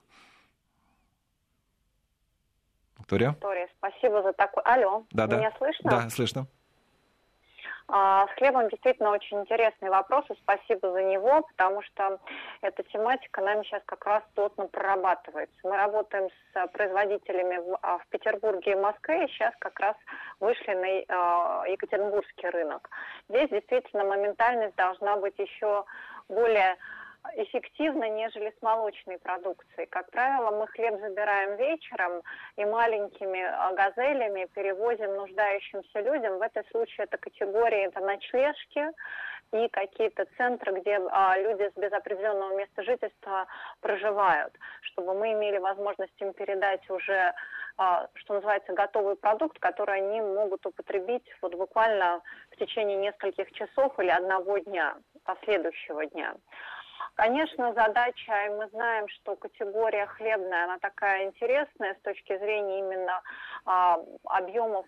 Виктория? 2.98 3.30
Виктория, 3.30 3.68
спасибо 3.78 4.22
за 4.22 4.32
такой... 4.34 4.62
Алло, 4.64 5.04
да, 5.10 5.26
меня 5.26 5.50
да. 5.50 5.58
слышно? 5.58 5.90
Да, 5.90 6.10
слышно. 6.10 6.46
А, 7.92 8.26
с 8.28 8.30
хлебом 8.38 8.68
действительно 8.68 9.10
очень 9.10 9.40
интересный 9.40 9.90
вопрос, 9.90 10.24
и 10.30 10.34
спасибо 10.42 10.92
за 10.92 11.02
него, 11.02 11.42
потому 11.42 11.82
что 11.82 12.20
эта 12.60 12.84
тематика 12.84 13.40
нами 13.40 13.64
сейчас 13.64 13.82
как 13.84 14.06
раз 14.06 14.22
плотно 14.34 14.68
прорабатывается. 14.68 15.56
Мы 15.64 15.76
работаем 15.76 16.28
с 16.30 16.66
производителями 16.68 17.58
в, 17.58 17.78
а, 17.82 17.98
в 17.98 18.06
Петербурге 18.08 18.72
и 18.72 18.76
Москве, 18.76 19.24
и 19.24 19.28
сейчас 19.28 19.52
как 19.58 19.80
раз 19.80 19.96
вышли 20.38 20.72
на 20.72 21.66
э, 21.66 21.72
Екатеринбургский 21.72 22.48
рынок. 22.50 22.88
Здесь 23.28 23.50
действительно 23.50 24.04
моментальность 24.04 24.76
должна 24.76 25.16
быть 25.16 25.38
еще 25.38 25.84
более 26.28 26.76
эффективно, 27.36 28.08
нежели 28.08 28.52
с 28.58 28.62
молочной 28.62 29.18
продукцией. 29.18 29.86
Как 29.86 30.10
правило, 30.10 30.50
мы 30.50 30.66
хлеб 30.68 31.00
забираем 31.00 31.56
вечером 31.56 32.22
и 32.56 32.64
маленькими 32.64 33.42
а, 33.42 33.72
газелями 33.72 34.48
перевозим 34.54 35.14
нуждающимся 35.16 36.00
людям. 36.00 36.38
В 36.38 36.42
этом 36.42 36.64
случае 36.70 37.04
это 37.04 37.18
категории, 37.18 37.86
это 37.86 38.00
ночлежки 38.00 38.90
и 39.52 39.68
какие-то 39.68 40.26
центры, 40.36 40.80
где 40.80 41.00
а, 41.10 41.36
люди 41.38 41.70
без 41.76 41.92
определенного 41.92 42.56
места 42.56 42.82
жительства 42.82 43.46
проживают, 43.80 44.54
чтобы 44.82 45.14
мы 45.14 45.32
имели 45.32 45.58
возможность 45.58 46.20
им 46.20 46.32
передать 46.32 46.88
уже 46.88 47.34
а, 47.76 48.08
что 48.12 48.34
называется, 48.34 48.74
готовый 48.74 49.16
продукт, 49.16 49.58
который 49.58 49.96
они 49.96 50.20
могут 50.20 50.66
употребить 50.66 51.24
вот 51.40 51.54
буквально 51.54 52.20
в 52.50 52.56
течение 52.56 52.98
нескольких 52.98 53.50
часов 53.52 53.98
или 53.98 54.10
одного 54.10 54.58
дня, 54.58 54.96
последующего 55.24 56.04
дня. 56.04 56.34
Конечно, 57.14 57.74
задача, 57.74 58.46
и 58.46 58.48
мы 58.50 58.68
знаем, 58.68 59.08
что 59.08 59.36
категория 59.36 60.06
хлебная, 60.06 60.64
она 60.64 60.78
такая 60.78 61.26
интересная 61.26 61.94
с 61.94 62.02
точки 62.02 62.38
зрения 62.38 62.78
именно 62.78 63.20
а, 63.66 63.98
объемов 64.24 64.86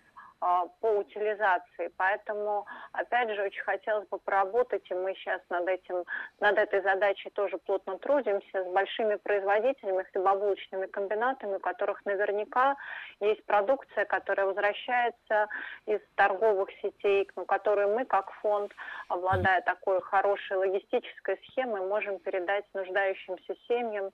по 0.79 0.87
утилизации. 0.87 1.91
Поэтому, 1.97 2.65
опять 2.91 3.29
же, 3.33 3.43
очень 3.43 3.61
хотелось 3.63 4.07
бы 4.09 4.19
поработать, 4.19 4.89
и 4.89 4.93
мы 4.93 5.15
сейчас 5.15 5.41
над, 5.49 5.67
этим, 5.67 6.03
над 6.39 6.57
этой 6.57 6.81
задачей 6.81 7.29
тоже 7.29 7.57
плотно 7.57 7.97
трудимся, 7.97 8.63
с 8.63 8.67
большими 8.73 9.15
производителями, 9.15 10.03
хлебобулочными 10.11 10.87
комбинатами, 10.87 11.55
у 11.55 11.59
которых 11.59 12.05
наверняка 12.05 12.75
есть 13.19 13.45
продукция, 13.45 14.05
которая 14.05 14.47
возвращается 14.47 15.47
из 15.85 15.99
торговых 16.15 16.69
сетей, 16.81 17.29
ну, 17.35 17.45
которую 17.45 17.95
мы, 17.95 18.05
как 18.05 18.31
фонд, 18.41 18.73
обладая 19.07 19.61
такой 19.61 20.01
хорошей 20.01 20.57
логистической 20.57 21.39
схемой, 21.47 21.81
можем 21.81 22.19
передать 22.19 22.65
нуждающимся 22.73 23.55
семьям, 23.67 24.11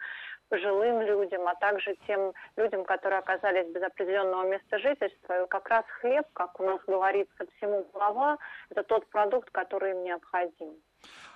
пожилым 0.49 1.01
людям, 1.01 1.47
а 1.47 1.55
также 1.55 1.95
тем 2.07 2.33
людям, 2.57 2.83
которые 2.83 3.19
оказались 3.19 3.67
без 3.73 3.81
определенного 3.81 4.47
места 4.49 4.79
жительства. 4.79 5.43
И 5.43 5.47
как 5.47 5.69
раз 5.69 5.85
хлеб, 6.01 6.25
как 6.33 6.59
у 6.59 6.63
нас 6.63 6.79
говорится, 6.87 7.45
всему 7.57 7.87
голова, 7.93 8.37
это 8.69 8.83
тот 8.83 9.07
продукт, 9.09 9.49
который 9.51 9.91
им 9.91 10.03
необходим. 10.03 10.75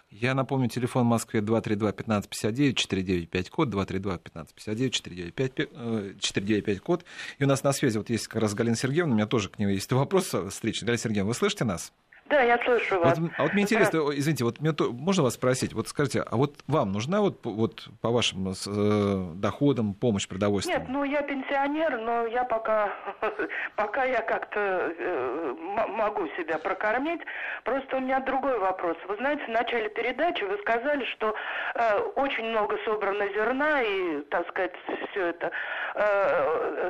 Я 0.10 0.36
напомню, 0.36 0.70
телефон 0.70 1.04
в 1.04 1.08
Москве 1.08 1.40
232-1559, 1.40 2.74
495 2.74 3.50
код, 3.50 3.70
232-1559, 3.70 4.90
495, 4.90 6.20
495 6.20 6.80
код. 6.82 7.06
И 7.40 7.44
у 7.44 7.48
нас 7.48 7.64
на 7.64 7.72
связи 7.72 7.98
вот 7.98 8.10
есть 8.10 8.28
как 8.28 8.42
раз 8.42 8.54
Галина 8.54 8.76
Сергеевна, 8.76 9.14
у 9.14 9.16
меня 9.16 9.26
тоже 9.26 9.50
к 9.50 9.58
ней 9.58 9.74
есть 9.74 9.92
вопрос 9.92 10.36
встречи. 10.50 10.84
Галина 10.84 11.00
Сергеевна, 11.00 11.30
вы 11.30 11.34
слышите 11.34 11.66
нас? 11.66 11.92
Да, 12.34 12.42
я 12.42 12.58
слышу 12.66 13.00
вас. 13.00 13.20
Вот, 13.20 13.32
а 13.38 13.44
вот 13.44 13.54
мне 13.54 13.62
интересно, 13.62 14.00
извините, 14.12 14.44
вот 14.44 14.60
мне 14.60 14.74
можно 14.90 15.22
вас 15.22 15.36
спросить, 15.36 15.74
вот 15.74 15.88
скажите, 15.88 16.22
а 16.22 16.36
вот 16.36 16.56
вам 16.68 16.92
нужна 16.92 17.22
вот, 17.22 17.46
вот 17.46 17.88
по 18.02 18.10
вашим 18.10 18.50
э, 18.50 19.34
доходам 19.36 19.94
помощь 19.94 20.28
продовольствия? 20.28 20.80
Нет, 20.80 20.90
ну 20.90 21.04
я 21.04 21.22
пенсионер, 21.22 22.00
но 22.00 22.26
я 22.26 22.44
пока, 22.44 22.92
пока 23.76 24.06
я 24.06 24.22
как-то 24.22 24.60
э, 24.98 25.56
могу 25.90 26.28
себя 26.30 26.58
прокормить. 26.58 27.22
Просто 27.66 27.98
у 27.98 28.00
меня 28.00 28.20
другой 28.20 28.58
вопрос. 28.58 28.98
Вы 29.08 29.16
знаете, 29.18 29.46
в 29.46 29.50
начале 29.50 29.90
передачи 29.90 30.44
вы 30.44 30.58
сказали, 30.58 31.06
что 31.14 31.36
э, 31.76 32.00
очень 32.16 32.46
много 32.46 32.80
собрано 32.84 33.28
зерна 33.28 33.84
и, 33.84 34.22
так 34.32 34.48
сказать, 34.50 34.74
все 35.12 35.28
это 35.28 35.52
э, 35.94 36.90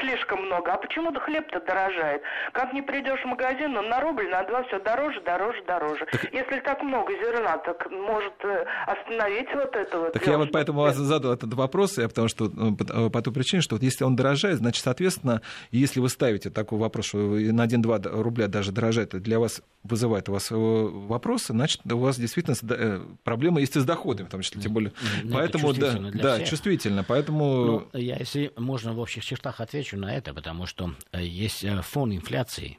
слишком 0.00 0.42
много. 0.44 0.70
А 0.70 0.76
почему-то 0.76 1.18
хлеб-то 1.20 1.60
дорожает. 1.60 2.22
Как 2.52 2.74
не 2.74 2.82
придешь 2.82 3.22
в 3.22 3.26
магазин, 3.26 3.74
он 3.74 3.88
на 3.88 4.00
рубль, 4.02 4.28
на 4.28 4.42
два 4.42 4.62
все 4.64 4.81
дороже, 4.82 5.20
дороже, 5.22 5.62
дороже. 5.66 6.06
Так... 6.10 6.32
Если 6.32 6.60
так 6.60 6.82
много 6.82 7.12
зерна, 7.12 7.58
так 7.58 7.90
может 7.90 8.34
э, 8.44 8.64
остановить 8.86 9.48
вот 9.54 9.74
это 9.74 9.98
вот. 9.98 10.12
Так 10.12 10.26
я 10.26 10.38
вот 10.38 10.52
поэтому 10.52 10.80
вас 10.80 10.96
задал 10.96 11.32
этот 11.32 11.54
вопрос, 11.54 11.98
я 11.98 12.08
потому 12.08 12.28
что 12.28 12.50
ну, 12.52 12.76
по, 12.76 13.10
по 13.10 13.22
той 13.22 13.32
причине, 13.32 13.62
что 13.62 13.76
вот 13.76 13.82
если 13.82 14.04
он 14.04 14.16
дорожает, 14.16 14.58
значит, 14.58 14.84
соответственно, 14.84 15.42
если 15.70 16.00
вы 16.00 16.08
ставите 16.08 16.50
такой 16.50 16.78
вопрос, 16.78 17.06
что 17.06 17.18
на 17.18 17.66
1-2 17.66 18.22
рубля 18.22 18.48
даже 18.48 18.72
дорожает, 18.72 19.10
для 19.10 19.38
вас 19.38 19.62
вызывает 19.82 20.28
у 20.28 20.32
вас 20.32 20.50
э, 20.50 20.54
вопросы, 20.54 21.52
значит, 21.52 21.80
у 21.84 21.98
вас 21.98 22.18
действительно 22.18 22.54
э, 22.70 23.00
проблема 23.24 23.60
есть 23.60 23.76
и 23.76 23.80
с 23.80 23.84
доходами, 23.84 24.26
в 24.26 24.30
том 24.30 24.42
числе, 24.42 24.60
тем 24.60 24.72
более. 24.72 24.92
Ну, 25.22 25.34
поэтому, 25.34 25.72
да, 25.72 25.94
да, 25.94 26.34
всех. 26.36 26.48
чувствительно, 26.48 27.04
поэтому... 27.04 27.64
Ну, 27.64 27.88
я, 27.98 28.16
если 28.16 28.52
можно, 28.56 28.92
в 28.92 29.00
общих 29.00 29.24
чертах 29.24 29.60
отвечу 29.60 29.96
на 29.96 30.14
это, 30.14 30.32
потому 30.34 30.66
что 30.66 30.94
есть 31.12 31.64
фон 31.82 32.14
инфляции, 32.14 32.78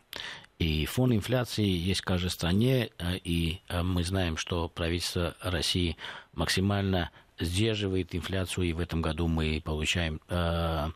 и 0.63 0.85
фон 0.85 1.13
инфляции 1.13 1.65
есть 1.65 2.01
в 2.01 2.05
каждой 2.05 2.29
стране, 2.29 2.89
э, 2.97 3.17
и 3.17 3.59
э, 3.67 3.83
мы 3.83 4.03
знаем, 4.03 4.37
что 4.37 4.69
правительство 4.69 5.35
России 5.41 5.97
максимально 6.33 7.11
сдерживает 7.37 8.15
инфляцию, 8.15 8.67
и 8.67 8.73
в 8.73 8.79
этом 8.79 9.01
году 9.01 9.27
мы 9.27 9.61
получаем 9.63 10.21
э, 10.29 10.89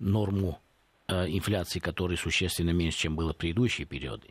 норму 0.00 0.58
э, 1.06 1.26
инфляции, 1.28 1.78
которая 1.78 2.16
существенно 2.16 2.70
меньше, 2.70 2.98
чем 2.98 3.14
было 3.14 3.32
в 3.32 3.36
предыдущие 3.36 3.86
периоды. 3.86 4.28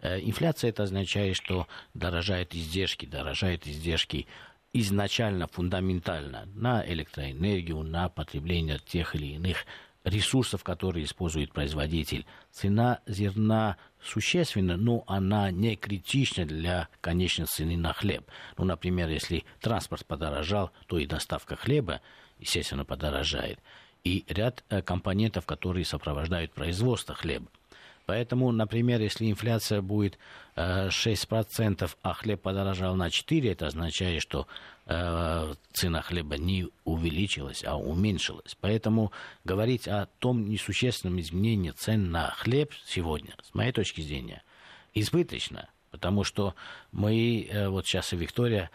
Э, 0.00 0.18
инфляция 0.20 0.70
это 0.70 0.84
означает, 0.84 1.36
что 1.36 1.66
дорожают 1.92 2.54
издержки, 2.54 3.04
дорожают 3.04 3.66
издержки 3.66 4.26
изначально, 4.72 5.48
фундаментально 5.48 6.48
на 6.54 6.82
электроэнергию, 6.86 7.82
на 7.82 8.08
потребление 8.08 8.78
тех 8.78 9.14
или 9.14 9.34
иных 9.34 9.66
ресурсов, 10.04 10.64
которые 10.64 11.04
использует 11.04 11.52
производитель. 11.52 12.26
Цена 12.50 13.00
зерна 13.06 13.76
существенна, 14.02 14.76
но 14.76 15.04
она 15.06 15.50
не 15.50 15.76
критична 15.76 16.46
для 16.46 16.88
конечной 17.00 17.46
цены 17.46 17.76
на 17.76 17.92
хлеб. 17.92 18.24
Ну, 18.56 18.64
например, 18.64 19.08
если 19.08 19.44
транспорт 19.60 20.06
подорожал, 20.06 20.70
то 20.86 20.98
и 20.98 21.06
доставка 21.06 21.56
хлеба, 21.56 22.00
естественно, 22.38 22.84
подорожает. 22.84 23.58
И 24.02 24.24
ряд 24.28 24.64
э, 24.70 24.80
компонентов, 24.80 25.44
которые 25.44 25.84
сопровождают 25.84 26.52
производство 26.52 27.14
хлеба. 27.14 27.48
Поэтому, 28.10 28.50
например, 28.50 29.00
если 29.00 29.30
инфляция 29.30 29.82
будет 29.82 30.18
6%, 30.56 31.84
э, 31.84 31.88
а 32.02 32.12
хлеб 32.12 32.42
подорожал 32.42 32.96
на 32.96 33.06
4%, 33.06 33.48
это 33.48 33.68
означает, 33.68 34.20
что 34.20 34.48
э, 34.86 35.54
цена 35.72 36.02
хлеба 36.02 36.36
не 36.36 36.66
увеличилась, 36.82 37.62
а 37.64 37.76
уменьшилась. 37.76 38.56
Поэтому 38.60 39.12
говорить 39.44 39.86
о 39.86 40.06
том 40.18 40.50
несущественном 40.50 41.20
изменении 41.20 41.70
цен 41.70 42.10
на 42.10 42.32
хлеб 42.32 42.72
сегодня, 42.84 43.36
с 43.44 43.54
моей 43.54 43.70
точки 43.70 44.00
зрения, 44.00 44.42
избыточно. 44.92 45.68
Потому 45.92 46.24
что 46.24 46.56
мы, 46.90 47.46
э, 47.48 47.68
вот 47.68 47.86
сейчас 47.86 48.12
и 48.12 48.16
Виктория 48.16 48.72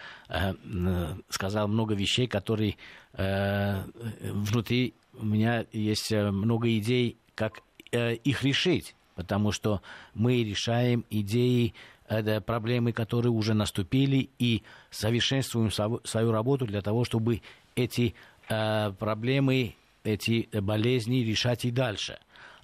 сказала 1.28 1.68
много 1.68 1.94
вещей, 1.94 2.28
которые 2.28 2.78
внутри 3.12 4.94
у 5.12 5.26
меня 5.26 5.66
есть 5.74 6.14
много 6.14 6.70
идей, 6.78 7.18
как 7.36 7.64
их 7.92 8.42
решить 8.42 8.96
потому 9.16 9.52
что 9.52 9.82
мы 10.14 10.44
решаем 10.44 11.06
идеи, 11.10 11.74
это 12.08 12.40
проблемы, 12.42 12.92
которые 12.92 13.32
уже 13.32 13.54
наступили, 13.54 14.30
и 14.38 14.62
совершенствуем 14.92 15.72
свою 15.72 16.32
работу 16.32 16.66
для 16.66 16.82
того, 16.82 17.04
чтобы 17.04 17.42
эти 17.76 18.14
э, 18.48 18.92
проблемы, 18.92 19.76
эти 20.04 20.48
болезни 20.60 21.18
решать 21.18 21.66
и 21.66 21.72
дальше. 21.72 22.20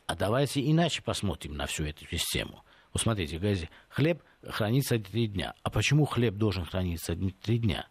А 0.05 0.15
давайте 0.15 0.61
иначе 0.69 1.01
посмотрим 1.01 1.55
на 1.55 1.65
всю 1.65 1.85
эту 1.85 2.05
систему. 2.05 2.63
Вот 2.93 3.01
смотрите, 3.01 3.39
хлеб 3.89 4.21
хранится 4.45 4.99
три 4.99 5.27
дня. 5.27 5.53
А 5.63 5.69
почему 5.69 6.05
хлеб 6.05 6.35
должен 6.35 6.65
храниться 6.65 7.15
три 7.41 7.57
дня? 7.57 7.87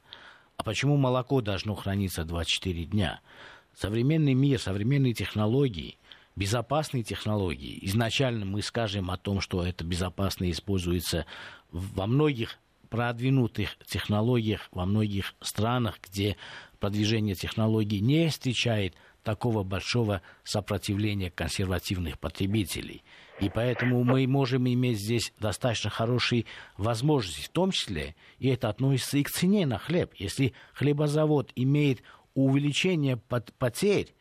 А 0.57 0.63
почему 0.63 0.99
молоко 0.99 1.41
должно 1.41 1.75
храниться 1.75 2.25
24 2.25 2.85
дня? 2.85 3.21
Современный 3.75 4.35
мир, 4.35 4.61
современные 4.61 5.15
технологии 5.15 5.97
безопасные 6.37 7.03
технологии. 7.03 7.79
Изначально 7.83 8.45
мы 8.45 8.63
скажем 8.63 9.11
о 9.11 9.17
том, 9.17 9.41
что 9.41 9.65
это 9.65 9.85
безопасно 9.85 10.51
используется 10.51 11.27
во 11.71 12.07
многих 12.07 12.59
продвинутых 12.89 13.77
технологиях, 13.87 14.69
во 14.73 14.85
многих 14.85 15.35
странах, 15.41 15.99
где 16.03 16.37
продвижение 16.81 17.35
технологий 17.35 18.01
не 18.01 18.29
встречает 18.29 18.95
такого 19.23 19.63
большого 19.63 20.23
сопротивления 20.45 21.31
консервативных 21.31 22.19
потребителей. 22.19 23.03
И 23.41 23.49
поэтому 23.49 24.03
мы 24.03 24.27
можем 24.27 24.69
иметь 24.69 24.99
здесь 24.99 25.33
достаточно 25.39 25.91
хорошие 25.91 26.47
возможности, 26.77 27.43
в 27.43 27.49
том 27.51 27.71
числе, 27.71 28.15
и 28.39 28.49
это 28.49 28.69
относится 28.69 29.19
и 29.19 29.23
к 29.23 29.31
цене 29.31 29.67
на 29.67 29.79
хлеб. 29.79 30.13
Если 30.17 30.53
хлебозавод 30.75 31.53
имеет 31.55 32.03
увеличение 32.35 33.17
потерь, 33.59 34.15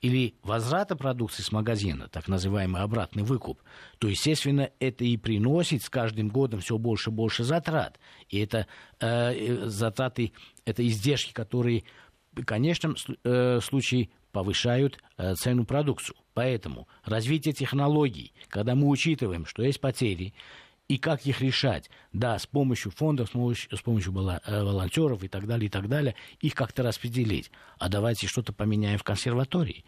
или 0.00 0.34
возврата 0.42 0.96
продукции 0.96 1.42
с 1.42 1.50
магазина, 1.50 2.08
так 2.08 2.28
называемый 2.28 2.82
обратный 2.82 3.22
выкуп, 3.22 3.60
то, 3.98 4.08
естественно, 4.08 4.70
это 4.78 5.04
и 5.04 5.16
приносит 5.16 5.82
с 5.82 5.90
каждым 5.90 6.28
годом 6.28 6.60
все 6.60 6.78
больше 6.78 7.10
и 7.10 7.12
больше 7.12 7.44
затрат. 7.44 7.98
И 8.28 8.38
это 8.38 8.66
э, 9.00 9.66
затраты, 9.66 10.32
это 10.64 10.86
издержки, 10.86 11.32
которые 11.32 11.84
в 12.32 12.44
конечном 12.44 12.94
э, 13.24 13.60
случае 13.60 14.10
повышают 14.30 14.98
э, 15.16 15.34
цену 15.34 15.64
продукцию. 15.64 16.16
Поэтому 16.34 16.86
развитие 17.04 17.52
технологий, 17.52 18.32
когда 18.48 18.76
мы 18.76 18.88
учитываем, 18.88 19.46
что 19.46 19.62
есть 19.62 19.80
потери, 19.80 20.32
и 20.88 20.96
как 20.98 21.26
их 21.26 21.40
решать. 21.40 21.90
Да, 22.12 22.38
с 22.38 22.46
помощью 22.46 22.90
фондов, 22.90 23.28
с 23.28 23.32
помощью, 23.32 23.76
с 23.76 23.80
помощью 23.80 24.12
э, 24.12 24.62
волонтеров 24.62 25.22
и 25.22 25.28
так 25.28 25.46
далее, 25.46 25.66
и 25.66 25.70
так 25.70 25.88
далее, 25.88 26.14
их 26.40 26.54
как-то 26.54 26.82
распределить. 26.82 27.50
А 27.78 27.88
давайте 27.88 28.26
что-то 28.26 28.52
поменяем 28.52 28.98
в 28.98 29.04
консерватории. 29.04 29.84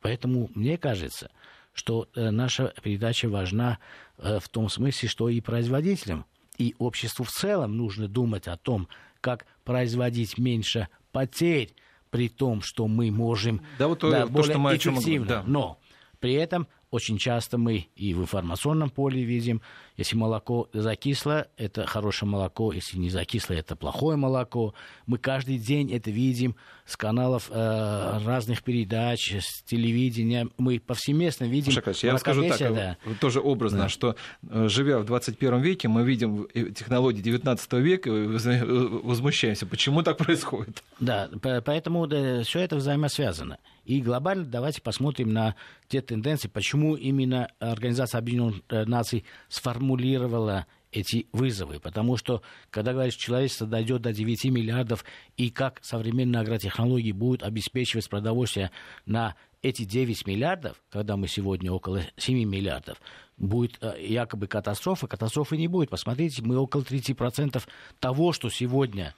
Поэтому 0.00 0.50
мне 0.54 0.76
кажется, 0.76 1.30
что 1.72 2.08
э, 2.14 2.30
наша 2.30 2.74
передача 2.82 3.28
важна 3.28 3.78
э, 4.18 4.38
в 4.40 4.48
том 4.48 4.68
смысле, 4.68 5.08
что 5.08 5.28
и 5.28 5.40
производителям, 5.40 6.26
и 6.58 6.74
обществу 6.78 7.24
в 7.24 7.30
целом 7.30 7.76
нужно 7.76 8.08
думать 8.08 8.46
о 8.46 8.58
том, 8.58 8.88
как 9.20 9.46
производить 9.64 10.36
меньше 10.36 10.88
потерь, 11.12 11.74
при 12.10 12.28
том, 12.28 12.60
что 12.60 12.88
мы 12.88 13.10
можем 13.10 13.62
да, 13.78 13.88
вот 13.88 14.00
да, 14.00 14.26
то, 14.26 14.28
более 14.28 14.50
что 14.50 14.58
мы 14.58 14.76
эффективно. 14.76 15.26
Да. 15.26 15.44
Но 15.46 15.78
при 16.20 16.34
этом 16.34 16.68
очень 16.92 17.16
часто 17.16 17.56
мы 17.56 17.88
и 17.96 18.12
в 18.12 18.20
информационном 18.20 18.90
поле 18.90 19.22
видим, 19.22 19.62
если 19.96 20.14
молоко 20.14 20.68
закисло, 20.74 21.48
это 21.56 21.86
хорошее 21.86 22.28
молоко, 22.28 22.70
если 22.70 22.98
не 22.98 23.08
закисло, 23.08 23.54
это 23.54 23.76
плохое 23.76 24.18
молоко. 24.18 24.74
Мы 25.06 25.16
каждый 25.16 25.56
день 25.56 25.90
это 25.90 26.10
видим 26.10 26.54
с 26.84 26.98
каналов 26.98 27.50
э, 27.50 28.18
разных 28.26 28.62
передач, 28.62 29.32
с 29.32 29.62
телевидения. 29.62 30.48
Мы 30.58 30.80
повсеместно 30.80 31.44
видим... 31.44 31.72
Слушай, 31.72 31.94
я 32.02 32.10
вам 32.10 32.18
скажу 32.18 32.46
так, 32.46 32.58
да. 32.58 32.98
тоже 33.20 33.40
образно, 33.40 33.84
да. 33.84 33.88
что 33.88 34.14
э, 34.50 34.68
живя 34.68 34.98
в 34.98 35.06
21 35.06 35.62
веке, 35.62 35.88
мы 35.88 36.04
видим 36.04 36.46
технологии 36.74 37.22
19 37.22 37.72
века 37.74 38.10
и 38.10 38.26
возмущаемся, 38.26 39.66
почему 39.66 40.02
так 40.02 40.18
происходит. 40.18 40.84
Да, 41.00 41.30
поэтому 41.64 42.06
да, 42.06 42.42
все 42.42 42.60
это 42.60 42.76
взаимосвязано. 42.76 43.58
И 43.84 44.00
глобально 44.00 44.44
давайте 44.44 44.80
посмотрим 44.80 45.32
на 45.32 45.56
те 45.88 46.00
тенденции, 46.00 46.48
почему 46.48 46.94
именно 46.94 47.48
Организация 47.58 48.18
Объединенных 48.18 48.62
Наций 48.70 49.24
сформулировала 49.48 50.66
эти 50.92 51.26
вызовы. 51.32 51.80
Потому 51.80 52.16
что, 52.16 52.42
когда 52.70 52.92
говоришь, 52.92 53.16
человечество 53.16 53.66
дойдет 53.66 54.02
до 54.02 54.12
9 54.12 54.44
миллиардов, 54.46 55.04
и 55.36 55.50
как 55.50 55.80
современные 55.82 56.40
агротехнологии 56.40 57.12
будут 57.12 57.42
обеспечивать 57.42 58.08
продовольствие 58.08 58.70
на 59.06 59.34
эти 59.62 59.84
9 59.84 60.26
миллиардов, 60.26 60.76
когда 60.90 61.16
мы 61.16 61.28
сегодня 61.28 61.72
около 61.72 62.02
7 62.16 62.44
миллиардов, 62.48 63.00
будет 63.38 63.78
э, 63.80 63.96
якобы 64.06 64.46
катастрофа, 64.46 65.06
катастрофы 65.06 65.56
не 65.56 65.68
будет. 65.68 65.90
Посмотрите, 65.90 66.42
мы 66.42 66.58
около 66.58 66.82
30% 66.82 67.62
того, 67.98 68.32
что 68.32 68.50
сегодня 68.50 69.14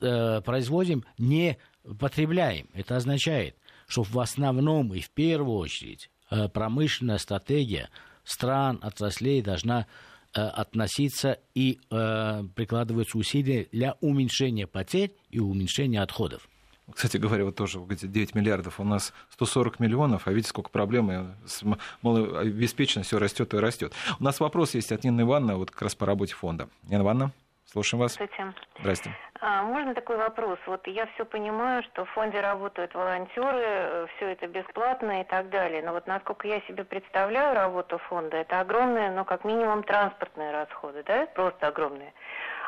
э, 0.00 0.40
производим, 0.42 1.04
не 1.18 1.58
потребляем. 1.98 2.68
Это 2.74 2.96
означает, 2.96 3.56
что 3.86 4.02
в 4.02 4.18
основном 4.18 4.92
и 4.94 5.00
в 5.00 5.10
первую 5.10 5.58
очередь 5.58 6.10
э, 6.30 6.48
промышленная 6.48 7.18
стратегия 7.18 7.90
стран, 8.24 8.78
отраслей 8.82 9.42
должна 9.42 9.86
э, 10.34 10.40
относиться 10.40 11.38
и 11.54 11.78
э, 11.90 12.44
прикладываются 12.54 13.18
усилия 13.18 13.68
для 13.72 13.96
уменьшения 14.00 14.66
потерь 14.66 15.12
и 15.30 15.38
уменьшения 15.38 16.02
отходов. 16.02 16.48
Кстати 16.92 17.16
говоря, 17.16 17.44
вот 17.44 17.56
тоже 17.56 17.80
вы 17.80 17.86
говорите, 17.86 18.06
9 18.06 18.34
миллиардов, 18.36 18.78
у 18.78 18.84
нас 18.84 19.12
140 19.30 19.80
миллионов, 19.80 20.28
а 20.28 20.32
видите, 20.32 20.50
сколько 20.50 20.70
проблем, 20.70 21.34
с 21.44 21.62
малообеспеченностью 22.02 23.18
растет 23.18 23.54
и 23.54 23.56
растет. 23.56 23.92
У 24.20 24.24
нас 24.24 24.38
вопрос 24.38 24.74
есть 24.74 24.92
от 24.92 25.02
Нины 25.02 25.22
Ивановны, 25.22 25.56
вот 25.56 25.72
как 25.72 25.82
раз 25.82 25.96
по 25.96 26.06
работе 26.06 26.34
фонда. 26.34 26.68
Нина 26.84 27.02
Ивановна? 27.02 27.32
Слушаем 27.76 28.00
вас. 28.00 28.14
Здравствуйте. 28.14 28.54
Здрасте. 28.78 29.10
А, 29.38 29.62
можно 29.62 29.94
такой 29.94 30.16
вопрос? 30.16 30.58
Вот 30.64 30.86
я 30.86 31.04
все 31.08 31.26
понимаю, 31.26 31.82
что 31.82 32.06
в 32.06 32.10
фонде 32.12 32.40
работают 32.40 32.94
волонтеры, 32.94 33.60
э, 33.62 34.06
все 34.16 34.28
это 34.28 34.46
бесплатно 34.46 35.20
и 35.20 35.24
так 35.24 35.50
далее. 35.50 35.82
Но 35.82 35.92
вот 35.92 36.06
насколько 36.06 36.48
я 36.48 36.62
себе 36.62 36.84
представляю 36.84 37.54
работу 37.54 37.98
фонда, 37.98 38.38
это 38.38 38.60
огромные, 38.60 39.10
ну 39.10 39.26
как 39.26 39.44
минимум 39.44 39.82
транспортные 39.82 40.52
расходы, 40.52 41.02
да? 41.02 41.26
Просто 41.34 41.66
огромные. 41.66 42.14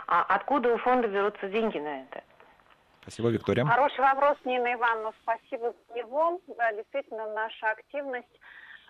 А 0.08 0.24
откуда 0.24 0.74
у 0.74 0.76
фонда 0.76 1.08
берутся 1.08 1.48
деньги 1.48 1.78
на 1.78 2.02
это? 2.02 2.22
Спасибо, 3.00 3.30
Виктория. 3.30 3.64
Хороший 3.64 4.00
вопрос, 4.00 4.36
Нина 4.44 4.74
Ивановна. 4.74 5.14
Спасибо 5.22 5.72
за 5.88 5.94
него. 5.94 6.38
Да, 6.48 6.70
действительно, 6.74 7.32
наша 7.32 7.70
активность 7.70 8.40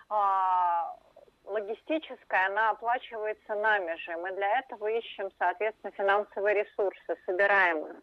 а, 0.09 0.95
логистическая, 1.45 2.47
она 2.47 2.71
оплачивается 2.71 3.55
нами 3.55 3.95
же. 3.97 4.15
Мы 4.17 4.31
для 4.31 4.59
этого 4.59 4.87
ищем, 4.87 5.29
соответственно, 5.37 5.91
финансовые 5.91 6.63
ресурсы, 6.63 7.17
собираем 7.25 7.85
их. 7.85 7.97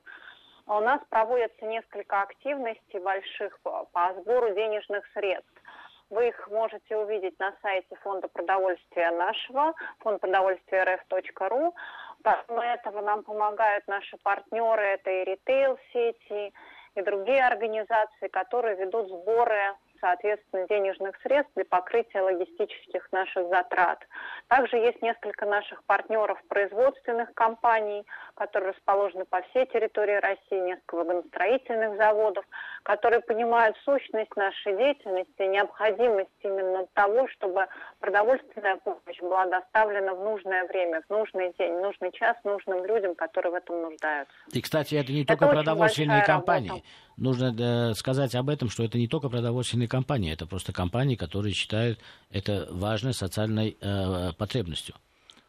У 0.67 0.81
нас 0.81 1.01
проводятся 1.11 1.65
несколько 1.65 2.23
активностей 2.23 2.99
больших 2.99 3.59
по 3.61 4.15
сбору 4.19 4.53
денежных 4.55 5.07
средств. 5.15 5.63
Вы 6.11 6.29
их 6.29 6.49
можете 6.49 6.97
увидеть 6.97 7.39
на 7.41 7.53
сайте 7.63 7.97
Фонда 8.03 8.29
продовольствия 8.29 9.11
нашего, 9.11 9.75
фонд 10.01 10.21
продовольствия 10.21 10.85
рф.ру. 10.85 11.75
Помимо 12.23 12.65
этого 12.65 13.01
нам 13.01 13.25
помогают 13.25 13.87
наши 13.89 14.17
партнеры, 14.19 14.83
это 14.83 15.11
и 15.11 15.25
ритейл-сети, 15.25 16.53
и 16.95 17.03
другие 17.03 17.45
организации, 17.45 18.29
которые 18.29 18.77
ведут 18.77 19.09
сборы 19.09 19.75
соответственно, 20.01 20.67
денежных 20.69 21.17
средств 21.23 21.53
для 21.55 21.65
покрытия 21.65 22.21
логистических 22.21 23.11
наших 23.13 23.49
затрат. 23.49 24.07
Также 24.49 24.77
есть 24.77 25.03
несколько 25.03 25.47
наших 25.47 25.85
партнеров 25.85 26.39
производственных 26.49 27.33
компаний, 27.35 28.05
которые 28.37 28.73
расположены 28.73 29.25
по 29.25 29.43
всей 29.43 29.67
территории 29.67 30.17
России, 30.17 30.67
несколько 30.67 30.97
вагоностроительных 30.97 31.97
заводов, 31.97 32.45
которые 32.83 33.21
понимают 33.21 33.77
сущность 33.85 34.35
нашей 34.37 34.77
деятельности, 34.77 35.43
необходимость 35.43 36.31
именно 36.41 36.87
того, 36.95 37.27
чтобы 37.29 37.67
продовольственная 37.99 38.77
помощь 38.77 39.21
была 39.21 39.47
доставлена 39.47 40.15
в 40.15 40.23
нужное 40.23 40.67
время, 40.67 41.03
в 41.09 41.11
нужный 41.11 41.53
день, 41.59 41.75
в 41.75 41.81
нужный 41.81 42.13
час 42.13 42.37
нужным 42.45 42.85
людям, 42.85 43.15
которые 43.15 43.53
в 43.53 43.55
этом 43.57 43.81
нуждаются. 43.83 44.35
И, 44.53 44.61
кстати, 44.61 44.95
это 44.95 45.13
не 45.13 45.25
только 45.25 45.47
это 45.47 45.55
продовольственные 45.55 46.25
компании. 46.25 46.69
Работа. 46.69 46.87
Нужно 47.17 47.91
э, 47.91 47.95
сказать 47.95 48.35
об 48.35 48.51
этом, 48.51 48.69
что 48.69 48.85
это 48.85 48.99
не 48.99 49.09
только 49.09 49.31
продовольственные 49.31 49.89
компании, 49.89 50.33
это 50.33 50.47
просто 50.47 50.75
компании, 50.75 51.17
которые 51.17 51.55
считают 51.55 51.99
это 52.31 52.69
важной 52.71 53.15
социальной 53.15 53.79
э, 53.81 54.33
потребностью. 54.37 54.95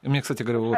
Мне, 0.08 0.22
кстати 0.22 0.44
говоря, 0.44 0.60
вот... 0.60 0.78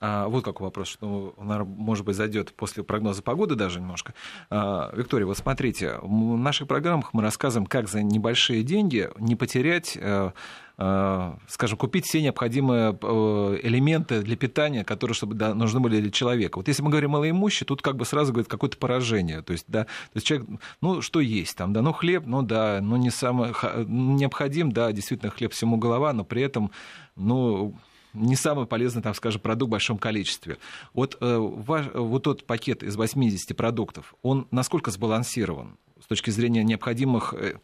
А, 0.00 0.26
вот 0.26 0.44
какой 0.44 0.64
вопрос, 0.66 0.88
что, 0.88 1.34
наверное, 1.38 1.64
может 1.64 2.04
быть, 2.04 2.16
зайдет 2.16 2.52
после 2.54 2.82
прогноза 2.82 3.22
погоды 3.22 3.54
даже 3.54 3.80
немножко. 3.80 4.14
А, 4.50 4.90
Виктория, 4.94 5.26
вот 5.26 5.38
смотрите, 5.38 5.98
в 6.02 6.36
наших 6.36 6.66
программах 6.66 7.14
мы 7.14 7.22
рассказываем, 7.22 7.66
как 7.66 7.88
за 7.88 8.02
небольшие 8.02 8.64
деньги 8.64 9.08
не 9.18 9.36
потерять 9.36 9.96
а, 10.00 10.32
а, 10.78 11.38
скажем, 11.46 11.78
купить 11.78 12.06
все 12.06 12.20
необходимые 12.22 12.98
э, 13.00 13.58
элементы 13.62 14.22
для 14.22 14.36
питания, 14.36 14.84
которые 14.84 15.14
чтобы, 15.14 15.34
да, 15.34 15.54
нужны 15.54 15.78
были 15.78 16.00
для 16.00 16.10
человека. 16.10 16.56
Вот 16.56 16.66
если 16.66 16.82
мы 16.82 16.90
говорим 16.90 17.10
малоимущий, 17.10 17.66
тут 17.66 17.82
как 17.82 17.96
бы 17.96 18.04
сразу 18.04 18.32
говорит 18.32 18.50
какое-то 18.50 18.78
поражение. 18.78 19.42
То 19.42 19.52
есть, 19.52 19.66
да, 19.68 19.84
то 19.84 19.90
есть 20.14 20.26
человек, 20.26 20.48
ну, 20.80 21.02
что 21.02 21.20
есть 21.20 21.56
там, 21.56 21.72
да, 21.72 21.82
ну, 21.82 21.92
хлеб, 21.92 22.24
ну, 22.26 22.42
да, 22.42 22.80
ну, 22.82 22.96
не 22.96 23.10
самый 23.10 23.52
необходим, 23.86 24.72
да, 24.72 24.90
действительно, 24.90 25.30
хлеб 25.30 25.52
всему 25.52 25.76
голова, 25.76 26.12
но 26.12 26.24
при 26.24 26.42
этом, 26.42 26.72
ну, 27.14 27.76
не 28.14 28.36
самый 28.36 28.66
полезный, 28.66 29.02
там, 29.02 29.14
скажем, 29.14 29.40
продукт 29.40 29.68
в 29.68 29.72
большом 29.72 29.98
количестве. 29.98 30.58
Вот, 30.94 31.16
э, 31.20 31.36
ваш, 31.38 31.86
вот 31.94 32.24
тот 32.24 32.46
пакет 32.46 32.82
из 32.82 32.96
80 32.96 33.56
продуктов, 33.56 34.14
он 34.22 34.46
насколько 34.50 34.90
сбалансирован 34.90 35.78
с 36.00 36.06
точки 36.06 36.30
зрения 36.30 36.64
необходимых 36.64 37.34
э, 37.34 37.54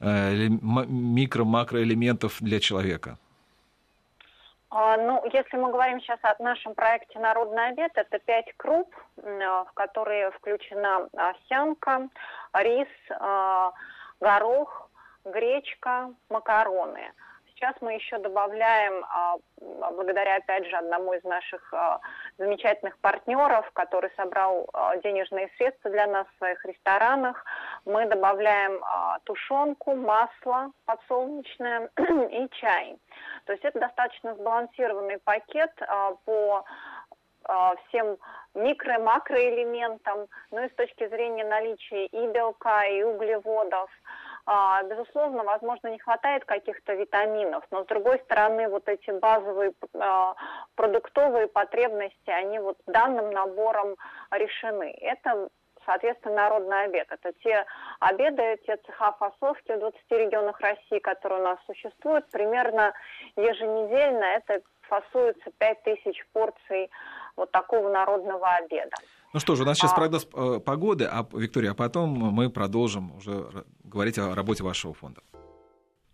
э, 0.00 0.48
микро-макроэлементов 0.48 2.36
для 2.40 2.60
человека? 2.60 3.18
А, 4.70 4.96
ну, 4.96 5.24
если 5.32 5.56
мы 5.56 5.70
говорим 5.70 6.00
сейчас 6.00 6.18
о 6.22 6.34
нашем 6.42 6.74
проекте 6.74 7.18
«Народный 7.18 7.68
обед», 7.68 7.92
это 7.94 8.18
пять 8.18 8.52
круп, 8.56 8.94
в 9.16 9.70
которые 9.74 10.30
включена 10.32 11.08
овсянка, 11.16 12.08
рис, 12.52 12.88
горох, 14.20 14.90
гречка, 15.24 16.12
макароны– 16.28 17.12
Сейчас 17.56 17.74
мы 17.80 17.94
еще 17.94 18.18
добавляем, 18.18 19.02
а, 19.08 19.36
благодаря, 19.92 20.36
опять 20.36 20.66
же, 20.66 20.76
одному 20.76 21.14
из 21.14 21.24
наших 21.24 21.72
а, 21.72 22.00
замечательных 22.36 22.98
партнеров, 22.98 23.70
который 23.72 24.10
собрал 24.14 24.68
а, 24.74 24.94
денежные 24.98 25.50
средства 25.56 25.90
для 25.90 26.06
нас 26.06 26.26
в 26.26 26.36
своих 26.36 26.62
ресторанах, 26.66 27.42
мы 27.86 28.04
добавляем 28.06 28.82
тушенку, 29.24 29.94
масло 29.94 30.70
подсолнечное 30.84 31.88
и 32.30 32.48
чай. 32.60 32.98
То 33.46 33.52
есть 33.54 33.64
это 33.64 33.80
достаточно 33.80 34.34
сбалансированный 34.34 35.18
пакет 35.18 35.72
по 36.26 36.62
всем 37.88 38.18
микро- 38.54 38.98
макроэлементам, 38.98 40.26
ну 40.50 40.64
и 40.64 40.68
с 40.68 40.74
точки 40.74 41.08
зрения 41.08 41.44
наличия 41.44 42.06
и 42.06 42.26
белка, 42.26 42.84
и 42.84 43.02
углеводов– 43.02 43.88
безусловно, 44.84 45.42
возможно, 45.42 45.88
не 45.88 45.98
хватает 45.98 46.44
каких-то 46.44 46.94
витаминов, 46.94 47.64
но 47.70 47.82
с 47.82 47.86
другой 47.86 48.18
стороны, 48.20 48.68
вот 48.68 48.88
эти 48.88 49.10
базовые 49.10 49.72
а, 49.94 50.34
продуктовые 50.76 51.48
потребности, 51.48 52.30
они 52.30 52.60
вот 52.60 52.78
данным 52.86 53.30
набором 53.32 53.96
решены. 54.30 54.96
Это 55.00 55.48
соответственно, 55.86 56.34
народный 56.34 56.84
обед. 56.84 57.06
Это 57.10 57.32
те 57.44 57.64
обеды, 58.00 58.58
те 58.66 58.76
цеха 58.78 59.12
фасовки 59.12 59.72
в 59.72 59.78
20 59.78 60.00
регионах 60.10 60.60
России, 60.60 60.98
которые 60.98 61.40
у 61.40 61.44
нас 61.44 61.58
существуют, 61.66 62.28
примерно 62.30 62.92
еженедельно. 63.36 64.24
Это 64.24 64.60
фасуется 64.88 65.50
5000 65.58 66.26
порций 66.32 66.90
вот 67.36 67.50
такого 67.50 67.90
народного 67.90 68.48
обеда. 68.54 68.96
Ну 69.32 69.40
что 69.40 69.54
же, 69.56 69.64
у 69.64 69.66
нас 69.66 69.76
сейчас 69.76 69.92
а... 69.92 69.96
прогноз 69.96 70.26
э, 70.34 70.60
погоды, 70.64 71.06
а, 71.10 71.26
Виктория, 71.32 71.72
а 71.72 71.74
потом 71.74 72.10
мы 72.10 72.50
продолжим 72.50 73.14
уже 73.16 73.48
говорить 73.84 74.18
о 74.18 74.34
работе 74.34 74.64
вашего 74.64 74.94
фонда. 74.94 75.20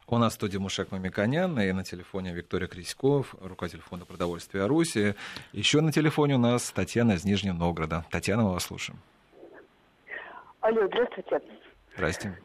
У 0.08 0.18
нас 0.18 0.32
в 0.32 0.36
студии 0.36 0.58
Мушек 0.58 0.90
Мамиканян 0.90 1.58
и 1.60 1.72
на 1.72 1.84
телефоне 1.84 2.34
Виктория 2.34 2.68
Криськов, 2.68 3.34
руководитель 3.40 3.80
фонда 3.80 4.04
продовольствия 4.04 4.66
Руси. 4.66 5.14
Еще 5.52 5.80
на 5.80 5.90
телефоне 5.90 6.34
у 6.34 6.38
нас 6.38 6.70
Татьяна 6.70 7.12
из 7.12 7.24
Нижнего 7.24 7.54
Новгорода. 7.54 8.04
Татьяна, 8.10 8.42
мы 8.42 8.52
вас 8.52 8.64
слушаем. 8.64 8.98
Алло, 10.60 10.86
здравствуйте. 10.86 11.40
Здрасте. 11.94 12.38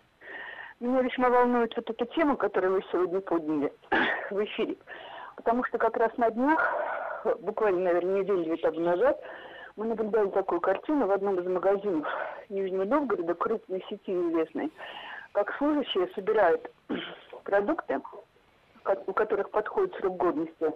Меня 0.79 1.01
весьма 1.01 1.29
волнует 1.29 1.73
вот 1.75 1.89
эта 1.89 2.05
тема, 2.13 2.35
которую 2.37 2.73
вы 2.73 2.83
сегодня 2.91 3.19
подняли 3.19 3.73
в 4.31 4.43
эфире. 4.45 4.77
Потому 5.37 5.63
что 5.63 5.77
как 5.77 5.95
раз 5.97 6.11
на 6.17 6.29
днях, 6.31 6.75
буквально, 7.39 7.85
наверное, 7.85 8.21
неделю-две 8.21 8.57
тому 8.57 8.79
назад, 8.79 9.21
мы 9.75 9.85
наблюдали 9.85 10.29
такую 10.31 10.59
картину 10.59 11.05
в 11.05 11.11
одном 11.11 11.39
из 11.39 11.45
магазинов 11.45 12.07
Нижнего 12.49 12.83
Новгорода, 12.83 13.35
крупной 13.35 13.85
сети 13.87 14.11
известной, 14.11 14.71
как 15.33 15.55
служащие 15.57 16.09
собирают 16.15 16.69
продукты, 17.43 18.01
у 19.05 19.13
которых 19.13 19.51
подходит 19.51 19.95
срок 19.95 20.17
годности 20.17 20.73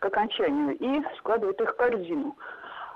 к 0.00 0.04
окончанию, 0.04 0.76
и 0.76 1.02
складывают 1.16 1.60
их 1.60 1.72
в 1.72 1.76
корзину. 1.76 2.36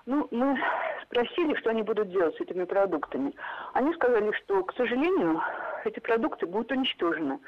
Ну, 0.04 0.28
мы 0.30 0.58
спросили, 1.04 1.54
что 1.54 1.70
они 1.70 1.82
будут 1.82 2.10
делать 2.10 2.36
с 2.36 2.40
этими 2.40 2.64
продуктами. 2.64 3.34
Они 3.72 3.94
сказали, 3.94 4.32
что, 4.32 4.62
к 4.64 4.74
сожалению, 4.74 5.40
эти 5.84 6.00
продукты 6.00 6.46
будут 6.46 6.72
уничтожены. 6.72 7.38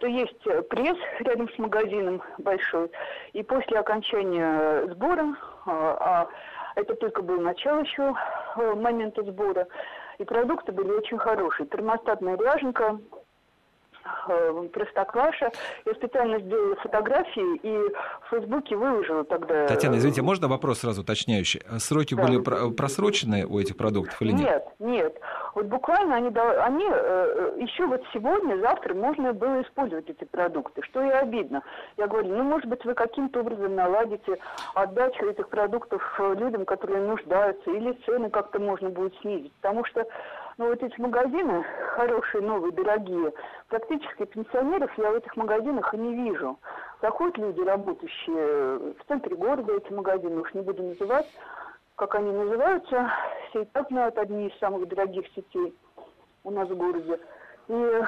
Что 0.00 0.06
есть 0.06 0.42
пресс 0.70 0.96
рядом 1.18 1.50
с 1.50 1.58
магазином 1.58 2.22
большой, 2.38 2.90
и 3.34 3.42
после 3.42 3.78
окончания 3.78 4.86
сбора, 4.94 5.36
а, 5.66 5.96
а 6.00 6.28
это 6.74 6.94
только 6.94 7.20
было 7.20 7.38
начало 7.38 7.80
еще 7.80 8.14
э, 8.56 8.74
момента 8.76 9.22
сбора, 9.24 9.68
и 10.16 10.24
продукты 10.24 10.72
были 10.72 10.90
очень 10.90 11.18
хорошие. 11.18 11.66
Термостатная 11.66 12.38
ряженка, 12.38 12.98
Э, 14.28 14.68
Простокваша. 14.72 15.50
Я 15.84 15.94
специально 15.94 16.40
сделала 16.40 16.76
фотографии 16.76 17.56
и 17.62 17.94
в 18.26 18.30
Фейсбуке 18.30 18.76
выложила 18.76 19.24
тогда. 19.24 19.66
Татьяна, 19.66 19.96
извините, 19.96 20.22
можно 20.22 20.48
вопрос 20.48 20.80
сразу 20.80 21.02
уточняющий? 21.02 21.60
А 21.68 21.78
сроки 21.78 22.14
да, 22.14 22.22
были 22.22 22.40
про- 22.40 22.70
просрочены 22.70 23.46
у 23.46 23.58
этих 23.58 23.76
продуктов 23.76 24.20
или 24.22 24.32
нет? 24.32 24.40
Нет, 24.40 24.64
нет. 24.78 25.20
Вот 25.54 25.66
буквально 25.66 26.16
они, 26.16 26.28
они 26.28 26.86
э, 26.88 27.56
еще 27.58 27.86
вот 27.86 28.02
сегодня, 28.12 28.56
завтра 28.60 28.94
можно 28.94 29.32
было 29.32 29.62
использовать 29.62 30.08
эти 30.08 30.24
продукты, 30.24 30.82
что 30.82 31.02
и 31.02 31.08
обидно. 31.08 31.62
Я 31.96 32.06
говорю, 32.06 32.28
ну, 32.28 32.42
может 32.44 32.66
быть, 32.66 32.84
вы 32.84 32.94
каким-то 32.94 33.40
образом 33.40 33.74
наладите 33.74 34.38
отдачу 34.74 35.26
этих 35.26 35.48
продуктов 35.48 36.02
э, 36.18 36.34
людям, 36.34 36.64
которые 36.64 37.02
нуждаются, 37.02 37.70
или 37.70 37.92
цены 38.06 38.30
как-то 38.30 38.60
можно 38.60 38.90
будет 38.90 39.14
снизить. 39.20 39.52
Потому 39.60 39.84
что 39.84 40.06
ну, 40.58 40.68
вот 40.68 40.82
эти 40.82 41.00
магазины, 41.00 41.64
хорошие, 41.94 42.42
новые, 42.42 42.72
дорогие, 42.72 43.32
практически 43.68 44.26
пенсионеров 44.26 44.90
я 44.98 45.10
в 45.10 45.14
этих 45.14 45.34
магазинах 45.36 45.94
и 45.94 45.96
не 45.96 46.14
вижу. 46.14 46.58
Заходят 47.00 47.38
люди, 47.38 47.60
работающие 47.60 48.94
в 48.94 49.08
центре 49.08 49.34
города, 49.36 49.72
эти 49.72 49.90
магазины, 49.92 50.40
уж 50.40 50.52
не 50.52 50.60
буду 50.60 50.82
называть, 50.82 51.26
как 52.00 52.14
они 52.14 52.32
называются, 52.32 53.12
все 53.50 53.60
и 53.60 53.64
так 53.66 53.88
знают 53.88 54.16
одни 54.16 54.48
из 54.48 54.58
самых 54.58 54.88
дорогих 54.88 55.26
сетей 55.36 55.76
у 56.44 56.50
нас 56.50 56.66
в 56.66 56.74
городе. 56.74 57.20
И 57.68 58.02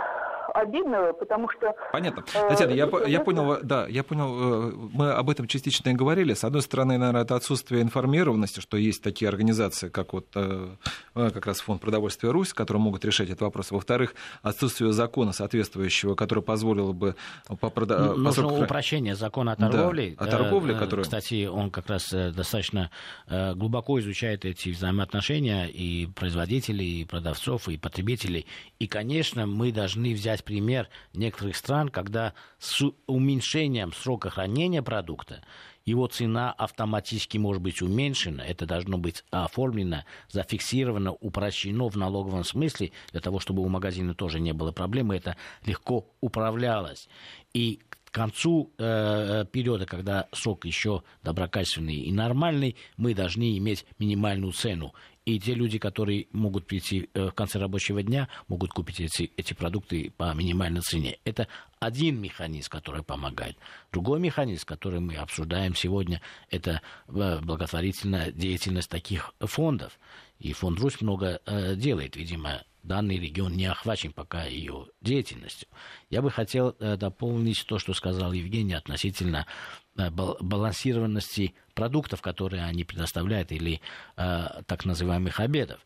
обидно, 0.55 1.13
потому 1.13 1.49
что... 1.51 1.75
Понятно. 1.93 2.25
Э, 2.35 2.49
Татьяна, 2.49 2.73
я, 2.73 2.89
я 3.07 3.21
понял, 3.21 3.59
да, 3.63 3.87
я 3.87 4.03
понял, 4.03 4.71
э, 4.71 4.73
мы 4.93 5.13
об 5.13 5.31
этом 5.31 5.47
частично 5.47 5.91
и 5.91 5.95
говорили. 5.95 6.35
С 6.35 6.45
одной 6.45 6.63
стороны, 6.63 6.99
наверное, 6.99 7.23
это 7.23 7.37
отсутствие 7.37 7.83
информированности, 7.83 8.61
что 8.61 8.77
есть 8.77 9.03
такие 9.03 9.29
организации, 9.29 9.89
как 9.89 10.13
вот 10.13 10.27
э, 10.35 10.77
как 11.15 11.47
раз 11.47 11.61
Фонд 11.61 11.81
продовольствия 11.81 12.31
Русь, 12.31 12.53
которые 12.53 12.83
могут 12.83 13.05
решать 13.05 13.29
этот 13.29 13.43
вопрос. 13.43 13.71
Во-вторых, 13.71 14.15
отсутствие 14.43 14.93
закона 14.93 15.33
соответствующего, 15.33 16.15
который 16.15 16.43
позволило 16.43 16.93
бы... 16.93 17.15
По 17.61 17.71
прода... 17.71 18.15
Нужно 18.15 18.49
по... 18.49 18.55
упрощение 18.55 19.15
закона 19.15 19.53
о 19.53 19.57
торговле. 19.57 20.17
Да, 20.19 20.25
о 20.25 20.29
торговле, 20.29 20.75
который... 20.75 21.03
Кстати, 21.03 21.47
он 21.47 21.71
как 21.71 21.89
раз 21.89 22.11
достаточно 22.11 22.91
глубоко 23.29 24.01
изучает 24.01 24.45
эти 24.45 24.71
взаимоотношения 24.71 25.67
и 25.67 26.07
производителей, 26.07 27.03
и 27.03 27.05
продавцов, 27.05 27.69
и 27.69 27.77
потребителей. 27.77 28.47
И, 28.79 28.87
конечно, 28.87 29.47
мы 29.47 29.73
должны 29.73 30.15
взять 30.15 30.32
взять 30.33 30.45
пример 30.45 30.89
некоторых 31.13 31.57
стран, 31.57 31.89
когда 31.89 32.33
с 32.59 32.83
уменьшением 33.07 33.93
срока 33.93 34.31
хранения 34.31 34.83
продукта 34.83 35.43
его 35.85 36.07
цена 36.07 36.53
автоматически 36.53 37.39
может 37.39 37.61
быть 37.61 37.83
уменьшена, 37.83 38.45
это 38.45 38.67
должно 38.67 38.99
быть 38.99 39.25
оформлено, 39.31 40.05
зафиксировано, 40.31 41.13
упрощено 41.13 41.89
в 41.89 41.97
налоговом 41.97 42.45
смысле, 42.45 42.93
для 43.11 43.21
того, 43.21 43.41
чтобы 43.41 43.63
у 43.63 43.69
магазина 43.69 44.15
тоже 44.15 44.41
не 44.41 44.53
было 44.53 44.73
проблемы, 44.73 45.17
это 45.17 45.37
легко 45.67 46.07
управлялось. 46.21 47.09
И 47.53 47.81
к 48.13 48.15
концу 48.15 48.71
э, 48.79 48.85
э 48.85 49.47
периода, 49.47 49.87
когда 49.87 50.29
сок 50.33 50.67
еще 50.67 51.03
доброкачественный 51.25 51.97
и 51.97 52.13
нормальный, 52.13 52.77
мы 52.99 53.15
должны 53.15 53.57
иметь 53.57 53.87
минимальную 53.99 54.53
цену. 54.53 54.95
И 55.25 55.39
те 55.41 55.55
люди, 55.55 55.79
которые 55.79 56.27
могут 56.33 56.67
прийти 56.67 57.09
э, 57.15 57.29
в 57.29 57.33
конце 57.33 57.59
рабочего 57.59 58.03
дня, 58.03 58.29
могут 58.49 58.73
купить 58.73 59.01
эти, 59.01 59.33
эти 59.37 59.55
продукты 59.55 60.13
по 60.17 60.35
минимальной 60.35 60.83
цене. 60.83 61.19
Это 61.25 61.49
один 61.81 62.21
механизм, 62.21 62.69
который 62.69 63.03
помогает. 63.03 63.57
Другой 63.93 64.21
механизм, 64.21 64.67
который 64.67 65.01
мы 65.01 65.15
обсуждаем 65.15 65.75
сегодня, 65.75 66.21
это 66.51 66.83
э, 67.09 67.41
благотворительная 67.41 68.31
деятельность 68.31 68.91
таких 68.91 69.33
фондов. 69.41 69.99
И 70.39 70.53
фонд 70.53 70.81
Русь 70.81 71.01
много 71.01 71.41
э, 71.47 71.77
делает, 71.77 72.17
видимо, 72.17 72.63
данный 72.83 73.19
регион 73.19 73.53
не 73.53 73.67
охвачен 73.67 74.13
пока 74.13 74.45
ее 74.45 74.87
деятельностью. 75.01 75.69
Я 76.11 76.23
бы 76.23 76.31
хотел 76.31 76.77
э, 76.79 76.97
дополнить 76.97 77.65
то, 77.67 77.79
что 77.79 77.95
сказал 77.95 78.33
Евгений 78.33 78.75
относительно 78.75 79.47
Э, 79.95 80.09
балансированности 80.11 81.55
продуктов, 81.75 82.23
которые 82.23 82.65
они 82.65 82.83
предоставляют, 82.83 83.53
или 83.53 83.83
э, 84.17 84.63
так 84.67 84.87
называемых 84.87 85.39
обедов. 85.39 85.81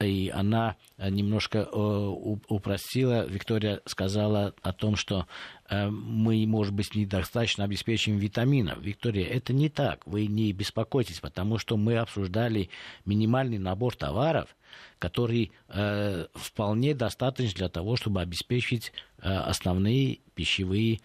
И 0.00 0.28
она 0.34 0.76
э, 0.96 1.08
немножко 1.08 1.58
э, 1.58 1.76
упростила. 2.48 3.26
Виктория 3.26 3.80
сказала 3.86 4.52
о 4.62 4.72
том, 4.72 4.96
что 4.96 5.26
э, 5.68 5.88
мы, 5.88 6.44
может 6.46 6.74
быть, 6.74 6.94
недостаточно 6.94 7.64
обеспечим 7.64 8.18
витаминов. 8.18 8.80
Виктория, 8.80 9.26
это 9.26 9.52
не 9.52 9.68
так. 9.68 10.04
Вы 10.06 10.26
не 10.26 10.52
беспокойтесь, 10.52 11.20
потому 11.20 11.58
что 11.58 11.76
мы 11.76 11.96
обсуждали 11.96 12.70
минимальный 13.04 13.58
набор 13.58 13.94
товаров, 13.94 14.56
который 14.98 15.52
вполне 16.34 16.94
достаточен 16.94 17.54
для 17.54 17.68
того, 17.68 17.96
чтобы 17.96 18.20
обеспечить 18.20 18.92
основные 19.18 20.18
пищевые 20.34 21.00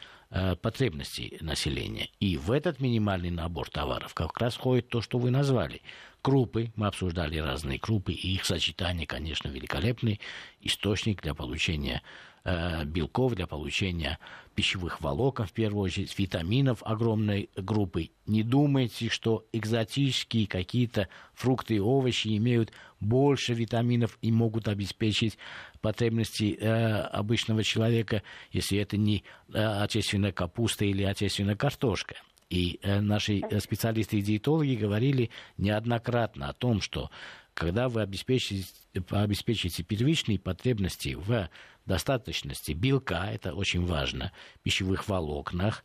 потребностей 0.61 1.37
населения. 1.41 2.09
И 2.19 2.37
в 2.37 2.51
этот 2.51 2.79
минимальный 2.79 3.29
набор 3.31 3.69
товаров 3.69 4.13
как 4.13 4.39
раз 4.39 4.55
входит 4.55 4.89
то, 4.89 5.01
что 5.01 5.19
вы 5.19 5.29
назвали. 5.29 5.81
Крупы, 6.21 6.71
мы 6.75 6.87
обсуждали 6.87 7.37
разные 7.37 7.79
крупы, 7.79 8.13
и 8.13 8.35
их 8.35 8.45
сочетание, 8.45 9.07
конечно, 9.07 9.47
великолепный 9.47 10.19
источник 10.61 11.21
для 11.21 11.33
получения 11.33 12.01
Э, 12.45 12.85
белков 12.85 13.35
для 13.35 13.47
получения 13.47 14.17
пищевых 14.55 15.01
волокон, 15.01 15.45
в 15.45 15.51
первую 15.51 15.83
очередь, 15.83 16.17
витаминов 16.17 16.81
огромной 16.83 17.49
группы. 17.55 18.11
Не 18.27 18.43
думайте, 18.43 19.09
что 19.09 19.45
экзотические 19.51 20.47
какие-то 20.47 21.09
фрукты 21.33 21.75
и 21.75 21.79
овощи 21.79 22.35
имеют 22.37 22.71
больше 23.01 23.53
витаминов 23.53 24.17
и 24.21 24.31
могут 24.31 24.69
обеспечить 24.69 25.37
потребности 25.81 26.57
э, 26.59 27.01
обычного 27.01 27.63
человека, 27.63 28.23
если 28.51 28.79
это 28.79 28.95
не 28.95 29.25
э, 29.53 29.61
отечественная 29.61 30.31
капуста 30.31 30.85
или 30.85 31.03
отечественная 31.03 31.57
картошка. 31.57 32.15
И 32.49 32.79
э, 32.81 32.99
наши 32.99 33.41
специалисты 33.59 34.17
и 34.17 34.21
диетологи 34.21 34.75
говорили 34.75 35.29
неоднократно 35.57 36.49
о 36.49 36.53
том, 36.53 36.81
что 36.81 37.11
когда 37.53 37.89
вы 37.89 38.01
обеспечите, 38.01 38.65
обеспечите 39.11 39.83
первичные 39.83 40.39
потребности 40.39 41.15
в 41.15 41.49
достаточности 41.85 42.71
белка, 42.71 43.29
это 43.31 43.53
очень 43.53 43.85
важно, 43.85 44.31
пищевых 44.63 45.07
волокнах, 45.07 45.83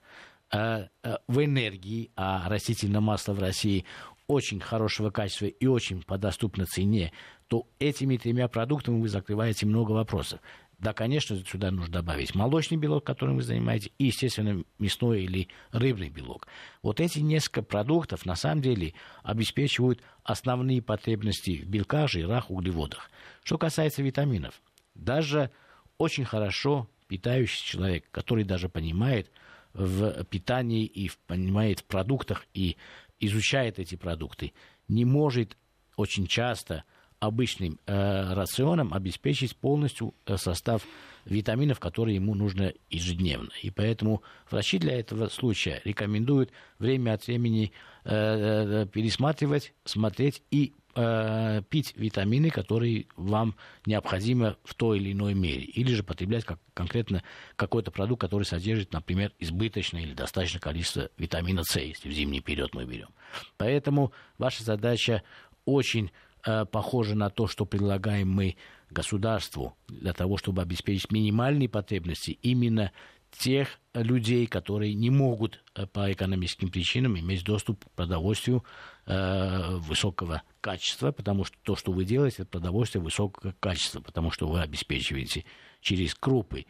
э, 0.53 0.87
э, 1.03 1.17
в 1.27 1.45
энергии, 1.45 2.11
а 2.17 2.49
растительное 2.49 3.01
масло 3.01 3.33
в 3.33 3.41
России 3.41 3.85
очень 4.27 4.61
хорошего 4.61 5.11
качества 5.11 5.47
и 5.47 5.67
очень 5.67 6.03
по 6.03 6.17
доступной 6.17 6.67
цене, 6.67 7.13
то 7.49 7.67
этими 7.79 8.17
тремя 8.17 8.49
продуктами 8.49 9.01
вы 9.01 9.09
закрываете 9.09 9.67
много 9.67 9.93
вопросов. 9.93 10.41
Да, 10.79 10.93
конечно, 10.93 11.37
сюда 11.45 11.71
нужно 11.71 11.93
добавить 11.93 12.35
молочный 12.35 12.77
белок, 12.77 13.05
которым 13.05 13.37
вы 13.37 13.43
занимаетесь, 13.43 13.93
и, 13.99 14.07
естественно, 14.07 14.65
мясной 14.79 15.23
или 15.23 15.49
рыбный 15.71 16.09
белок. 16.09 16.47
Вот 16.83 17.01
эти 17.01 17.21
несколько 17.21 17.63
продуктов, 17.63 18.27
на 18.27 18.35
самом 18.35 18.63
деле, 18.63 18.95
обеспечивают 19.23 20.03
основные 20.25 20.83
потребности 20.83 21.63
в 21.63 21.67
белках, 21.67 22.11
жирах, 22.11 22.51
углеводах. 22.51 23.11
Что 23.43 23.59
касается 23.59 24.03
витаминов, 24.03 24.61
даже 24.95 25.51
очень 25.99 26.25
хорошо 26.25 26.89
питающийся 27.07 27.65
человек, 27.65 28.05
который 28.11 28.45
даже 28.45 28.69
понимает 28.69 29.31
в 29.73 30.25
питании 30.25 30.85
и 30.85 31.11
понимает 31.27 31.81
в 31.81 31.85
продуктах 31.85 32.47
и 32.55 32.77
изучает 33.21 33.79
эти 33.79 33.95
продукты, 33.95 34.53
не 34.89 35.05
может 35.05 35.57
очень 35.97 36.27
часто 36.27 36.85
обычным 37.27 37.79
э, 37.87 38.35
рационом 38.35 38.93
обеспечить 38.93 39.57
полностью 39.57 40.15
э, 40.27 40.37
состав 40.37 40.83
витаминов, 41.25 41.81
которые 41.81 42.17
ему 42.17 42.35
нужно 42.35 42.73
ежедневно. 42.91 43.51
И 43.63 43.71
поэтому 43.71 44.23
врачи 44.51 44.79
для 44.79 44.99
этого 44.99 45.29
случая 45.29 45.81
рекомендуют 45.85 46.51
время 46.79 47.15
от 47.15 47.27
времени 47.27 47.73
э, 48.05 48.15
э 48.15 48.87
пересматривать, 48.87 49.73
смотреть 49.85 50.43
и 50.51 50.75
э, 50.95 51.63
пить 51.69 51.95
витамины, 51.97 52.51
которые 52.51 53.07
вам 53.17 53.57
необходимы 53.87 54.57
в 54.65 54.75
той 54.75 54.99
или 54.99 55.13
иной 55.13 55.35
мере, 55.35 55.63
или 55.63 55.93
же 55.95 56.03
потреблять 56.03 56.45
как, 56.45 56.59
конкретно 56.75 57.23
какой-то 57.57 57.91
продукт, 57.91 58.21
который 58.21 58.45
содержит, 58.45 58.93
например, 58.93 59.33
избыточное 59.39 60.03
или 60.03 60.15
достаточное 60.15 60.61
количество 60.61 61.11
витамина 61.19 61.63
С, 61.65 61.77
если 61.77 62.09
в 62.09 62.13
зимний 62.13 62.41
период 62.41 62.75
мы 62.75 62.85
берем. 62.85 63.09
Поэтому 63.57 64.13
ваша 64.39 64.63
задача 64.63 65.23
очень 65.65 66.11
э, 66.47 66.65
похожа 66.65 67.15
на 67.15 67.31
то, 67.31 67.47
что 67.47 67.65
предлагаем 67.65 68.31
мы 68.31 68.57
государству 68.91 69.77
для 69.89 70.13
того, 70.13 70.37
чтобы 70.37 70.63
обеспечить 70.63 71.11
минимальные 71.11 71.69
потребности 71.69 72.39
именно 72.43 72.93
тех 73.31 73.81
людей, 73.95 74.47
которые 74.47 74.95
не 74.95 75.11
могут 75.11 75.63
э, 75.75 75.87
по 75.87 76.13
экономическим 76.13 76.71
причинам 76.71 77.19
иметь 77.19 77.45
доступ 77.45 77.85
к 77.85 77.91
продовольствию 77.91 78.65
э, 79.07 79.77
высокого 79.79 80.43
качества, 80.61 81.13
потому 81.13 81.45
что 81.45 81.57
то, 81.63 81.77
что 81.77 81.93
вы 81.93 82.05
делаете, 82.05 82.43
это 82.43 82.51
продовольствие 82.53 83.03
высокого 83.03 83.55
качества, 83.61 84.01
потому 84.01 84.31
что 84.31 84.47
вы 84.49 84.61
обеспечиваете 84.61 85.45
через 85.81 86.15
крупы 86.15 86.67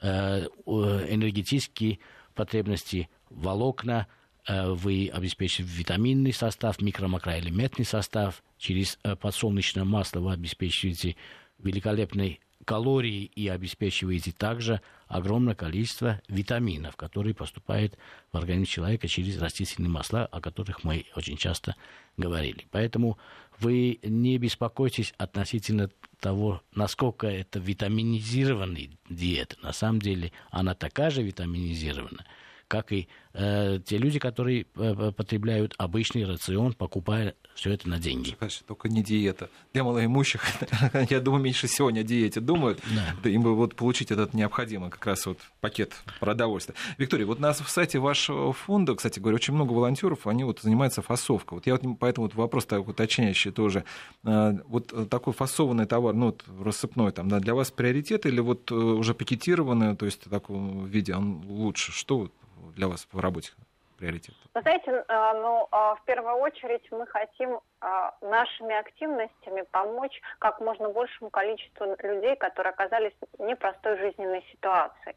энергетические 0.00 1.98
потребности, 2.36 3.08
волокна, 3.30 4.06
вы 4.48 5.10
обеспечиваете 5.12 5.76
витаминный 5.76 6.32
состав, 6.32 6.80
микро-макроэлементный 6.80 7.84
состав, 7.84 8.42
через 8.56 8.98
э, 9.02 9.14
подсолнечное 9.14 9.84
масло 9.84 10.20
вы 10.20 10.32
обеспечиваете 10.32 11.16
великолепный 11.58 12.40
калории 12.64 13.30
и 13.34 13.48
обеспечиваете 13.48 14.32
также 14.32 14.80
огромное 15.06 15.54
количество 15.54 16.20
витаминов, 16.28 16.96
которые 16.96 17.34
поступают 17.34 17.96
в 18.32 18.36
организм 18.36 18.70
человека 18.70 19.08
через 19.08 19.38
растительные 19.40 19.88
масла, 19.88 20.26
о 20.26 20.40
которых 20.40 20.84
мы 20.84 21.06
очень 21.16 21.36
часто 21.36 21.76
говорили. 22.16 22.66
Поэтому 22.70 23.16
вы 23.58 23.98
не 24.02 24.36
беспокойтесь 24.38 25.14
относительно 25.16 25.90
того, 26.20 26.62
насколько 26.74 27.26
это 27.26 27.58
витаминизированная 27.58 28.90
диета. 29.08 29.56
На 29.62 29.72
самом 29.72 30.00
деле 30.00 30.32
она 30.50 30.74
такая 30.74 31.10
же 31.10 31.22
витаминизированная, 31.22 32.26
как 32.68 32.92
и 32.92 33.08
э, 33.32 33.80
те 33.84 33.96
люди, 33.96 34.18
которые 34.18 34.66
э, 34.76 35.12
потребляют 35.16 35.74
обычный 35.78 36.24
рацион, 36.24 36.74
покупая 36.74 37.34
все 37.54 37.72
это 37.72 37.88
на 37.88 37.98
деньги. 37.98 38.36
Только 38.66 38.88
не 38.88 39.02
диета. 39.02 39.48
Для 39.72 39.84
малоимущих, 39.84 40.42
я 41.10 41.20
думаю, 41.20 41.42
меньше 41.42 41.66
всего 41.66 41.90
не 41.90 42.00
о 42.00 42.02
диете 42.04 42.40
думают. 42.40 42.80
Да. 43.22 43.28
Им 43.30 43.42
бы 43.42 43.56
вот 43.56 43.74
получить 43.74 44.10
этот 44.10 44.34
необходимый 44.34 44.90
как 44.90 45.04
раз 45.06 45.26
вот 45.26 45.38
пакет 45.60 45.94
продовольствия. 46.20 46.76
Виктория, 46.98 47.26
вот 47.26 47.40
на 47.40 47.54
сайте 47.54 47.98
вашего 47.98 48.52
фонда, 48.52 48.94
кстати 48.94 49.18
говоря, 49.18 49.36
очень 49.36 49.54
много 49.54 49.72
волонтеров, 49.72 50.26
они 50.26 50.44
вот 50.44 50.60
занимаются 50.60 51.00
фасовкой. 51.00 51.56
Вот 51.56 51.66
я 51.66 51.76
вот 51.76 51.98
поэтому 51.98 52.26
вот 52.26 52.34
вопрос 52.34 52.66
такой 52.66 52.92
уточняющий 52.92 53.50
тоже. 53.50 53.84
А, 54.24 54.54
вот 54.66 55.08
такой 55.08 55.32
фасованный 55.32 55.86
товар, 55.86 56.14
ну, 56.14 56.26
вот 56.26 56.44
рассыпной, 56.60 57.12
там, 57.12 57.28
да, 57.28 57.40
для 57.40 57.54
вас 57.54 57.70
приоритет 57.70 58.26
или 58.26 58.40
вот 58.40 58.70
э, 58.70 58.74
уже 58.74 59.14
пакетированный, 59.14 59.96
то 59.96 60.04
есть 60.04 60.26
в 60.26 60.30
таком 60.30 60.86
виде 60.86 61.14
он 61.14 61.42
лучше? 61.46 61.92
Что 61.92 62.30
для 62.74 62.88
вас 62.88 63.08
в 63.10 63.18
работе? 63.20 63.52
приоритет? 63.98 64.34
Вы 64.54 64.62
знаете, 64.62 65.04
а, 65.08 65.34
ну, 65.34 65.68
а, 65.70 65.96
в 65.96 66.04
первую 66.04 66.36
очередь 66.36 66.86
мы 66.90 67.06
хотим 67.06 67.60
а, 67.80 68.14
нашими 68.20 68.74
активностями 68.74 69.62
помочь 69.70 70.20
как 70.38 70.60
можно 70.60 70.88
большему 70.88 71.30
количеству 71.30 71.96
людей, 72.02 72.36
которые 72.36 72.72
оказались 72.72 73.12
в 73.38 73.42
непростой 73.42 73.98
жизненной 73.98 74.44
ситуации. 74.52 75.16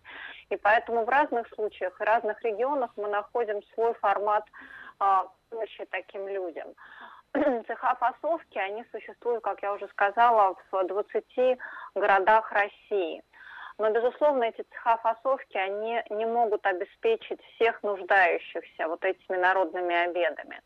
И 0.49 0.57
поэтому 0.57 1.05
в 1.05 1.09
разных 1.09 1.47
случаях 1.53 1.99
и 2.01 2.03
разных 2.03 2.41
регионах 2.43 2.91
мы 2.97 3.07
находим 3.07 3.61
свой 3.73 3.93
формат 3.95 4.45
помощи 5.49 5.85
таким 5.89 6.27
людям. 6.27 6.67
Цеха 7.67 7.95
фасовки, 7.95 8.57
они 8.59 8.83
существуют, 8.91 9.43
как 9.43 9.61
я 9.63 9.73
уже 9.73 9.87
сказала, 9.87 10.55
в 10.71 10.87
20 10.87 11.57
городах 11.95 12.51
России. 12.51 13.23
Но, 13.81 13.89
безусловно, 13.89 14.43
эти 14.43 14.63
цеха 14.71 14.97
фасовки, 14.97 15.57
они 15.57 16.03
не 16.11 16.27
могут 16.27 16.63
обеспечить 16.67 17.39
всех 17.55 17.81
нуждающихся 17.81 18.87
вот 18.87 19.03
этими 19.03 19.37
народными 19.37 19.95
обедами. 19.95 20.61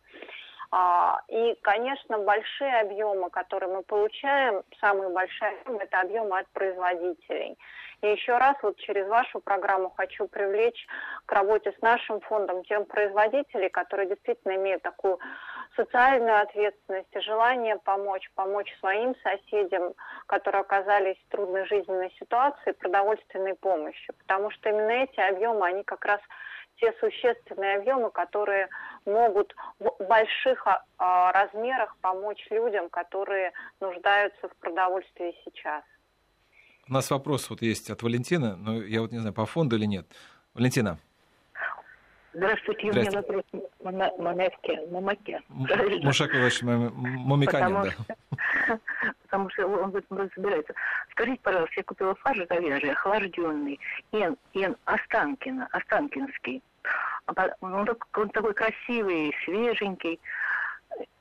А, 0.70 1.22
и, 1.30 1.58
конечно, 1.62 2.18
большие 2.18 2.82
объемы, 2.82 3.30
которые 3.30 3.74
мы 3.74 3.84
получаем, 3.84 4.64
самые 4.82 5.12
большие 5.12 5.52
объемы, 5.62 5.84
это 5.84 6.02
объемы 6.02 6.40
от 6.40 6.48
производителей. 6.50 7.58
И 8.02 8.08
еще 8.08 8.38
раз 8.38 8.58
вот 8.62 8.76
через 8.80 9.08
вашу 9.08 9.40
программу 9.40 9.94
хочу 9.96 10.28
привлечь 10.28 10.86
к 11.26 11.32
работе 11.32 11.72
с 11.72 11.82
нашим 11.82 12.20
фондом 12.20 12.66
тем 12.66 12.84
производителей, 12.84 13.70
которые 13.70 14.10
действительно 14.10 14.58
имеют 14.58 14.82
такую 14.82 15.20
социальную 15.76 16.42
ответственность 16.42 17.24
желание 17.24 17.78
помочь, 17.78 18.30
помочь 18.36 18.74
своим 18.80 19.16
соседям, 19.24 19.94
которые 20.28 20.62
оказались 20.62 21.18
в 21.18 21.32
трудной 21.32 21.66
жизненной 21.66 22.12
ситуации, 22.20 22.72
продовольственной 22.72 23.56
помощью. 23.56 24.16
Потому 24.20 24.52
что 24.52 24.70
именно 24.70 25.04
эти 25.04 25.20
объемы, 25.20 25.66
они 25.68 25.84
как 25.84 26.06
раз 26.06 26.22
те 26.78 26.94
существенные 27.00 27.78
объемы, 27.78 28.12
которые 28.12 28.70
могут 29.06 29.56
в 29.80 29.92
больших 30.08 30.68
а, 30.68 30.84
а, 30.98 31.32
размерах 31.32 31.96
помочь 32.02 32.46
людям, 32.50 32.90
которые 32.90 33.54
нуждаются 33.80 34.50
в 34.50 34.56
продовольствии 34.58 35.36
сейчас. 35.46 35.84
У 36.88 36.94
нас 36.94 37.10
вопрос 37.10 37.50
вот 37.50 37.62
есть 37.62 37.90
от 37.90 38.04
Валентины, 38.04 38.56
но 38.56 38.82
я 38.82 39.02
вот 39.02 39.12
не 39.12 39.20
знаю, 39.20 39.34
по 39.34 39.46
фонду 39.46 39.76
или 39.78 39.86
нет. 39.86 40.06
Валентина. 40.54 41.00
Здравствуйте, 42.36 42.92
у 42.92 42.94
меня 42.94 43.12
вопрос 43.12 43.44
Мамаке. 43.82 44.82
Мамаке. 44.92 45.42
Мушак 45.48 46.36
Иванович 46.36 46.64
Мамиканин, 46.64 47.94
да. 48.08 48.80
Потому 49.24 49.50
что 49.52 49.66
он 49.68 49.92
в 49.92 49.96
этом 49.96 50.18
разбирается. 50.18 50.74
Скажите, 51.12 51.40
пожалуйста, 51.42 51.74
я 51.78 51.84
купила 51.84 52.16
фарш 52.16 52.40
говяжий, 52.50 52.92
охлажденный, 52.92 53.80
Н, 54.12 54.36
Н 54.54 54.76
Останкина, 54.84 55.70
Останкинский. 55.72 56.62
А 57.28 57.50
он, 57.62 57.88
он 58.14 58.30
такой 58.30 58.54
красивый, 58.54 59.34
свеженький. 59.46 60.20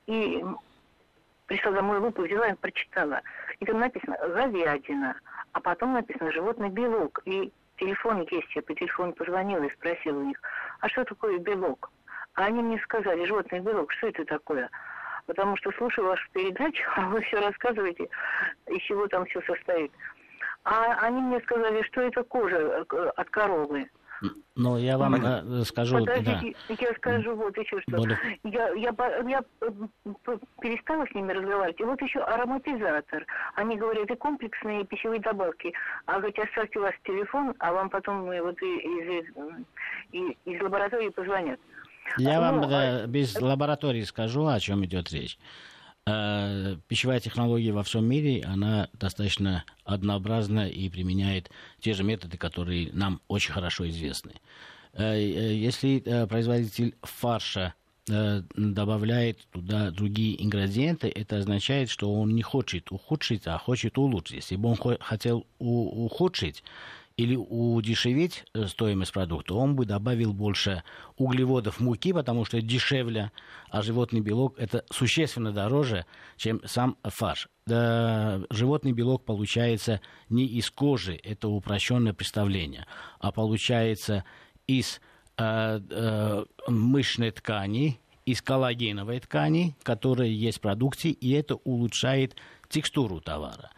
И 0.07 0.43
пришла 1.45 1.71
домой 1.71 1.99
лупу, 1.99 2.23
взяла 2.23 2.49
и 2.49 2.55
прочитала. 2.55 3.21
И 3.61 3.65
там 3.65 3.79
написано 3.79 4.17
говядина, 4.17 5.15
а 5.53 5.61
потом 5.61 5.93
написано 5.93 6.33
животный 6.33 6.69
белок. 6.69 7.21
И 7.23 7.53
телефон 7.77 8.27
есть, 8.29 8.53
я 8.53 8.61
по 8.61 8.73
телефону 8.73 9.13
позвонила 9.13 9.63
и 9.63 9.73
спросила 9.73 10.19
у 10.19 10.23
них, 10.23 10.41
а 10.85 10.89
что 10.89 11.03
такое 11.03 11.39
белок? 11.39 11.89
А 12.35 12.45
они 12.45 12.61
мне 12.61 12.77
сказали, 12.83 13.25
животный 13.25 13.59
белок, 13.59 13.91
что 13.93 14.07
это 14.07 14.23
такое? 14.23 14.69
Потому 15.25 15.57
что 15.57 15.71
слушаю 15.71 16.07
вашу 16.07 16.29
передачу, 16.31 16.83
а 16.95 17.01
вы 17.09 17.21
все 17.21 17.39
рассказываете, 17.39 18.07
из 18.67 18.81
чего 18.83 19.07
там 19.07 19.25
все 19.25 19.41
состоит. 19.41 19.91
А 20.63 20.93
они 21.01 21.21
мне 21.21 21.39
сказали, 21.41 21.81
что 21.81 22.01
это 22.01 22.23
кожа 22.23 22.57
э, 22.57 23.11
от 23.15 23.29
коровы. 23.31 23.89
Но 24.55 24.77
я 24.77 24.97
вам 24.97 25.13
Понятно. 25.13 25.61
Э, 25.61 25.63
скажу... 25.65 25.99
Подождите, 25.99 26.55
да. 26.69 26.75
я 26.79 26.93
скажу 26.93 27.35
вот 27.35 27.57
еще 27.57 27.81
что. 27.81 27.97
Буду... 27.97 28.15
Я, 28.43 28.69
я, 28.69 28.95
я 29.27 29.43
э, 29.61 29.69
перестала 30.61 31.05
с 31.05 31.13
ними 31.13 31.33
разговаривать. 31.33 31.79
И 31.79 31.83
вот 31.83 32.01
еще 32.01 32.19
ароматизатор. 32.19 33.25
Они 33.55 33.75
говорят, 33.75 34.09
и 34.09 34.15
комплексные 34.15 34.85
пищевые 34.85 35.19
добавки. 35.19 35.73
А 36.05 36.19
говорят, 36.19 36.39
оставьте 36.39 36.79
у 36.79 36.83
вас 36.83 36.93
телефон, 37.03 37.53
а 37.59 37.73
вам 37.73 37.89
потом 37.89 38.25
вот 38.25 38.61
из, 38.61 39.25
из, 40.11 40.35
из 40.45 40.61
лаборатории 40.61 41.09
позвонят. 41.09 41.59
Я 42.17 42.39
вам 42.39 42.61
ну, 42.61 42.69
да, 42.69 43.03
а 43.03 43.07
без 43.07 43.39
лаборатории 43.39 44.03
скажу, 44.03 44.45
о 44.45 44.59
чем 44.59 44.85
идет 44.85 45.11
речь. 45.11 45.37
Э, 46.07 46.77
пищевая 46.87 47.19
технология 47.19 47.71
во 47.71 47.81
всем 47.81 48.05
мире, 48.05 48.43
она 48.43 48.89
достаточно 48.93 49.65
однообразна 49.85 50.69
и 50.69 50.87
применяет 50.87 51.49
те 51.79 51.95
же 51.95 52.03
методы, 52.03 52.37
которые 52.37 52.91
нам 52.93 53.21
очень 53.27 53.53
хорошо 53.53 53.89
известны. 53.89 54.33
Э, 54.93 55.15
э, 55.15 55.55
если 55.55 56.25
производитель 56.29 56.95
фарша 57.01 57.73
добавляет 58.07 59.47
туда 59.47 59.89
другие 59.89 60.43
ингредиенты, 60.43 61.07
это 61.07 61.37
означает, 61.37 61.89
что 61.89 62.13
он 62.13 62.35
не 62.35 62.43
хочет 62.43 62.91
ухудшить, 62.91 63.47
а 63.47 63.57
хочет 63.57 63.97
улучшить. 63.97 64.35
Если 64.35 64.57
бы 64.57 64.69
он 64.69 64.97
хотел 64.99 65.47
ухудшить, 65.57 66.63
или 67.17 67.35
удешевить 67.35 68.43
э, 68.53 68.67
стоимость 68.67 69.13
продукта, 69.13 69.53
он 69.55 69.75
бы 69.75 69.85
добавил 69.85 70.33
больше 70.33 70.83
углеводов 71.17 71.79
муки, 71.79 72.11
потому 72.11 72.43
что 72.43 72.61
дешевле, 72.61 73.31
а 73.69 73.81
животный 73.81 74.19
белок 74.19 74.59
это 74.59 74.83
существенно 74.91 75.53
дороже, 75.53 76.05
чем 76.35 76.61
сам 76.65 76.97
фарш. 77.03 77.47
Да, 77.65 78.41
животный 78.49 78.91
белок 78.91 79.23
получается 79.23 80.01
не 80.29 80.45
из 80.45 80.69
кожи, 80.69 81.19
это 81.23 81.47
упрощенное 81.47 82.13
представление, 82.13 82.85
а 83.19 83.31
получается 83.31 84.25
из 84.67 84.99
э, 85.37 85.79
э, 85.89 86.45
мышечной 86.67 87.31
ткани, 87.31 88.01
из 88.25 88.41
коллагеновой 88.41 89.19
ткани, 89.19 89.75
которая 89.83 90.27
есть 90.27 90.57
в 90.57 90.61
продукте, 90.61 91.09
и 91.11 91.31
это 91.31 91.55
улучшает 91.55 92.35
текстуру 92.67 93.21
товара. 93.21 93.71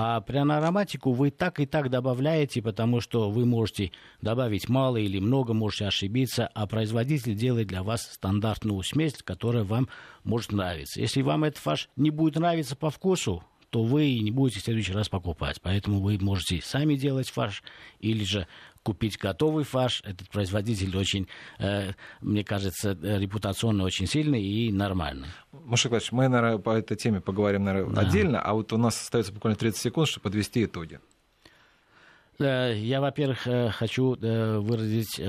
А 0.00 0.20
пряноароматику 0.20 1.10
вы 1.10 1.32
так 1.32 1.58
и 1.58 1.66
так 1.66 1.90
добавляете, 1.90 2.62
потому 2.62 3.00
что 3.00 3.30
вы 3.30 3.44
можете 3.44 3.90
добавить 4.22 4.68
мало 4.68 4.96
или 4.96 5.18
много, 5.18 5.54
можете 5.54 5.86
ошибиться, 5.86 6.46
а 6.54 6.68
производитель 6.68 7.34
делает 7.34 7.66
для 7.66 7.82
вас 7.82 8.02
стандартную 8.12 8.80
смесь, 8.84 9.14
которая 9.24 9.64
вам 9.64 9.88
может 10.22 10.52
нравиться. 10.52 11.00
Если 11.00 11.20
вам 11.20 11.42
этот 11.42 11.60
фарш 11.60 11.88
не 11.96 12.10
будет 12.10 12.36
нравиться 12.36 12.76
по 12.76 12.90
вкусу, 12.90 13.42
то 13.70 13.82
вы 13.82 14.20
не 14.20 14.30
будете 14.30 14.60
в 14.60 14.62
следующий 14.62 14.92
раз 14.92 15.08
покупать. 15.08 15.60
Поэтому 15.62 16.00
вы 16.00 16.16
можете 16.20 16.60
сами 16.62 16.94
делать 16.94 17.28
фарш 17.28 17.64
или 17.98 18.22
же 18.22 18.46
купить 18.82 19.18
готовый 19.18 19.64
фарш. 19.64 20.02
Этот 20.04 20.28
производитель 20.28 20.96
очень, 20.96 21.28
э, 21.58 21.92
мне 22.20 22.44
кажется, 22.44 22.96
репутационно 23.00 23.84
очень 23.84 24.06
сильный 24.06 24.42
и 24.42 24.72
нормальный. 24.72 25.28
Маша 25.52 25.88
Николаевич, 25.88 26.12
мы, 26.12 26.28
наверное, 26.28 26.58
по 26.58 26.70
этой 26.70 26.96
теме 26.96 27.20
поговорим, 27.20 27.64
наверное, 27.64 27.94
да. 27.94 28.00
отдельно, 28.02 28.40
а 28.40 28.54
вот 28.54 28.72
у 28.72 28.76
нас 28.76 29.00
остается 29.00 29.32
буквально 29.32 29.56
30 29.56 29.80
секунд, 29.80 30.08
чтобы 30.08 30.24
подвести 30.24 30.64
итоги. 30.64 31.00
Я, 32.38 33.00
во-первых, 33.00 33.48
э, 33.48 33.70
хочу 33.70 34.14
э, 34.14 34.58
выразить 34.58 35.20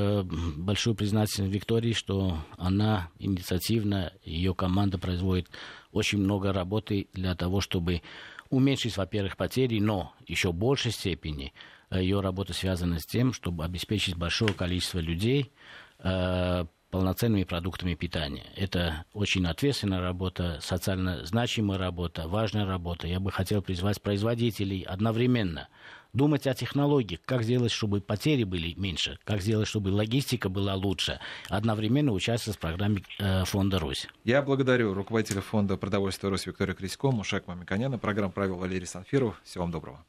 большую 0.58 0.96
признательность 0.96 1.52
Виктории, 1.52 1.94
что 1.94 2.38
она 2.56 3.10
инициативно, 3.18 4.14
ее 4.24 4.54
команда 4.54 5.00
производит 5.00 5.50
очень 5.92 6.20
много 6.20 6.54
работы 6.54 7.08
для 7.14 7.34
того, 7.34 7.62
чтобы 7.62 8.04
уменьшить, 8.50 8.98
во-первых, 8.98 9.38
потери, 9.38 9.80
но 9.80 10.14
еще 10.28 10.52
в 10.52 10.56
большей 10.56 10.92
степени 10.92 11.54
ее 11.92 12.22
работа 12.22 12.54
связана 12.54 13.00
с 13.00 13.06
тем, 13.06 13.34
чтобы 13.34 13.66
обеспечить 13.66 14.16
большое 14.16 14.54
количество 14.54 15.00
людей 15.00 15.52
э, 16.00 16.66
полноценными 16.92 17.44
продуктами 17.44 17.96
питания. 17.96 18.46
Это 18.56 19.06
очень 19.14 19.46
ответственная 19.46 20.02
работа, 20.02 20.60
социально 20.62 21.26
значимая 21.26 21.78
работа, 21.78 22.28
важная 22.28 22.66
работа. 22.66 23.08
Я 23.08 23.20
бы 23.20 23.32
хотел 23.32 23.62
призвать 23.62 24.02
производителей 24.02 24.82
одновременно 24.82 25.68
думать 26.14 26.48
о 26.48 26.56
технологиях, 26.56 27.22
как 27.24 27.44
сделать, 27.44 27.72
чтобы 27.72 28.02
потери 28.02 28.44
были 28.44 28.74
меньше, 28.74 29.20
как 29.24 29.42
сделать, 29.42 29.68
чтобы 29.68 29.90
логистика 29.90 30.50
была 30.50 30.74
лучше, 30.74 31.20
одновременно 31.50 32.12
участвовать 32.12 32.58
в 32.58 32.62
программе 32.62 33.04
э, 33.20 33.46
фонда 33.46 33.78
«Русь». 33.78 34.08
Я 34.24 34.42
благодарю 34.42 34.94
руководителя 34.96 35.42
фонда 35.42 35.78
продовольствия 35.78 36.30
«Русь» 36.30 36.48
Викторию 36.48 36.76
Крисько, 36.76 37.12
Мушак 37.12 37.48
Мамиканяна. 37.48 38.00
Программу 38.00 38.32
провел 38.32 38.58
Валерий 38.58 38.88
Санфиров. 38.88 39.40
Всего 39.44 39.66
вам 39.66 39.72
доброго. 39.72 40.04